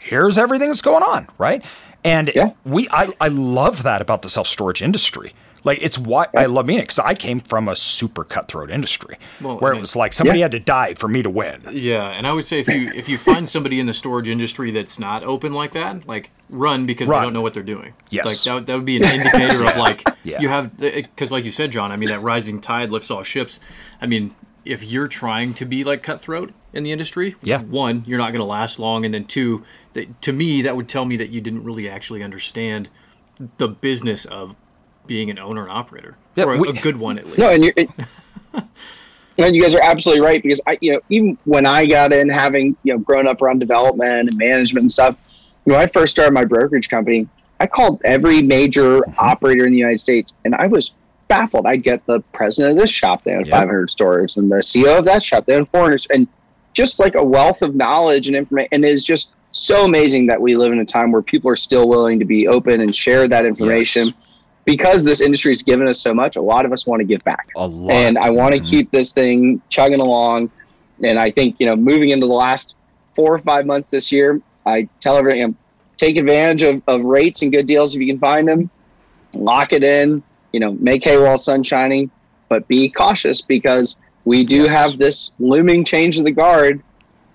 here's 0.01 0.39
everything 0.39 0.69
that's 0.69 0.83
going 0.83 1.03
on 1.03 1.29
right? 1.39 1.65
And 2.05 2.31
Yeah. 2.35 2.51
we 2.65 2.87
I, 2.91 3.13
I 3.21 3.29
love 3.29 3.83
that 3.83 4.01
about 4.01 4.23
the 4.23 4.29
self-storage 4.29 4.83
industry 4.83 5.33
like 5.67 5.83
it's 5.83 5.99
why 5.99 6.27
I 6.35 6.47
love 6.47 6.65
being 6.67 6.79
it 6.79 6.83
because 6.85 6.99
I 7.01 7.13
came 7.15 7.41
from 7.41 7.69
a 7.69 7.77
super 7.77 8.25
cutthroat 8.25 8.71
industry 8.71 9.19
Well, 9.43 9.59
where 9.59 9.75
I 9.75 9.77
it 9.77 9.81
was 9.81 9.95
like 9.95 10.15
somebody 10.15 10.39
Yeah. 10.39 10.45
had 10.47 10.53
to 10.53 10.61
die 10.61 10.95
for 10.95 11.09
me 11.09 11.23
to 11.23 11.29
win. 11.29 11.61
Yeah, 11.71 12.09
and 12.09 12.27
I 12.27 12.33
would 12.33 12.45
say 12.45 12.61
if 12.61 12.69
you 12.69 12.91
if 12.95 13.09
you 13.11 13.19
find 13.19 13.47
somebody 13.47 13.79
in 13.79 13.85
the 13.87 13.93
storage 13.93 14.29
industry 14.29 14.71
that's 14.71 14.99
not 14.99 15.23
open 15.25 15.53
like 15.53 15.73
that, 15.73 16.07
like 16.09 16.31
run 16.49 16.87
because 16.87 17.09
Run. 17.09 17.21
they 17.21 17.27
don't 17.27 17.33
know 17.35 17.43
what 17.43 17.53
they're 17.53 17.63
doing. 17.63 17.93
Yes. 18.09 18.25
like 18.25 18.39
that, 18.45 18.55
would- 18.55 18.67
that 18.67 18.75
would 18.77 18.87
be 18.87 18.97
an 18.97 19.05
indicator 19.05 19.63
of 19.65 19.77
like 19.77 20.03
Yeah. 20.25 20.41
you 20.41 20.49
have 20.49 20.83
eh, 20.83 20.87
eh, 20.95 21.03
because 21.03 21.31
like 21.31 21.45
you 21.45 21.51
said, 21.51 21.71
John. 21.73 21.93
I 21.93 21.97
mean, 21.99 22.09
that 22.09 22.23
rising 22.23 22.61
tide 22.61 22.91
lifts 22.91 23.11
all 23.11 23.23
ships. 23.23 23.61
I 24.01 24.07
mean, 24.07 24.33
if 24.65 24.83
you're 24.83 25.07
trying 25.09 25.55
to 25.55 25.65
be 25.65 25.85
like 25.85 26.03
cutthroat 26.03 26.53
in 26.73 26.83
the 26.83 26.91
industry, 26.93 27.35
Yeah. 27.43 27.61
one, 27.63 28.03
you're 28.07 28.19
not 28.19 28.29
going 28.33 28.41
to 28.41 28.45
last 28.45 28.79
long, 28.79 29.05
and 29.05 29.13
then 29.15 29.25
two, 29.25 29.65
that 29.93 30.21
to 30.23 30.33
me 30.33 30.63
that 30.63 30.75
would 30.77 30.89
tell 30.89 31.05
me 31.05 31.17
that 31.17 31.31
you 31.31 31.41
didn't 31.41 31.65
really 31.65 31.89
actually 31.89 32.23
understand 32.23 32.89
the 33.59 33.69
business 33.69 34.25
of 34.25 34.57
being 35.07 35.31
an 35.31 35.39
owner 35.39 35.63
and 35.63 35.71
operator, 35.71 36.17
Yeah, 36.35 36.45
or 36.45 36.55
a, 36.55 36.59
we- 36.59 36.69
a 36.69 36.73
good 36.73 36.97
one 36.97 37.19
at 37.19 37.27
least. 37.27 37.39
No, 37.39 37.51
and 37.51 37.63
you're. 37.65 37.73
It, 37.77 37.89
and 39.39 39.55
you 39.55 39.61
guys 39.63 39.75
are 39.75 39.83
absolutely 39.83 40.25
right 40.25 40.43
because 40.43 40.61
I, 40.67 40.79
you 40.81 40.93
know, 40.93 41.01
even 41.11 41.37
when 41.45 41.67
I 41.67 41.87
got 41.87 42.13
in, 42.13 42.29
having 42.29 42.77
you 42.83 42.95
know 42.95 42.99
grown 42.99 43.29
up 43.29 43.43
around 43.43 43.59
development 43.59 44.31
and 44.31 44.37
management 44.39 44.85
and 44.85 44.93
stuff, 44.93 45.17
when 45.65 45.77
I 45.77 45.87
first 45.87 46.13
started 46.13 46.33
my 46.33 46.45
brokerage 46.45 46.89
company, 46.89 47.29
I 47.61 47.67
called 47.67 48.01
every 48.05 48.43
major 48.43 49.03
operator 49.19 49.67
in 49.67 49.73
the 49.73 49.79
United 49.79 49.99
States, 50.01 50.37
and 50.45 50.55
I 50.55 50.67
was 50.67 50.93
baffled. 51.29 51.67
I'd 51.67 51.83
get 51.83 52.07
the 52.07 52.21
president 52.33 52.73
of 52.77 52.79
this 52.79 52.91
shop, 52.91 53.25
they 53.25 53.33
had 53.33 53.47
Yep. 53.47 53.49
500 53.49 53.91
stores, 53.91 54.37
and 54.37 54.51
the 54.51 54.57
CEO 54.57 54.99
of 54.99 55.05
that 55.07 55.25
shop, 55.25 55.45
they 55.47 55.55
had 55.55 55.69
400, 55.69 56.07
and 56.15 56.29
just 56.73 56.99
like 56.99 57.15
a 57.15 57.25
wealth 57.25 57.63
of 57.63 57.75
knowledge 57.75 58.29
and 58.29 58.37
information. 58.37 58.69
And 58.73 58.85
it's 58.85 59.03
just 59.03 59.31
so 59.51 59.85
amazing 59.87 60.27
that 60.27 60.41
we 60.41 60.57
live 60.57 60.73
in 60.73 60.79
a 60.81 60.85
time 60.85 61.11
where 61.11 61.23
people 61.23 61.51
are 61.51 61.57
still 61.57 61.89
willing 61.89 62.19
to 62.21 62.25
be 62.27 62.47
open 62.47 62.81
and 62.83 62.95
share 62.95 63.27
that 63.29 63.45
information. 63.47 64.07
Yes. 64.07 64.15
Because 64.67 65.05
this 65.05 65.21
industry 65.23 65.53
has 65.53 65.63
given 65.63 65.87
us 65.89 66.01
so 66.01 66.13
much, 66.13 66.37
a 66.37 66.43
lot 66.43 66.67
of 66.67 66.73
us 66.73 66.87
want 66.87 67.01
to 67.01 67.05
give 67.07 67.23
back 67.25 67.49
A 67.57 67.67
lot. 67.67 67.91
and 67.91 68.19
I 68.19 68.29
want 68.31 68.53
to 68.55 68.61
Mhm. 68.61 68.69
keep 68.69 68.91
this 68.91 69.13
thing 69.13 69.63
chugging 69.71 70.01
along. 70.01 70.51
And 71.03 71.19
I 71.19 71.31
think 71.31 71.57
you 71.59 71.67
know, 71.67 71.77
moving 71.77 72.11
into 72.11 72.27
the 72.27 72.33
last 72.35 72.75
four 73.15 73.33
or 73.33 73.39
five 73.39 73.65
months 73.65 73.89
this 73.91 74.11
year, 74.13 74.41
I 74.67 74.89
tell 75.01 75.17
everyone, 75.17 75.39
you 75.39 75.47
know, 75.49 75.55
take 75.97 76.19
advantage 76.19 76.63
of, 76.65 76.83
of 76.89 77.03
rates 77.05 77.41
and 77.43 77.51
good 77.53 77.67
deals 77.67 77.95
if 77.95 78.01
you 78.03 78.07
can 78.09 78.19
find 78.19 78.47
them. 78.47 78.69
Lock 79.35 79.73
it 79.73 79.83
in, 79.85 80.23
you 80.53 80.61
know, 80.61 80.73
make 80.81 81.05
hay 81.05 81.17
while 81.17 81.39
sun's 81.39 81.67
shining, 81.69 82.11
but 82.49 82.67
be 82.67 82.89
cautious 82.89 83.41
because 83.41 83.97
we 84.25 84.43
do 84.45 84.63
Yes. 84.63 84.71
have 84.91 84.99
this 84.99 85.31
looming 85.39 85.85
change 85.85 86.19
of 86.19 86.25
the 86.25 86.33
guard, 86.33 86.83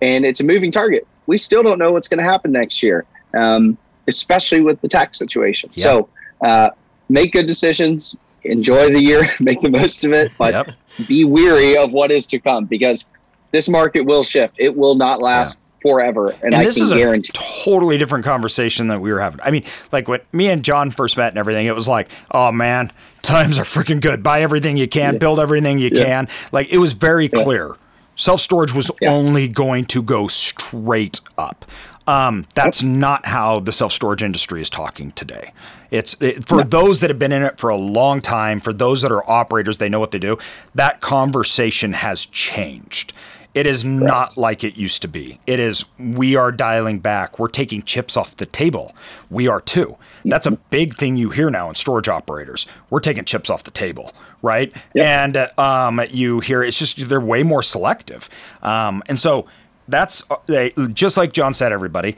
and 0.01 0.25
it's 0.25 0.41
a 0.41 0.43
moving 0.43 0.71
target. 0.71 1.07
We 1.27 1.37
still 1.37 1.63
don't 1.63 1.79
know 1.79 1.93
what's 1.93 2.09
going 2.09 2.17
to 2.23 2.29
happen 2.29 2.51
next 2.51 2.83
year, 2.83 3.05
um, 3.33 3.77
especially 4.07 4.59
with 4.61 4.81
the 4.81 4.89
tax 4.89 5.17
situation. 5.17 5.69
Yeah. 5.73 5.83
So 5.83 6.09
uh, 6.45 6.69
make 7.11 7.33
good 7.33 7.45
decisions, 7.47 8.15
enjoy 8.43 8.89
the 8.89 9.03
year, 9.03 9.23
make 9.39 9.61
the 9.61 9.69
most 9.69 10.03
of 10.03 10.13
it, 10.13 10.31
but 10.37 10.53
Yep. 10.53 10.71
be 11.07 11.25
weary 11.25 11.77
of 11.77 11.91
what 11.91 12.11
is 12.11 12.25
to 12.27 12.39
come 12.39 12.65
because 12.65 13.05
this 13.51 13.67
market 13.69 14.05
will 14.05 14.23
shift. 14.23 14.55
It 14.57 14.75
will 14.75 14.95
not 14.95 15.21
last 15.21 15.59
forever, 15.81 16.29
and, 16.29 16.43
and 16.53 16.55
I 16.55 16.63
this 16.63 16.75
can 16.75 16.83
is 16.83 16.91
a 16.91 16.95
guarantee. 16.97 17.33
totally 17.33 17.97
different 17.97 18.23
conversation 18.23 18.87
that 18.87 19.01
we 19.01 19.11
were 19.11 19.19
having. 19.19 19.39
I 19.43 19.51
mean, 19.51 19.63
like 19.91 20.07
when 20.07 20.21
me 20.31 20.47
and 20.49 20.63
John 20.63 20.91
first 20.91 21.17
met 21.17 21.29
and 21.29 21.37
everything, 21.39 21.65
it 21.65 21.73
was 21.75 21.87
like, 21.87 22.09
oh 22.31 22.51
man, 22.51 22.91
times 23.23 23.57
are 23.59 23.63
freaking 23.63 23.99
good. 23.99 24.21
Buy 24.23 24.41
everything 24.41 24.77
you 24.77 24.87
can, 24.87 25.17
build 25.17 25.39
everything 25.39 25.79
you 25.79 25.89
Yeah. 25.91 26.03
can. 26.05 26.27
Like 26.51 26.69
it 26.71 26.77
was 26.77 26.93
very 26.93 27.27
clear. 27.27 27.75
Self 28.15 28.41
storage 28.41 28.73
was 28.73 28.91
Yeah. 29.01 29.11
only 29.11 29.47
going 29.47 29.85
to 29.85 30.03
go 30.03 30.27
straight 30.27 31.19
up. 31.37 31.65
Um, 32.11 32.45
that's 32.55 32.83
not 32.83 33.25
how 33.25 33.59
the 33.61 33.71
self 33.71 33.93
storage 33.93 34.21
industry 34.21 34.59
is 34.61 34.69
talking 34.69 35.11
today. 35.13 35.53
It's 35.91 36.21
it, 36.21 36.45
for 36.45 36.63
those 36.63 36.99
that 36.99 37.09
have 37.09 37.19
been 37.19 37.31
in 37.31 37.43
it 37.43 37.57
for 37.57 37.69
a 37.69 37.77
long 37.77 38.19
time, 38.19 38.59
for 38.59 38.73
those 38.73 39.01
that 39.01 39.11
are 39.11 39.29
operators, 39.29 39.77
they 39.77 39.87
know 39.87 39.99
what 39.99 40.11
they 40.11 40.19
do. 40.19 40.37
That 40.75 40.99
conversation 40.99 41.93
has 41.93 42.25
changed. 42.25 43.13
It 43.53 43.67
is 43.67 43.83
not 43.83 44.37
like 44.37 44.63
it 44.63 44.77
used 44.77 45.01
to 45.01 45.09
be. 45.09 45.39
It 45.45 45.59
is, 45.59 45.83
we 45.99 46.37
are 46.37 46.53
dialing 46.53 46.99
back. 46.99 47.37
We're 47.37 47.49
taking 47.49 47.81
chips 47.83 48.15
off 48.15 48.37
the 48.37 48.45
table. 48.45 48.95
We 49.29 49.49
are 49.49 49.59
too. 49.59 49.97
That's 50.23 50.45
a 50.45 50.51
big 50.51 50.93
thing 50.93 51.17
you 51.17 51.31
hear 51.31 51.49
now 51.49 51.67
in 51.67 51.75
storage 51.75 52.07
operators. 52.07 52.65
We're 52.89 53.01
taking 53.01 53.25
chips 53.25 53.49
off 53.49 53.63
the 53.63 53.71
table, 53.71 54.13
right? 54.41 54.71
And 54.95 55.35
uh, 55.35 55.49
um, 55.57 55.99
you 56.11 56.39
hear 56.39 56.63
it's 56.63 56.79
just, 56.79 57.09
they're 57.09 57.19
way 57.19 57.43
more 57.43 57.61
selective. 57.63 58.29
Um, 58.61 59.03
and 59.09 59.19
so, 59.19 59.47
that's 59.91 60.29
uh, 60.31 60.69
just 60.93 61.17
like 61.17 61.33
John 61.33 61.53
said, 61.53 61.71
everybody. 61.71 62.15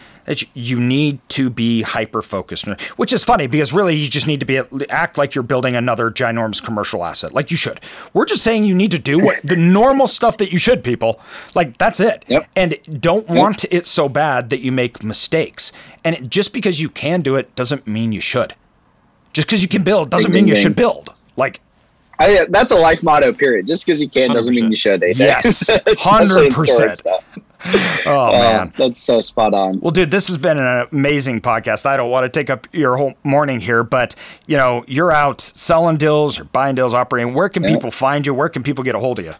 You 0.53 0.79
need 0.79 1.19
to 1.29 1.49
be 1.49 1.81
hyper 1.81 2.21
focused, 2.21 2.65
which 2.95 3.11
is 3.11 3.23
funny 3.23 3.47
because 3.47 3.73
really 3.73 3.95
you 3.95 4.07
just 4.07 4.27
need 4.27 4.39
to 4.39 4.45
be 4.45 4.61
act 4.89 5.17
like 5.17 5.35
you're 5.35 5.43
building 5.43 5.75
another 5.75 6.09
ginormous 6.09 6.63
commercial 6.63 7.03
asset, 7.03 7.33
like 7.33 7.51
you 7.51 7.57
should. 7.57 7.79
We're 8.13 8.25
just 8.25 8.43
saying 8.43 8.63
you 8.63 8.75
need 8.75 8.91
to 8.91 8.99
do 8.99 9.19
what 9.19 9.41
the 9.43 9.55
normal 9.55 10.07
stuff 10.07 10.37
that 10.37 10.51
you 10.51 10.57
should, 10.57 10.83
people. 10.83 11.19
Like 11.55 11.77
that's 11.77 11.99
it. 11.99 12.23
Yep. 12.27 12.47
And 12.55 12.77
don't 13.01 13.27
want 13.27 13.65
it 13.71 13.85
so 13.85 14.07
bad 14.07 14.49
that 14.49 14.61
you 14.61 14.71
make 14.71 15.03
mistakes. 15.03 15.71
And 16.05 16.15
it, 16.15 16.29
just 16.29 16.53
because 16.53 16.79
you 16.79 16.89
can 16.89 17.21
do 17.21 17.35
it 17.35 17.53
doesn't 17.55 17.87
mean 17.87 18.11
you 18.11 18.21
should. 18.21 18.53
Just 19.33 19.47
because 19.47 19.61
you 19.61 19.67
can 19.67 19.83
build 19.83 20.09
doesn't 20.09 20.31
mean 20.31 20.47
you 20.47 20.55
should 20.55 20.75
build. 20.75 21.13
Like 21.35 21.59
I, 22.19 22.45
that's 22.49 22.71
a 22.71 22.75
life 22.75 23.03
motto. 23.03 23.33
Period. 23.33 23.67
Just 23.67 23.85
because 23.85 24.01
you 24.01 24.09
can 24.09 24.31
doesn't 24.31 24.55
mean 24.55 24.69
you 24.69 24.77
should. 24.77 25.01
AJ. 25.01 25.17
Yes, 25.17 25.69
Especially 25.87 26.47
in 26.47 26.53
storage 27.69 27.83
100%. 28.05 28.05
oh 28.07 28.27
Uh, 28.27 28.31
man. 28.31 28.73
that's 28.75 28.99
so 29.01 29.21
spot 29.21 29.53
on. 29.53 29.79
Well, 29.79 29.91
dude, 29.91 30.11
this 30.11 30.27
has 30.27 30.37
been 30.37 30.57
an 30.57 30.87
amazing 30.91 31.41
podcast. 31.41 31.85
I 31.85 31.97
don't 31.97 32.09
want 32.09 32.23
to 32.25 32.29
take 32.29 32.49
up 32.49 32.67
your 32.73 32.97
whole 32.97 33.13
morning 33.23 33.59
here, 33.59 33.83
but 33.83 34.15
you 34.47 34.57
know, 34.57 34.83
you're 34.87 35.11
out 35.11 35.41
selling 35.41 35.97
deals, 35.97 36.37
you're 36.37 36.45
buying 36.45 36.75
deals, 36.75 36.93
operating. 36.93 37.33
Where 37.33 37.49
can 37.49 37.63
Yeah. 37.63 37.69
people 37.75 37.91
find 37.91 38.25
you? 38.25 38.33
Where 38.33 38.49
can 38.49 38.63
people 38.63 38.83
get 38.83 38.95
a 38.95 38.99
hold 38.99 39.19
of 39.19 39.25
you? 39.25 39.31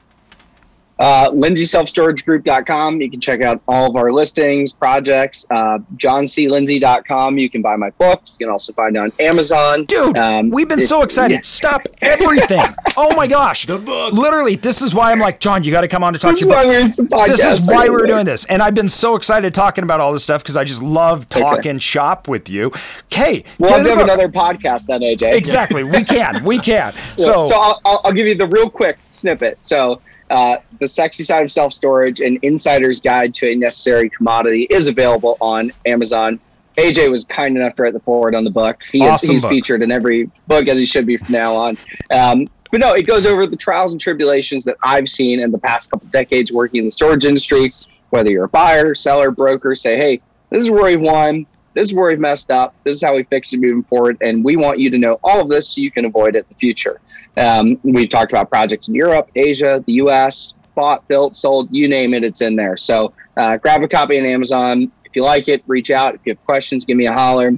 Uh, 0.99 1.29
LindsaySelfStorageGroup.com. 1.31 3.01
You 3.01 3.09
can 3.09 3.19
check 3.19 3.41
out 3.41 3.61
all 3.67 3.89
of 3.89 3.95
our 3.95 4.11
listings, 4.11 4.71
projects. 4.73 5.45
Uh, 5.49 5.79
JohnCLindsay.com. 5.97 7.37
You 7.37 7.49
can 7.49 7.61
buy 7.61 7.75
my 7.75 7.89
book. 7.91 8.21
You 8.37 8.45
can 8.45 8.49
also 8.51 8.73
find 8.73 8.95
it 8.95 8.99
on 8.99 9.11
Amazon. 9.19 9.85
Dude, 9.85 10.17
Um, 10.17 10.49
we've 10.49 10.67
been 10.69 10.79
it- 10.79 10.87
so 10.87 11.01
excited. 11.01 11.33
yeah. 11.35 11.41
Stop 11.43 11.87
everything. 12.01 12.61
oh 12.97 13.15
my 13.15 13.27
gosh. 13.27 13.65
The 13.65 13.77
book. 13.77 14.13
Literally, 14.13 14.55
this 14.55 14.81
is 14.81 14.93
why 14.93 15.11
I'm 15.11 15.19
like, 15.19 15.39
John, 15.39 15.63
you 15.63 15.71
got 15.71 15.81
to 15.81 15.87
come 15.87 16.03
on 16.03 16.13
to 16.13 16.19
talk 16.19 16.31
This 16.31 16.41
to 16.41 16.45
is 16.45 16.49
your 16.49 16.57
why 16.57 16.65
we're 16.65 16.83
the 16.83 17.03
podcast. 17.03 17.27
This 17.37 17.59
is 17.61 17.67
why 17.67 17.89
we're 17.89 18.05
doing 18.07 18.25
this. 18.25 18.45
And 18.45 18.61
I've 18.61 18.75
been 18.75 18.89
so 18.89 19.15
excited 19.15 19.53
talking 19.53 19.83
about 19.83 19.99
all 19.99 20.13
this 20.13 20.23
stuff 20.23 20.43
because 20.43 20.57
I 20.57 20.63
just 20.63 20.83
love 20.83 21.27
talking 21.29 21.79
shop 21.79 22.27
with 22.27 22.49
you. 22.49 22.71
Okay. 23.11 23.43
We'll 23.57 23.71
have 23.71 23.85
have 23.85 23.95
book. 23.97 24.03
another 24.03 24.29
podcast 24.29 24.85
then, 24.87 25.01
AJ. 25.01 25.33
Exactly. 25.33 25.83
We 25.83 26.03
can. 26.03 26.43
We 26.43 26.59
can. 26.59 26.93
So, 27.17 27.45
So, 27.45 27.55
I'll, 27.55 27.81
I'll, 27.85 28.01
I'll 28.05 28.11
give 28.13 28.27
you 28.27 28.35
the 28.35 28.47
real 28.47 28.69
quick 28.69 28.97
snippet. 29.09 29.57
So, 29.61 30.01
uh, 30.33 30.57
the 30.79 30.87
sexy 30.87 31.23
side 31.23 31.43
of 31.43 31.51
self 31.51 31.73
storage, 31.73 32.19
an 32.19 32.39
insider's 32.41 32.99
guide 32.99 33.35
to 33.35 33.51
a 33.51 33.55
necessary 33.55 34.09
commodity, 34.09 34.63
is 34.71 34.87
available 34.87 35.37
on 35.39 35.71
Amazon. 35.85 36.39
AJ 36.75 37.11
was 37.11 37.23
kind 37.25 37.55
enough 37.55 37.75
to 37.75 37.83
write 37.83 37.93
the 37.93 37.99
foreword 37.99 38.33
on 38.33 38.43
the 38.43 38.49
book. 38.49 38.81
He 38.91 39.03
is, 39.03 39.21
he's 39.21 39.43
book. 39.43 39.51
featured 39.51 39.83
in 39.83 39.91
every 39.91 40.31
book 40.47 40.67
as 40.67 40.79
he 40.79 40.87
should 40.87 41.05
be 41.05 41.17
from 41.17 41.33
now 41.33 41.55
on. 41.55 41.77
Um, 42.11 42.47
but 42.71 42.81
no, 42.81 42.93
it 42.93 43.05
goes 43.05 43.27
over 43.27 43.45
the 43.45 43.55
trials 43.55 43.91
and 43.91 44.01
tribulations 44.01 44.65
that 44.65 44.75
I've 44.81 45.07
seen 45.07 45.39
in 45.39 45.51
the 45.51 45.59
past 45.59 45.91
couple 45.91 46.07
decades 46.07 46.51
working 46.51 46.79
in 46.79 46.85
the 46.85 46.91
storage 46.91 47.25
industry. 47.25 47.69
Whether 48.09 48.31
you're 48.31 48.45
a 48.45 48.49
buyer, 48.49 48.95
seller, 48.95 49.29
broker, 49.29 49.75
say, 49.75 49.97
hey, 49.97 50.19
this 50.49 50.63
is 50.63 50.71
where 50.71 50.85
we 50.85 50.95
won. 50.95 51.45
this 51.75 51.89
is 51.89 51.93
where 51.93 52.09
we've 52.09 52.19
messed 52.19 52.49
up. 52.49 52.73
This 52.83 52.95
is 52.95 53.03
how 53.03 53.15
we 53.15 53.23
fix 53.25 53.53
it 53.53 53.59
moving 53.59 53.83
forward. 53.83 54.17
And 54.21 54.43
we 54.43 54.55
want 54.55 54.79
you 54.79 54.89
to 54.89 54.97
know 54.97 55.19
all 55.23 55.41
of 55.41 55.49
this 55.49 55.69
so 55.69 55.81
you 55.81 55.91
can 55.91 56.05
avoid 56.05 56.35
it 56.35 56.39
in 56.39 56.45
the 56.49 56.55
future. 56.55 56.99
Um, 57.37 57.79
we've 57.83 58.09
talked 58.09 58.31
about 58.31 58.49
projects 58.49 58.87
in 58.87 58.95
Europe, 58.95 59.29
Asia, 59.35 59.83
the 59.85 59.93
US, 59.93 60.53
bought, 60.75 61.07
built, 61.07 61.35
sold, 61.35 61.69
you 61.71 61.87
name 61.87 62.13
it, 62.13 62.23
it's 62.23 62.41
in 62.41 62.55
there. 62.55 62.77
So 62.77 63.13
uh, 63.37 63.57
grab 63.57 63.83
a 63.83 63.87
copy 63.87 64.19
on 64.19 64.25
Amazon. 64.25 64.91
If 65.05 65.15
you 65.15 65.23
like 65.23 65.47
it, 65.47 65.63
reach 65.67 65.91
out. 65.91 66.15
If 66.15 66.21
you 66.25 66.31
have 66.31 66.43
questions, 66.45 66.85
give 66.85 66.97
me 66.97 67.07
a 67.07 67.13
holler. 67.13 67.51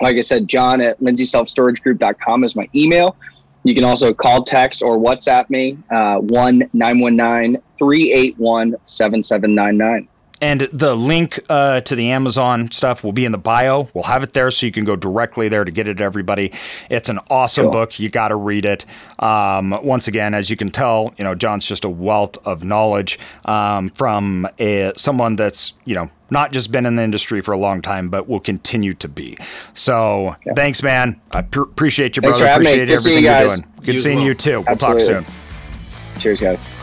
Like 0.00 0.16
I 0.16 0.20
said, 0.20 0.46
John 0.46 0.80
at 0.80 1.00
lindsayselfstoragegroup.com 1.00 2.44
is 2.44 2.54
my 2.54 2.68
email. 2.74 3.16
You 3.64 3.74
can 3.74 3.84
also 3.84 4.14
call, 4.14 4.44
text, 4.44 4.82
or 4.82 4.98
WhatsApp 4.98 5.50
me, 5.50 5.78
uh, 5.90 6.18
1 6.18 6.70
919 6.72 7.60
381 7.78 8.76
7799. 8.84 10.08
And 10.40 10.60
the 10.60 10.94
link 10.94 11.40
uh, 11.48 11.80
to 11.80 11.96
the 11.96 12.10
Amazon 12.10 12.70
stuff 12.70 13.02
will 13.02 13.12
be 13.12 13.24
in 13.24 13.32
the 13.32 13.38
bio. 13.38 13.88
We'll 13.92 14.04
have 14.04 14.22
it 14.22 14.32
there 14.32 14.50
so 14.50 14.66
you 14.66 14.72
can 14.72 14.84
go 14.84 14.94
directly 14.94 15.48
there 15.48 15.64
to 15.64 15.70
get 15.70 15.88
it 15.88 15.94
to 15.94 16.04
everybody. 16.04 16.52
It's 16.88 17.08
an 17.08 17.18
awesome 17.30 17.64
cool. 17.64 17.72
book. 17.72 17.98
You 17.98 18.08
got 18.08 18.28
to 18.28 18.36
read 18.36 18.64
it. 18.64 18.86
Um, 19.18 19.78
once 19.82 20.06
again, 20.06 20.34
as 20.34 20.48
you 20.50 20.56
can 20.56 20.70
tell, 20.70 21.12
you 21.18 21.24
know 21.24 21.34
John's 21.34 21.66
just 21.66 21.84
a 21.84 21.90
wealth 21.90 22.38
of 22.46 22.62
knowledge 22.62 23.18
um, 23.46 23.88
from 23.90 24.46
a, 24.58 24.92
someone 24.96 25.36
that's 25.36 25.72
you 25.84 25.94
know 25.94 26.10
not 26.30 26.52
just 26.52 26.70
been 26.70 26.86
in 26.86 26.96
the 26.96 27.02
industry 27.02 27.40
for 27.40 27.52
a 27.52 27.58
long 27.58 27.82
time, 27.82 28.08
but 28.08 28.28
will 28.28 28.40
continue 28.40 28.94
to 28.94 29.08
be. 29.08 29.36
So 29.74 30.36
yeah. 30.46 30.54
thanks, 30.54 30.82
man. 30.82 31.20
I 31.32 31.42
pr- 31.42 31.62
appreciate 31.62 32.16
you, 32.16 32.22
brother. 32.22 32.46
Appreciate 32.46 32.90
everything 32.90 33.24
you 33.24 33.30
are 33.30 33.48
doing. 33.48 33.64
Good 33.80 33.94
you 33.94 33.98
seeing 33.98 34.18
well. 34.18 34.26
you 34.26 34.34
too. 34.34 34.60
We'll 34.60 34.68
Absolutely. 34.68 35.14
talk 35.14 35.24
soon. 35.24 36.20
Cheers, 36.20 36.40
guys. 36.40 36.77